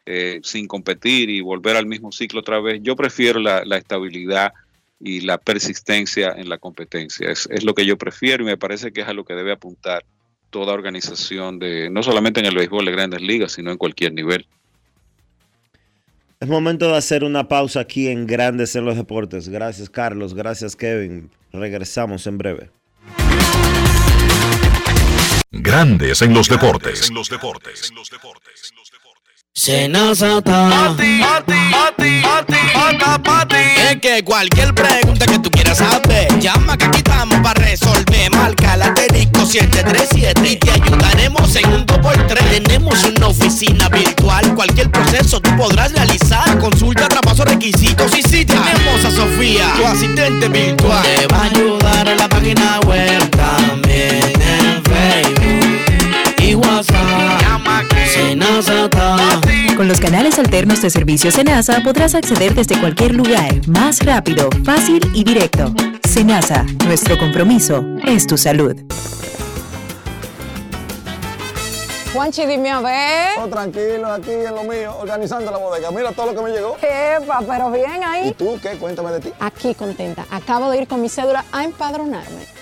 [0.07, 2.81] eh, sin competir y volver al mismo ciclo otra vez.
[2.83, 4.53] Yo prefiero la, la estabilidad
[4.99, 7.31] y la persistencia en la competencia.
[7.31, 9.53] Es, es, lo que yo prefiero y me parece que es a lo que debe
[9.53, 10.05] apuntar
[10.51, 14.47] toda organización de, no solamente en el béisbol de grandes ligas, sino en cualquier nivel.
[16.41, 19.49] Es momento de hacer una pausa aquí en Grandes en los Deportes.
[19.49, 21.31] Gracias Carlos, gracias Kevin.
[21.53, 22.71] Regresamos en breve.
[25.51, 27.09] Grandes en los deportes.
[27.09, 27.93] En los deportes.
[29.55, 30.67] Senazata.
[30.67, 33.57] A ti, a ti, a ti, a ti, pata, pati.
[33.91, 38.31] Es que cualquier pregunta que tú quieras saber, llama que aquí estamos para resolver.
[38.35, 42.63] Marca la asterisco 737 y te ayudaremos en un 2x3.
[42.63, 46.59] Tenemos una oficina virtual, cualquier proceso tú podrás realizar.
[46.59, 51.03] Consulta, traspaso, requisitos y si tenemos a Sofía, tu asistente virtual.
[51.03, 53.22] Te va a ayudar en la página web
[59.93, 65.23] los canales alternos de servicio Senasa podrás acceder desde cualquier lugar, más rápido, fácil y
[65.23, 65.71] directo.
[66.09, 68.75] Senasa, nuestro compromiso es tu salud.
[72.15, 73.39] Juanchi, dime a ver.
[73.39, 75.91] Oh, tranquilo, aquí en lo mío, organizando la bodega.
[75.91, 76.75] Mira todo lo que me llegó.
[76.81, 78.29] Epa, pero bien ahí.
[78.31, 78.79] ¿Y tú qué?
[78.79, 79.33] Cuéntame de ti.
[79.41, 80.25] Aquí contenta.
[80.31, 82.62] Acabo de ir con mi cédula a empadronarme.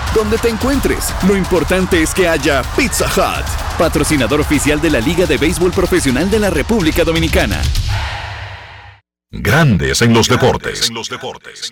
[0.13, 3.45] Donde te encuentres, lo importante es que haya Pizza Hut,
[3.77, 7.61] patrocinador oficial de la Liga de Béisbol Profesional de la República Dominicana.
[9.29, 10.89] Grandes en los deportes.
[10.89, 11.71] En los deportes.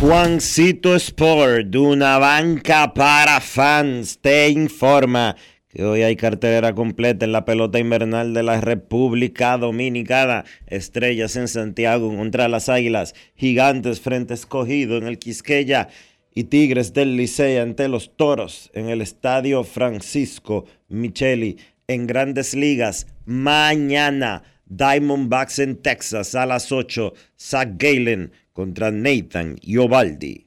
[0.00, 5.36] Juancito Sport, de una banca para fans, te informa
[5.70, 10.44] que hoy hay cartelera completa en la pelota invernal de la República Dominicana.
[10.66, 15.88] Estrellas en Santiago contra las Águilas, Gigantes frente escogido en el Quisqueya
[16.34, 23.06] y Tigres del Licey ante los Toros en el Estadio Francisco Micheli en Grandes Ligas.
[23.24, 30.46] Mañana, Diamondbacks en Texas a las 8, Zach Galen contra Nathan Iovaldi.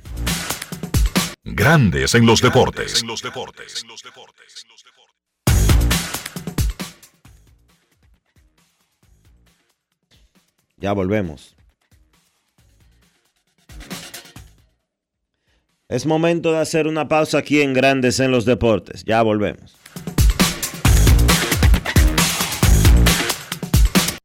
[1.44, 3.04] Grandes en los deportes.
[10.78, 11.54] Ya volvemos.
[15.88, 19.04] Es momento de hacer una pausa aquí en Grandes en los Deportes.
[19.04, 19.77] Ya volvemos.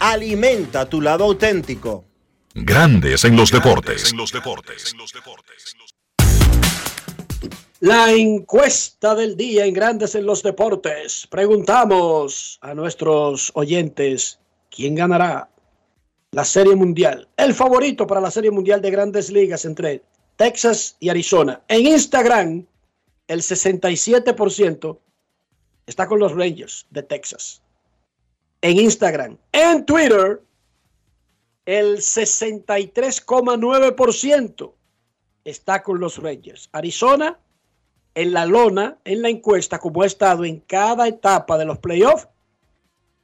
[0.00, 2.04] Alimenta tu lado auténtico.
[2.54, 4.14] Grandes en los deportes.
[7.80, 11.26] La encuesta del día en Grandes en los Deportes.
[11.28, 14.38] Preguntamos a nuestros oyentes
[14.70, 15.50] quién ganará
[16.30, 17.28] la Serie Mundial.
[17.36, 20.02] El favorito para la Serie Mundial de Grandes Ligas entre
[20.36, 21.60] Texas y Arizona.
[21.68, 22.64] En Instagram,
[23.28, 24.98] el 67%
[25.86, 27.63] está con los Rangers de Texas.
[28.64, 29.38] En Instagram.
[29.52, 30.40] En Twitter,
[31.66, 34.72] el 63,9%
[35.44, 36.70] está con los Rangers.
[36.72, 37.38] Arizona
[38.14, 42.26] en la lona, en la encuesta, como ha estado en cada etapa de los playoffs,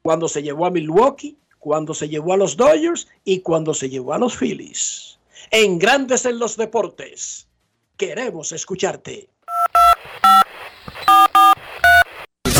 [0.03, 4.12] cuando se llevó a Milwaukee, cuando se llevó a los Dodgers y cuando se llevó
[4.12, 5.19] a los Phillies.
[5.51, 7.49] En Grandes en los Deportes,
[7.97, 9.31] queremos escucharte.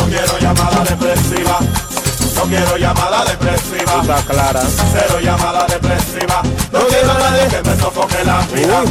[0.09, 1.90] Quiero.
[2.41, 4.01] No quiero llamada depresiva.
[4.01, 4.63] Está clara.
[4.63, 6.41] Cero llamada depresiva.
[6.73, 8.83] No quiero a nadie que me sofoque la vida.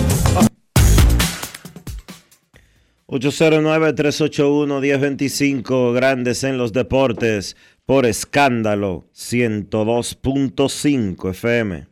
[3.07, 7.57] 809-381-1025, Grandes en los Deportes,
[7.87, 11.87] por escándalo, 102.5 FM.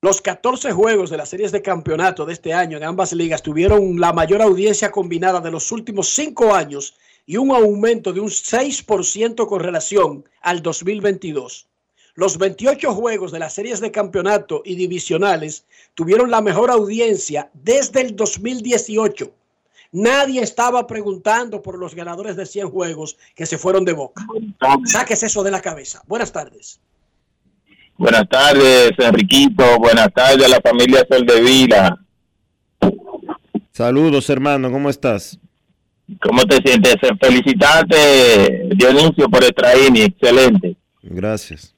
[0.00, 3.98] Los 14 juegos de las series de campeonato de este año en ambas ligas tuvieron
[3.98, 6.94] la mayor audiencia combinada de los últimos cinco años
[7.26, 11.66] y un aumento de un 6% con relación al 2022.
[12.14, 18.00] Los 28 juegos de las series de campeonato y divisionales tuvieron la mejor audiencia desde
[18.00, 19.30] el 2018.
[19.92, 24.26] Nadie estaba preguntando por los ganadores de 100 juegos que se fueron de boca.
[24.84, 26.02] Saques eso de la cabeza.
[26.06, 26.80] Buenas tardes.
[27.98, 29.78] Buenas tardes, Enriquito.
[29.78, 31.98] Buenas tardes a la familia Soldevila.
[33.72, 34.70] Saludos, hermano.
[34.70, 35.38] ¿Cómo estás?
[36.22, 36.96] ¿Cómo te sientes?
[37.20, 40.02] Felicitarte, Dionisio, por el traini.
[40.02, 40.76] Excelente.
[41.02, 41.74] Gracias.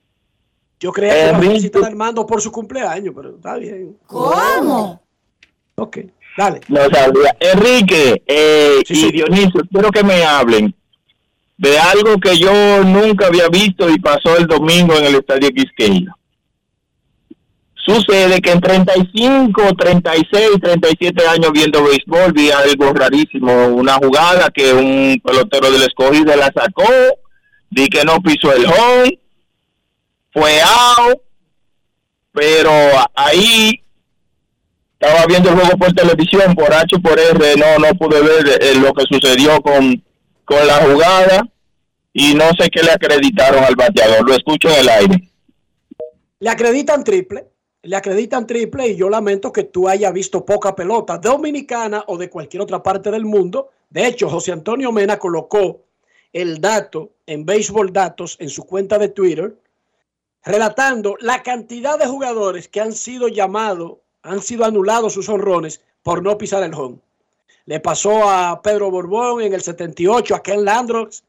[0.80, 3.96] Yo creía que iba a felicitar a Armando por su cumpleaños, pero está bien.
[4.06, 5.02] ¿Cómo?
[5.74, 5.98] Ok,
[6.36, 6.60] dale.
[6.68, 7.36] No sabía.
[7.40, 10.74] Enrique eh, y Dionisio, quiero que me hablen
[11.56, 16.14] de algo que yo nunca había visto y pasó el domingo en el Estadio Quisqueya.
[17.88, 24.74] Sucede que en 35, 36, 37 años viendo béisbol vi algo rarísimo, una jugada que
[24.74, 26.84] un pelotero del escogido la sacó,
[27.70, 29.18] di que no pisó el home,
[30.34, 31.18] fue out,
[32.32, 32.70] pero
[33.14, 33.82] ahí
[35.00, 38.74] estaba viendo el juego por televisión, por H por R, no, no pude ver eh,
[38.74, 40.04] lo que sucedió con,
[40.44, 41.42] con la jugada
[42.12, 45.30] y no sé qué le acreditaron al bateador, lo escucho en el aire.
[46.40, 47.46] Le acreditan triple,
[47.82, 52.28] le acreditan triple y yo lamento que tú hayas visto poca pelota dominicana o de
[52.28, 53.70] cualquier otra parte del mundo.
[53.90, 55.82] De hecho, José Antonio Mena colocó
[56.32, 59.56] el dato en Baseball Datos en su cuenta de Twitter
[60.44, 66.22] relatando la cantidad de jugadores que han sido llamados, han sido anulados sus honrones por
[66.22, 66.98] no pisar el home.
[67.66, 71.22] Le pasó a Pedro Borbón en el 78, a Ken Landrox,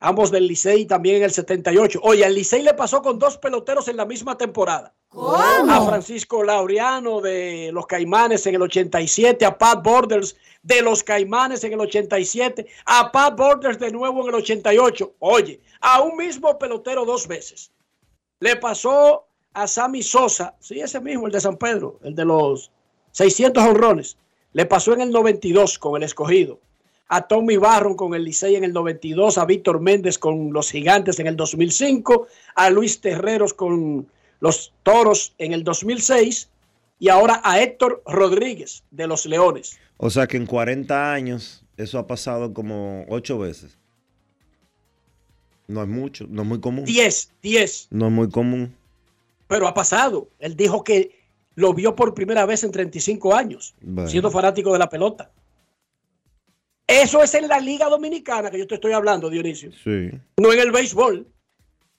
[0.00, 2.00] ambos del Licey también en el 78.
[2.02, 4.94] Oye, al Licey le pasó con dos peloteros en la misma temporada.
[5.10, 11.64] A Francisco Laureano de los Caimanes en el 87, a Pat Borders de los Caimanes
[11.64, 15.14] en el 87, a Pat Borders de nuevo en el 88.
[15.20, 17.72] Oye, a un mismo pelotero dos veces.
[18.40, 22.70] Le pasó a Sammy Sosa, sí, ese mismo, el de San Pedro, el de los
[23.12, 24.16] 600 honrones.
[24.52, 26.60] Le pasó en el 92 con el escogido.
[27.08, 31.18] A Tommy Barron con el Licey en el 92, a Víctor Méndez con los Gigantes
[31.18, 34.06] en el 2005, a Luis Terreros con
[34.40, 36.50] los Toros en el 2006
[36.98, 39.78] y ahora a Héctor Rodríguez de los Leones.
[39.96, 43.78] O sea que en 40 años eso ha pasado como 8 veces.
[45.66, 46.84] No es mucho, no es muy común.
[46.84, 47.88] 10, 10.
[47.90, 48.74] No es muy común.
[49.46, 50.28] Pero ha pasado.
[50.38, 51.18] Él dijo que
[51.54, 54.08] lo vio por primera vez en 35 años, Bueno.
[54.08, 55.30] siendo fanático de la pelota.
[56.88, 59.70] Eso es en la Liga Dominicana que yo te estoy hablando, Dionisio.
[59.84, 60.10] Sí.
[60.38, 61.26] No en el béisbol.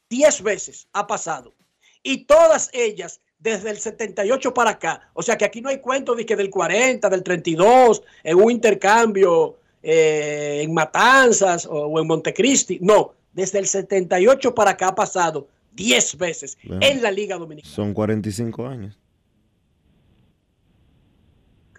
[0.09, 1.53] 10 veces ha pasado.
[2.01, 5.09] Y todas ellas desde el 78 para acá.
[5.13, 8.51] O sea que aquí no hay cuento de que del 40, del 32, en un
[8.51, 12.79] intercambio eh, en Matanzas o, o en Montecristi.
[12.81, 16.85] No, desde el 78 para acá ha pasado 10 veces Bueno.
[16.85, 17.73] en la Liga Dominicana.
[17.73, 18.98] Son 45 años.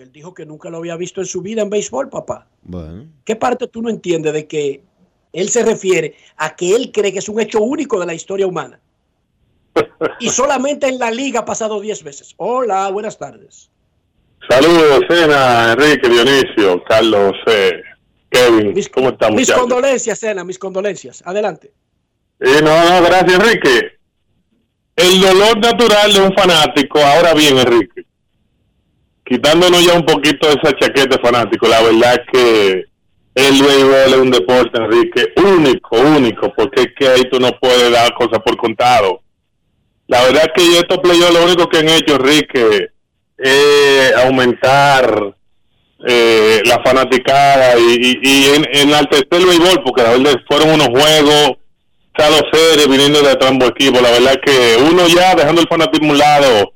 [0.00, 2.46] Él dijo que nunca lo había visto en su vida en béisbol, papá.
[2.62, 3.06] Bueno.
[3.22, 4.82] ¿Qué parte tú no entiendes de que
[5.30, 8.46] él se refiere a que él cree que es un hecho único de la historia
[8.46, 8.80] humana?
[10.18, 12.32] Y solamente en la liga ha pasado 10 veces.
[12.38, 13.70] Hola, buenas tardes.
[14.48, 17.82] Saludos, Cena, Enrique, Dionisio, Carlos, eh,
[18.30, 18.74] Kevin.
[18.94, 19.60] ¿Cómo están, Mis muchachos?
[19.60, 21.22] condolencias, Sena, mis condolencias.
[21.26, 21.74] Adelante.
[22.40, 23.98] Eh, no, no, gracias, Enrique.
[24.96, 27.99] El dolor natural de un fanático, ahora bien, Enrique,
[29.30, 32.84] quitándonos ya un poquito de esa chaqueta fanático, la verdad que
[33.36, 37.92] el béisbol es un deporte, Enrique, único, único, porque es que ahí tú no puedes
[37.92, 39.22] dar cosas por contado.
[40.08, 42.88] La verdad que estos playoffs lo único que han hecho, Enrique,
[43.38, 45.32] es aumentar
[46.08, 50.88] eh, la fanaticada y, y, y en, enaltecer el béisbol, porque la verdad fueron unos
[50.88, 51.52] juegos,
[52.14, 54.02] cada series viniendo de ambos equipos.
[54.02, 56.72] La verdad que uno ya dejando el fanatismo a un lado,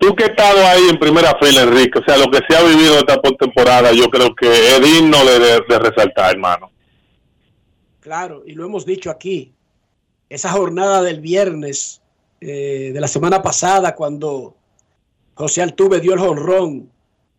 [0.00, 2.62] tú que has estado ahí en primera fila, Enrique, o sea, lo que se ha
[2.62, 6.70] vivido esta temporada, yo creo que es digno de- de resaltar, hermano.
[8.00, 9.52] Claro, y lo hemos dicho aquí.
[10.28, 12.00] Esa jornada del viernes
[12.42, 14.56] eh, de la semana pasada, cuando
[15.34, 16.90] José Altuve dio el jonrón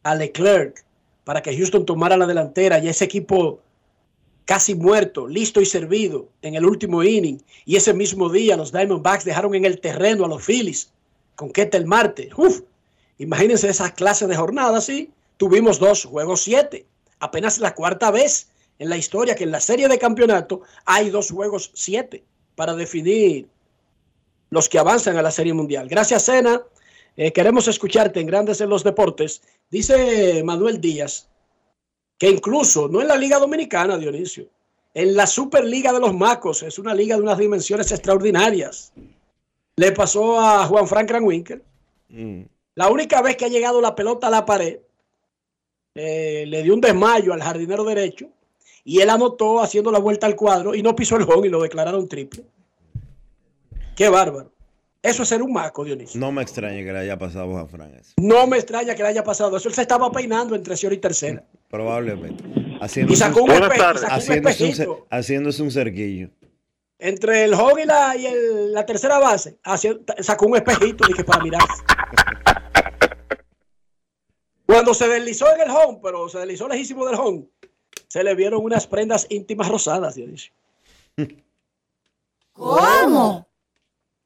[0.03, 0.85] a Leclerc
[1.23, 3.61] para que Houston tomara la delantera y ese equipo
[4.45, 7.41] casi muerto, listo y servido en el último inning.
[7.65, 10.90] Y ese mismo día los Diamondbacks dejaron en el terreno a los Phillies
[11.35, 12.29] con Ketel Marte.
[12.35, 12.61] Uf,
[13.17, 15.11] imagínense esa clase de jornada, sí.
[15.37, 16.85] Tuvimos dos juegos siete.
[17.19, 18.49] Apenas la cuarta vez
[18.79, 22.23] en la historia que en la serie de campeonato hay dos juegos siete
[22.55, 23.47] para definir
[24.49, 25.87] los que avanzan a la serie mundial.
[25.87, 26.61] Gracias, Sena.
[27.15, 29.41] Eh, queremos escucharte en Grandes en los Deportes.
[29.69, 31.27] Dice Manuel Díaz
[32.21, 34.47] que incluso, no en la Liga Dominicana, Dionisio,
[34.93, 38.93] en la Superliga de los Macos, es una liga de unas dimensiones extraordinarias.
[39.81, 41.63] Le pasó a Juan Frank Kranwinkel.
[42.09, 42.41] Mm.
[42.75, 44.77] La única vez que ha llegado la pelota a la pared,
[45.95, 48.27] eh, le dio un desmayo al jardinero derecho
[48.83, 51.63] y él anotó haciendo la vuelta al cuadro y no pisó el home y lo
[51.63, 52.43] declararon triple.
[53.95, 54.51] Qué bárbaro.
[55.01, 56.19] Eso es ser un maco, Dionisio.
[56.19, 58.13] No me extraña que le haya pasado a Fran eso.
[58.17, 59.67] No me extraña que le haya pasado eso.
[59.67, 61.43] Él se estaba peinando entre tercera y tercera.
[61.71, 62.43] Probablemente.
[62.79, 64.95] Haciéndose Y sacó un espe- y sacó un haciéndose un espejito.
[64.97, 66.29] cer- haciéndose un cerquillo.
[67.03, 71.23] Entre el home y la, y el- la tercera base, hacia- sacó un espejito dije,
[71.23, 71.61] para mirar.
[74.67, 77.45] Cuando se deslizó en el home, pero se deslizó lejísimo del home,
[78.07, 80.53] se le vieron unas prendas íntimas rosadas, Dionisio.
[82.53, 83.47] ¿Cómo?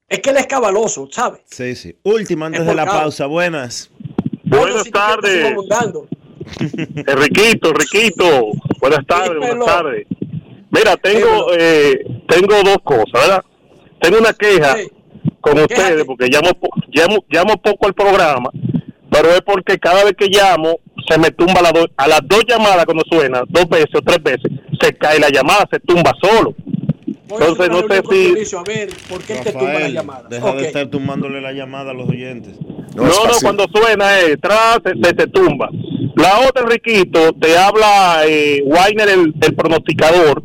[0.10, 1.42] Es que él es cabaloso, ¿sabes?
[1.46, 1.98] Sí, sí.
[2.04, 3.26] Última antes de la pausa.
[3.26, 3.90] Buenas.
[4.44, 5.56] Buenas tardes.
[7.08, 8.52] Enriquito, Enriquito.
[8.80, 9.56] Buenas tardes, Dímelo.
[9.66, 10.08] buenas tardes.
[10.76, 13.44] Mira, tengo eh, tengo dos cosas, ¿verdad?
[14.00, 14.76] Tengo una queja
[15.42, 18.50] con ustedes porque llamo, po- llamo llamo poco al programa,
[19.10, 22.44] pero es porque cada vez que llamo se me tumba la do- a las dos
[22.48, 26.54] llamadas cuando suena, dos veces o tres veces, se cae la llamada, se tumba solo.
[27.30, 28.02] Entonces no sé
[28.48, 30.28] si a ver, ¿por qué él te tumba la Rafael, llamada?
[30.30, 32.54] deja de estar tumbándole la llamada a los oyentes.
[32.96, 33.12] No, no,
[33.42, 35.70] cuando suena, eh, tras, se, se te tumba.
[36.16, 40.44] La otra, Enriquito, te habla eh, Weiner, el, el pronosticador.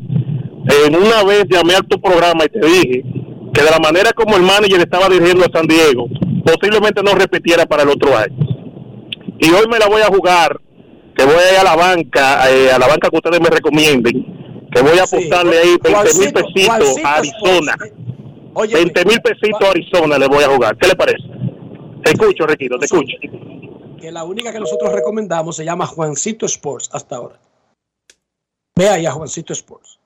[0.71, 3.05] En una vez llamé a tu programa y te dije
[3.53, 6.07] que de la manera como el manager estaba dirigiendo a San Diego,
[6.45, 8.37] posiblemente no repitiera para el otro año.
[9.41, 10.61] Y hoy me la voy a jugar,
[11.17, 14.69] que voy a ir a la banca, eh, a la banca que ustedes me recomienden,
[14.71, 17.77] que voy a apostarle ahí 20 mil pesitos a Arizona.
[18.55, 20.77] 20 mil pesitos a Arizona le voy a jugar.
[20.77, 21.25] ¿Qué le parece?
[22.05, 23.17] Te escucho, Riquito, te escucho.
[24.01, 27.39] Que la única que nosotros recomendamos se llama Juancito Sports hasta ahora.
[28.77, 30.00] Ve ahí a Juancito Sports.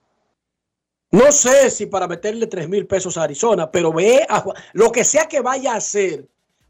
[1.15, 4.91] No sé si para meterle 3 mil pesos a Arizona, pero ve a Juan- lo
[4.91, 6.29] que sea que vaya a hacer,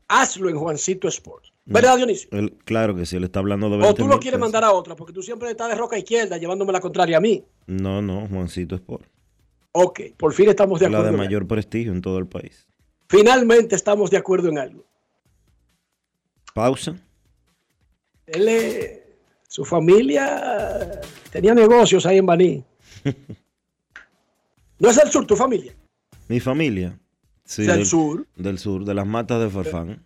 [0.09, 1.53] hazlo en Juancito Sports.
[1.67, 2.29] ¿Verdad, Dionisio?
[2.33, 4.41] Él- claro que sí, él está hablando de O 20 tú lo quieres pesos.
[4.41, 7.43] mandar a otra, porque tú siempre estás de roca izquierda llevándome la contraria a mí.
[7.67, 9.07] No, no, Juancito Sport.
[9.73, 11.05] Ok, por fin estamos de La acuerdo.
[11.05, 11.25] de en algo.
[11.27, 12.67] mayor prestigio en todo el país.
[13.09, 14.85] Finalmente estamos de acuerdo en algo.
[16.55, 16.95] Pausa.
[18.27, 19.01] Él,
[19.49, 21.01] su familia
[21.33, 22.65] tenía negocios ahí en Baní.
[24.79, 25.75] ¿No es del sur tu familia?
[26.29, 26.99] Mi familia.
[27.45, 28.27] Sí, Del sur.
[28.37, 30.03] Del sur, de las matas de Farfán.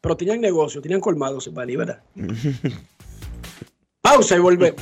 [0.00, 2.02] Pero tenían negocios, tenían colmados en Baní, ¿verdad?
[4.02, 4.80] Pausa y volvemos.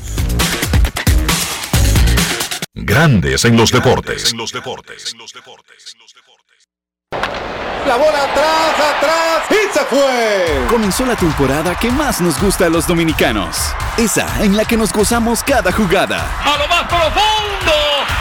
[2.75, 4.33] Grandes en los deportes.
[4.33, 5.15] En los deportes.
[7.87, 10.67] La bola atrás, atrás y se fue.
[10.69, 13.57] Comenzó la temporada que más nos gusta a los dominicanos.
[13.97, 16.27] Esa en la que nos gozamos cada jugada.
[16.43, 17.73] A lo más profundo,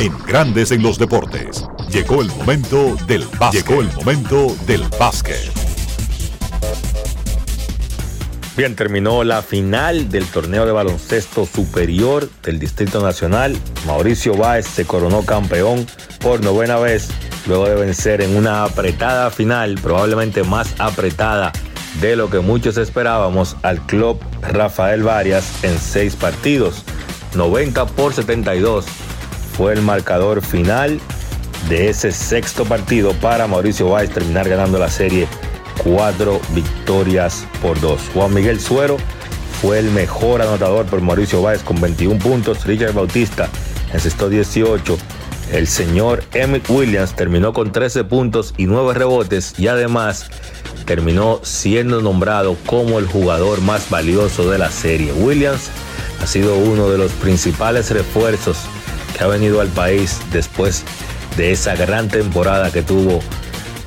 [0.00, 1.64] En Grandes en los deportes.
[1.90, 3.66] Llegó el momento del básquet.
[3.66, 5.50] Llegó el momento del básquet.
[8.56, 13.58] Bien, terminó la final del torneo de baloncesto superior del Distrito Nacional.
[13.86, 15.84] Mauricio Báez se coronó campeón
[16.20, 17.08] por novena vez,
[17.48, 21.50] luego de vencer en una apretada final, probablemente más apretada
[22.00, 26.84] de lo que muchos esperábamos, al club Rafael Varias en seis partidos.
[27.34, 28.86] 90 por 72
[29.58, 31.00] fue el marcador final
[31.68, 35.26] de ese sexto partido para Mauricio Báez terminar ganando la serie
[35.82, 38.00] cuatro victorias por dos.
[38.14, 38.98] Juan Miguel Suero
[39.60, 42.64] fue el mejor anotador por Mauricio Báez con 21 puntos.
[42.66, 43.48] Richard Bautista
[43.92, 44.96] encestó 18.
[45.50, 50.30] El señor Emmett Williams terminó con 13 puntos y 9 rebotes y además
[50.84, 55.12] terminó siendo nombrado como el jugador más valioso de la serie.
[55.14, 55.68] Williams
[56.22, 58.58] ha sido uno de los principales refuerzos
[59.18, 60.84] que ha venido al país después
[61.36, 63.20] de esa gran temporada que tuvo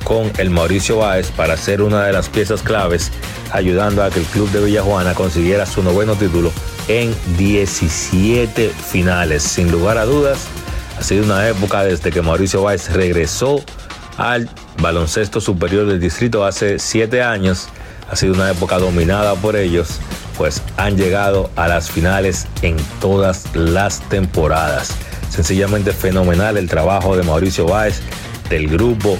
[0.04, 3.10] con el Mauricio Báez para ser una de las piezas claves,
[3.52, 6.52] ayudando a que el club de Villajuana consiguiera su noveno título
[6.88, 9.42] en 17 finales.
[9.42, 10.38] Sin lugar a dudas,
[10.98, 13.62] ha sido una época desde que Mauricio Báez regresó
[14.18, 14.48] al
[14.80, 17.68] baloncesto superior del distrito hace 7 años.
[18.10, 20.00] Ha sido una época dominada por ellos,
[20.36, 24.90] pues han llegado a las finales en todas las temporadas.
[25.32, 28.02] Sencillamente fenomenal el trabajo de Mauricio Báez,
[28.50, 29.18] del grupo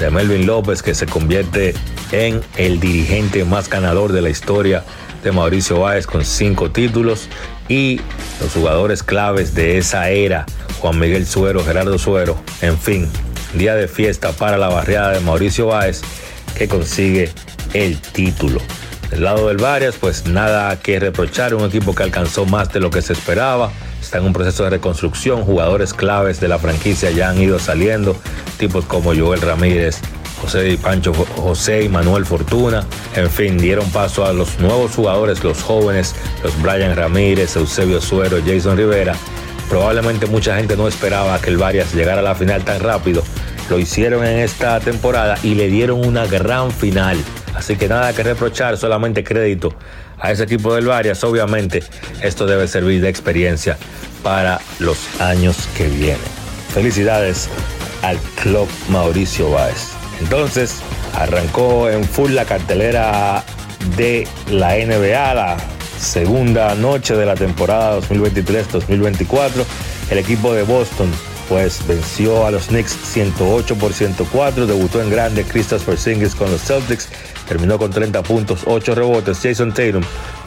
[0.00, 1.72] de Melvin López, que se convierte
[2.10, 4.82] en el dirigente más ganador de la historia
[5.22, 7.28] de Mauricio Báez con cinco títulos
[7.68, 8.00] y
[8.40, 10.46] los jugadores claves de esa era,
[10.80, 13.08] Juan Miguel Suero, Gerardo Suero, en fin,
[13.54, 16.02] día de fiesta para la barriada de Mauricio Báez
[16.58, 17.30] que consigue
[17.72, 18.60] el título.
[19.10, 22.90] Del lado del Varias, pues nada que reprochar, un equipo que alcanzó más de lo
[22.90, 23.70] que se esperaba,
[24.12, 28.14] está en un proceso de reconstrucción, jugadores claves de la franquicia ya han ido saliendo,
[28.58, 30.02] tipos como Joel Ramírez,
[30.38, 32.84] José y Pancho José y Manuel Fortuna,
[33.16, 38.36] en fin, dieron paso a los nuevos jugadores, los jóvenes, los Brian Ramírez, Eusebio Suero,
[38.46, 39.14] Jason Rivera.
[39.70, 43.22] Probablemente mucha gente no esperaba que el Varias llegara a la final tan rápido.
[43.70, 47.16] Lo hicieron en esta temporada y le dieron una gran final.
[47.54, 49.74] Así que nada que reprochar, solamente crédito
[50.22, 51.22] a ese equipo del Varias.
[51.24, 51.82] Obviamente,
[52.22, 53.76] esto debe servir de experiencia
[54.22, 56.18] para los años que vienen.
[56.72, 57.48] Felicidades
[58.02, 59.88] al Club Mauricio Báez.
[60.20, 60.76] Entonces,
[61.18, 63.44] arrancó en full la cartelera
[63.96, 65.56] de la NBA, la
[65.98, 69.64] segunda noche de la temporada 2023-2024.
[70.10, 71.10] El equipo de Boston
[71.52, 76.62] pues venció a los Knicks 108 por 104, debutó en grande Kristaps Porzingis con los
[76.62, 77.10] Celtics,
[77.46, 79.38] terminó con 30 puntos, 8 rebotes.
[79.42, 80.02] Jason Tatum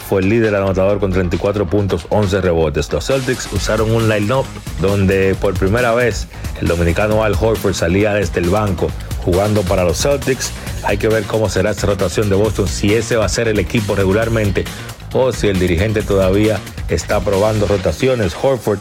[0.10, 2.92] fue el líder anotador con 34 puntos, 11 rebotes.
[2.92, 4.46] Los Celtics usaron un line-up
[4.82, 6.26] donde por primera vez
[6.60, 8.90] el dominicano Al Horford salía desde el banco
[9.24, 10.54] jugando para los Celtics.
[10.86, 13.60] Hay que ver cómo será esa rotación de Boston, si ese va a ser el
[13.60, 14.66] equipo regularmente
[15.14, 16.60] o si el dirigente todavía
[16.90, 18.36] está probando rotaciones.
[18.42, 18.80] Horford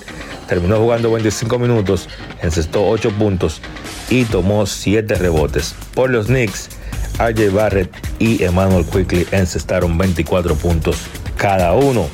[0.48, 2.08] terminó jugando 25 minutos,
[2.42, 3.60] encestó 8 puntos
[4.10, 5.74] y tomó 7 rebotes.
[5.94, 6.70] Por los Knicks,
[7.18, 10.96] RJ Barrett y Emmanuel Quickly encestaron 24 puntos
[11.36, 12.08] cada uno.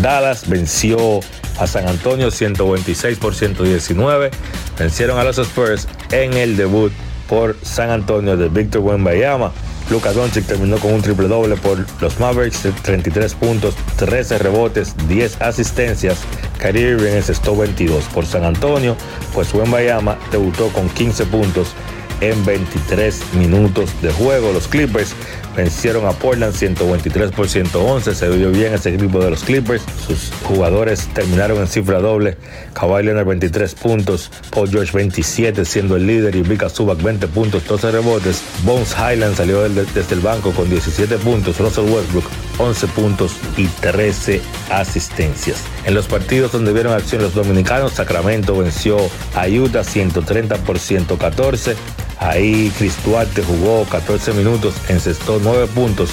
[0.00, 1.20] Dallas venció
[1.58, 4.30] a San Antonio 126 por 119.
[4.78, 6.92] Vencieron a los Spurs en el debut
[7.28, 9.52] por San Antonio de Victor Wembanyama.
[9.90, 15.42] Lucas Doncic terminó con un triple doble por los Mavericks, 33 puntos, 13 rebotes, 10
[15.42, 16.18] asistencias.
[16.58, 18.96] Kyrie Irving encestó 22 por San Antonio,
[19.34, 21.74] pues Wembanyama debutó con 15 puntos
[22.20, 24.52] en 23 minutos de juego.
[24.52, 25.14] Los Clippers
[25.56, 28.14] vencieron a Portland 123 por 111.
[28.14, 29.82] Se vio bien ese equipo de los Clippers.
[30.06, 32.36] Sus jugadores terminaron en cifra doble.
[32.74, 37.66] Kawhi Leonard 23 puntos, Paul George 27 siendo el líder y Vika Zubac 20 puntos,
[37.66, 38.42] 12 rebotes.
[38.64, 41.58] Bones Highland salió desde el banco con 17 puntos.
[41.58, 42.24] Russell Westbrook
[42.58, 44.40] 11 puntos y 13
[44.70, 45.62] asistencias.
[45.84, 48.96] En los partidos donde vieron acción los dominicanos, Sacramento venció
[49.34, 51.76] a Utah 130 por 114.
[52.18, 56.10] Ahí Chris Duarte jugó 14 minutos, encestó 9 puntos.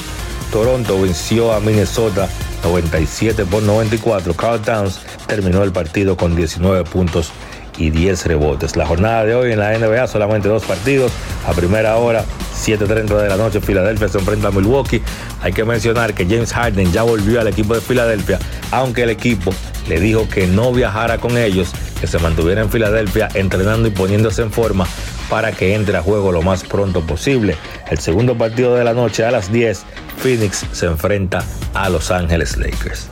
[0.51, 2.27] Toronto venció a Minnesota
[2.63, 4.33] 97 por 94.
[4.33, 7.31] Carl Towns terminó el partido con 19 puntos
[7.77, 8.75] y 10 rebotes.
[8.75, 11.11] La jornada de hoy en la NBA solamente dos partidos.
[11.47, 15.01] A primera hora, 7.30 de la noche, Filadelfia se enfrenta a Milwaukee.
[15.41, 18.39] Hay que mencionar que James Harden ya volvió al equipo de Filadelfia,
[18.71, 19.53] aunque el equipo
[19.87, 24.41] le dijo que no viajara con ellos, que se mantuviera en Filadelfia entrenando y poniéndose
[24.41, 24.85] en forma
[25.31, 27.55] para que entre a juego lo más pronto posible.
[27.89, 29.85] El segundo partido de la noche a las 10,
[30.17, 31.41] Phoenix se enfrenta
[31.73, 33.07] a Los Ángeles Lakers.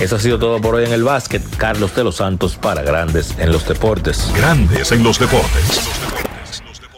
[0.00, 1.42] Eso ha sido todo por hoy en el básquet.
[1.56, 4.30] Carlos de los Santos para Grandes en los Deportes.
[4.36, 5.80] Grandes en los Deportes.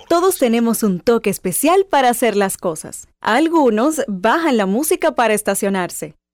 [0.07, 3.09] Todos tenemos un toque especial para hacer las cosas.
[3.23, 6.15] Algunos bajan la música para estacionarse.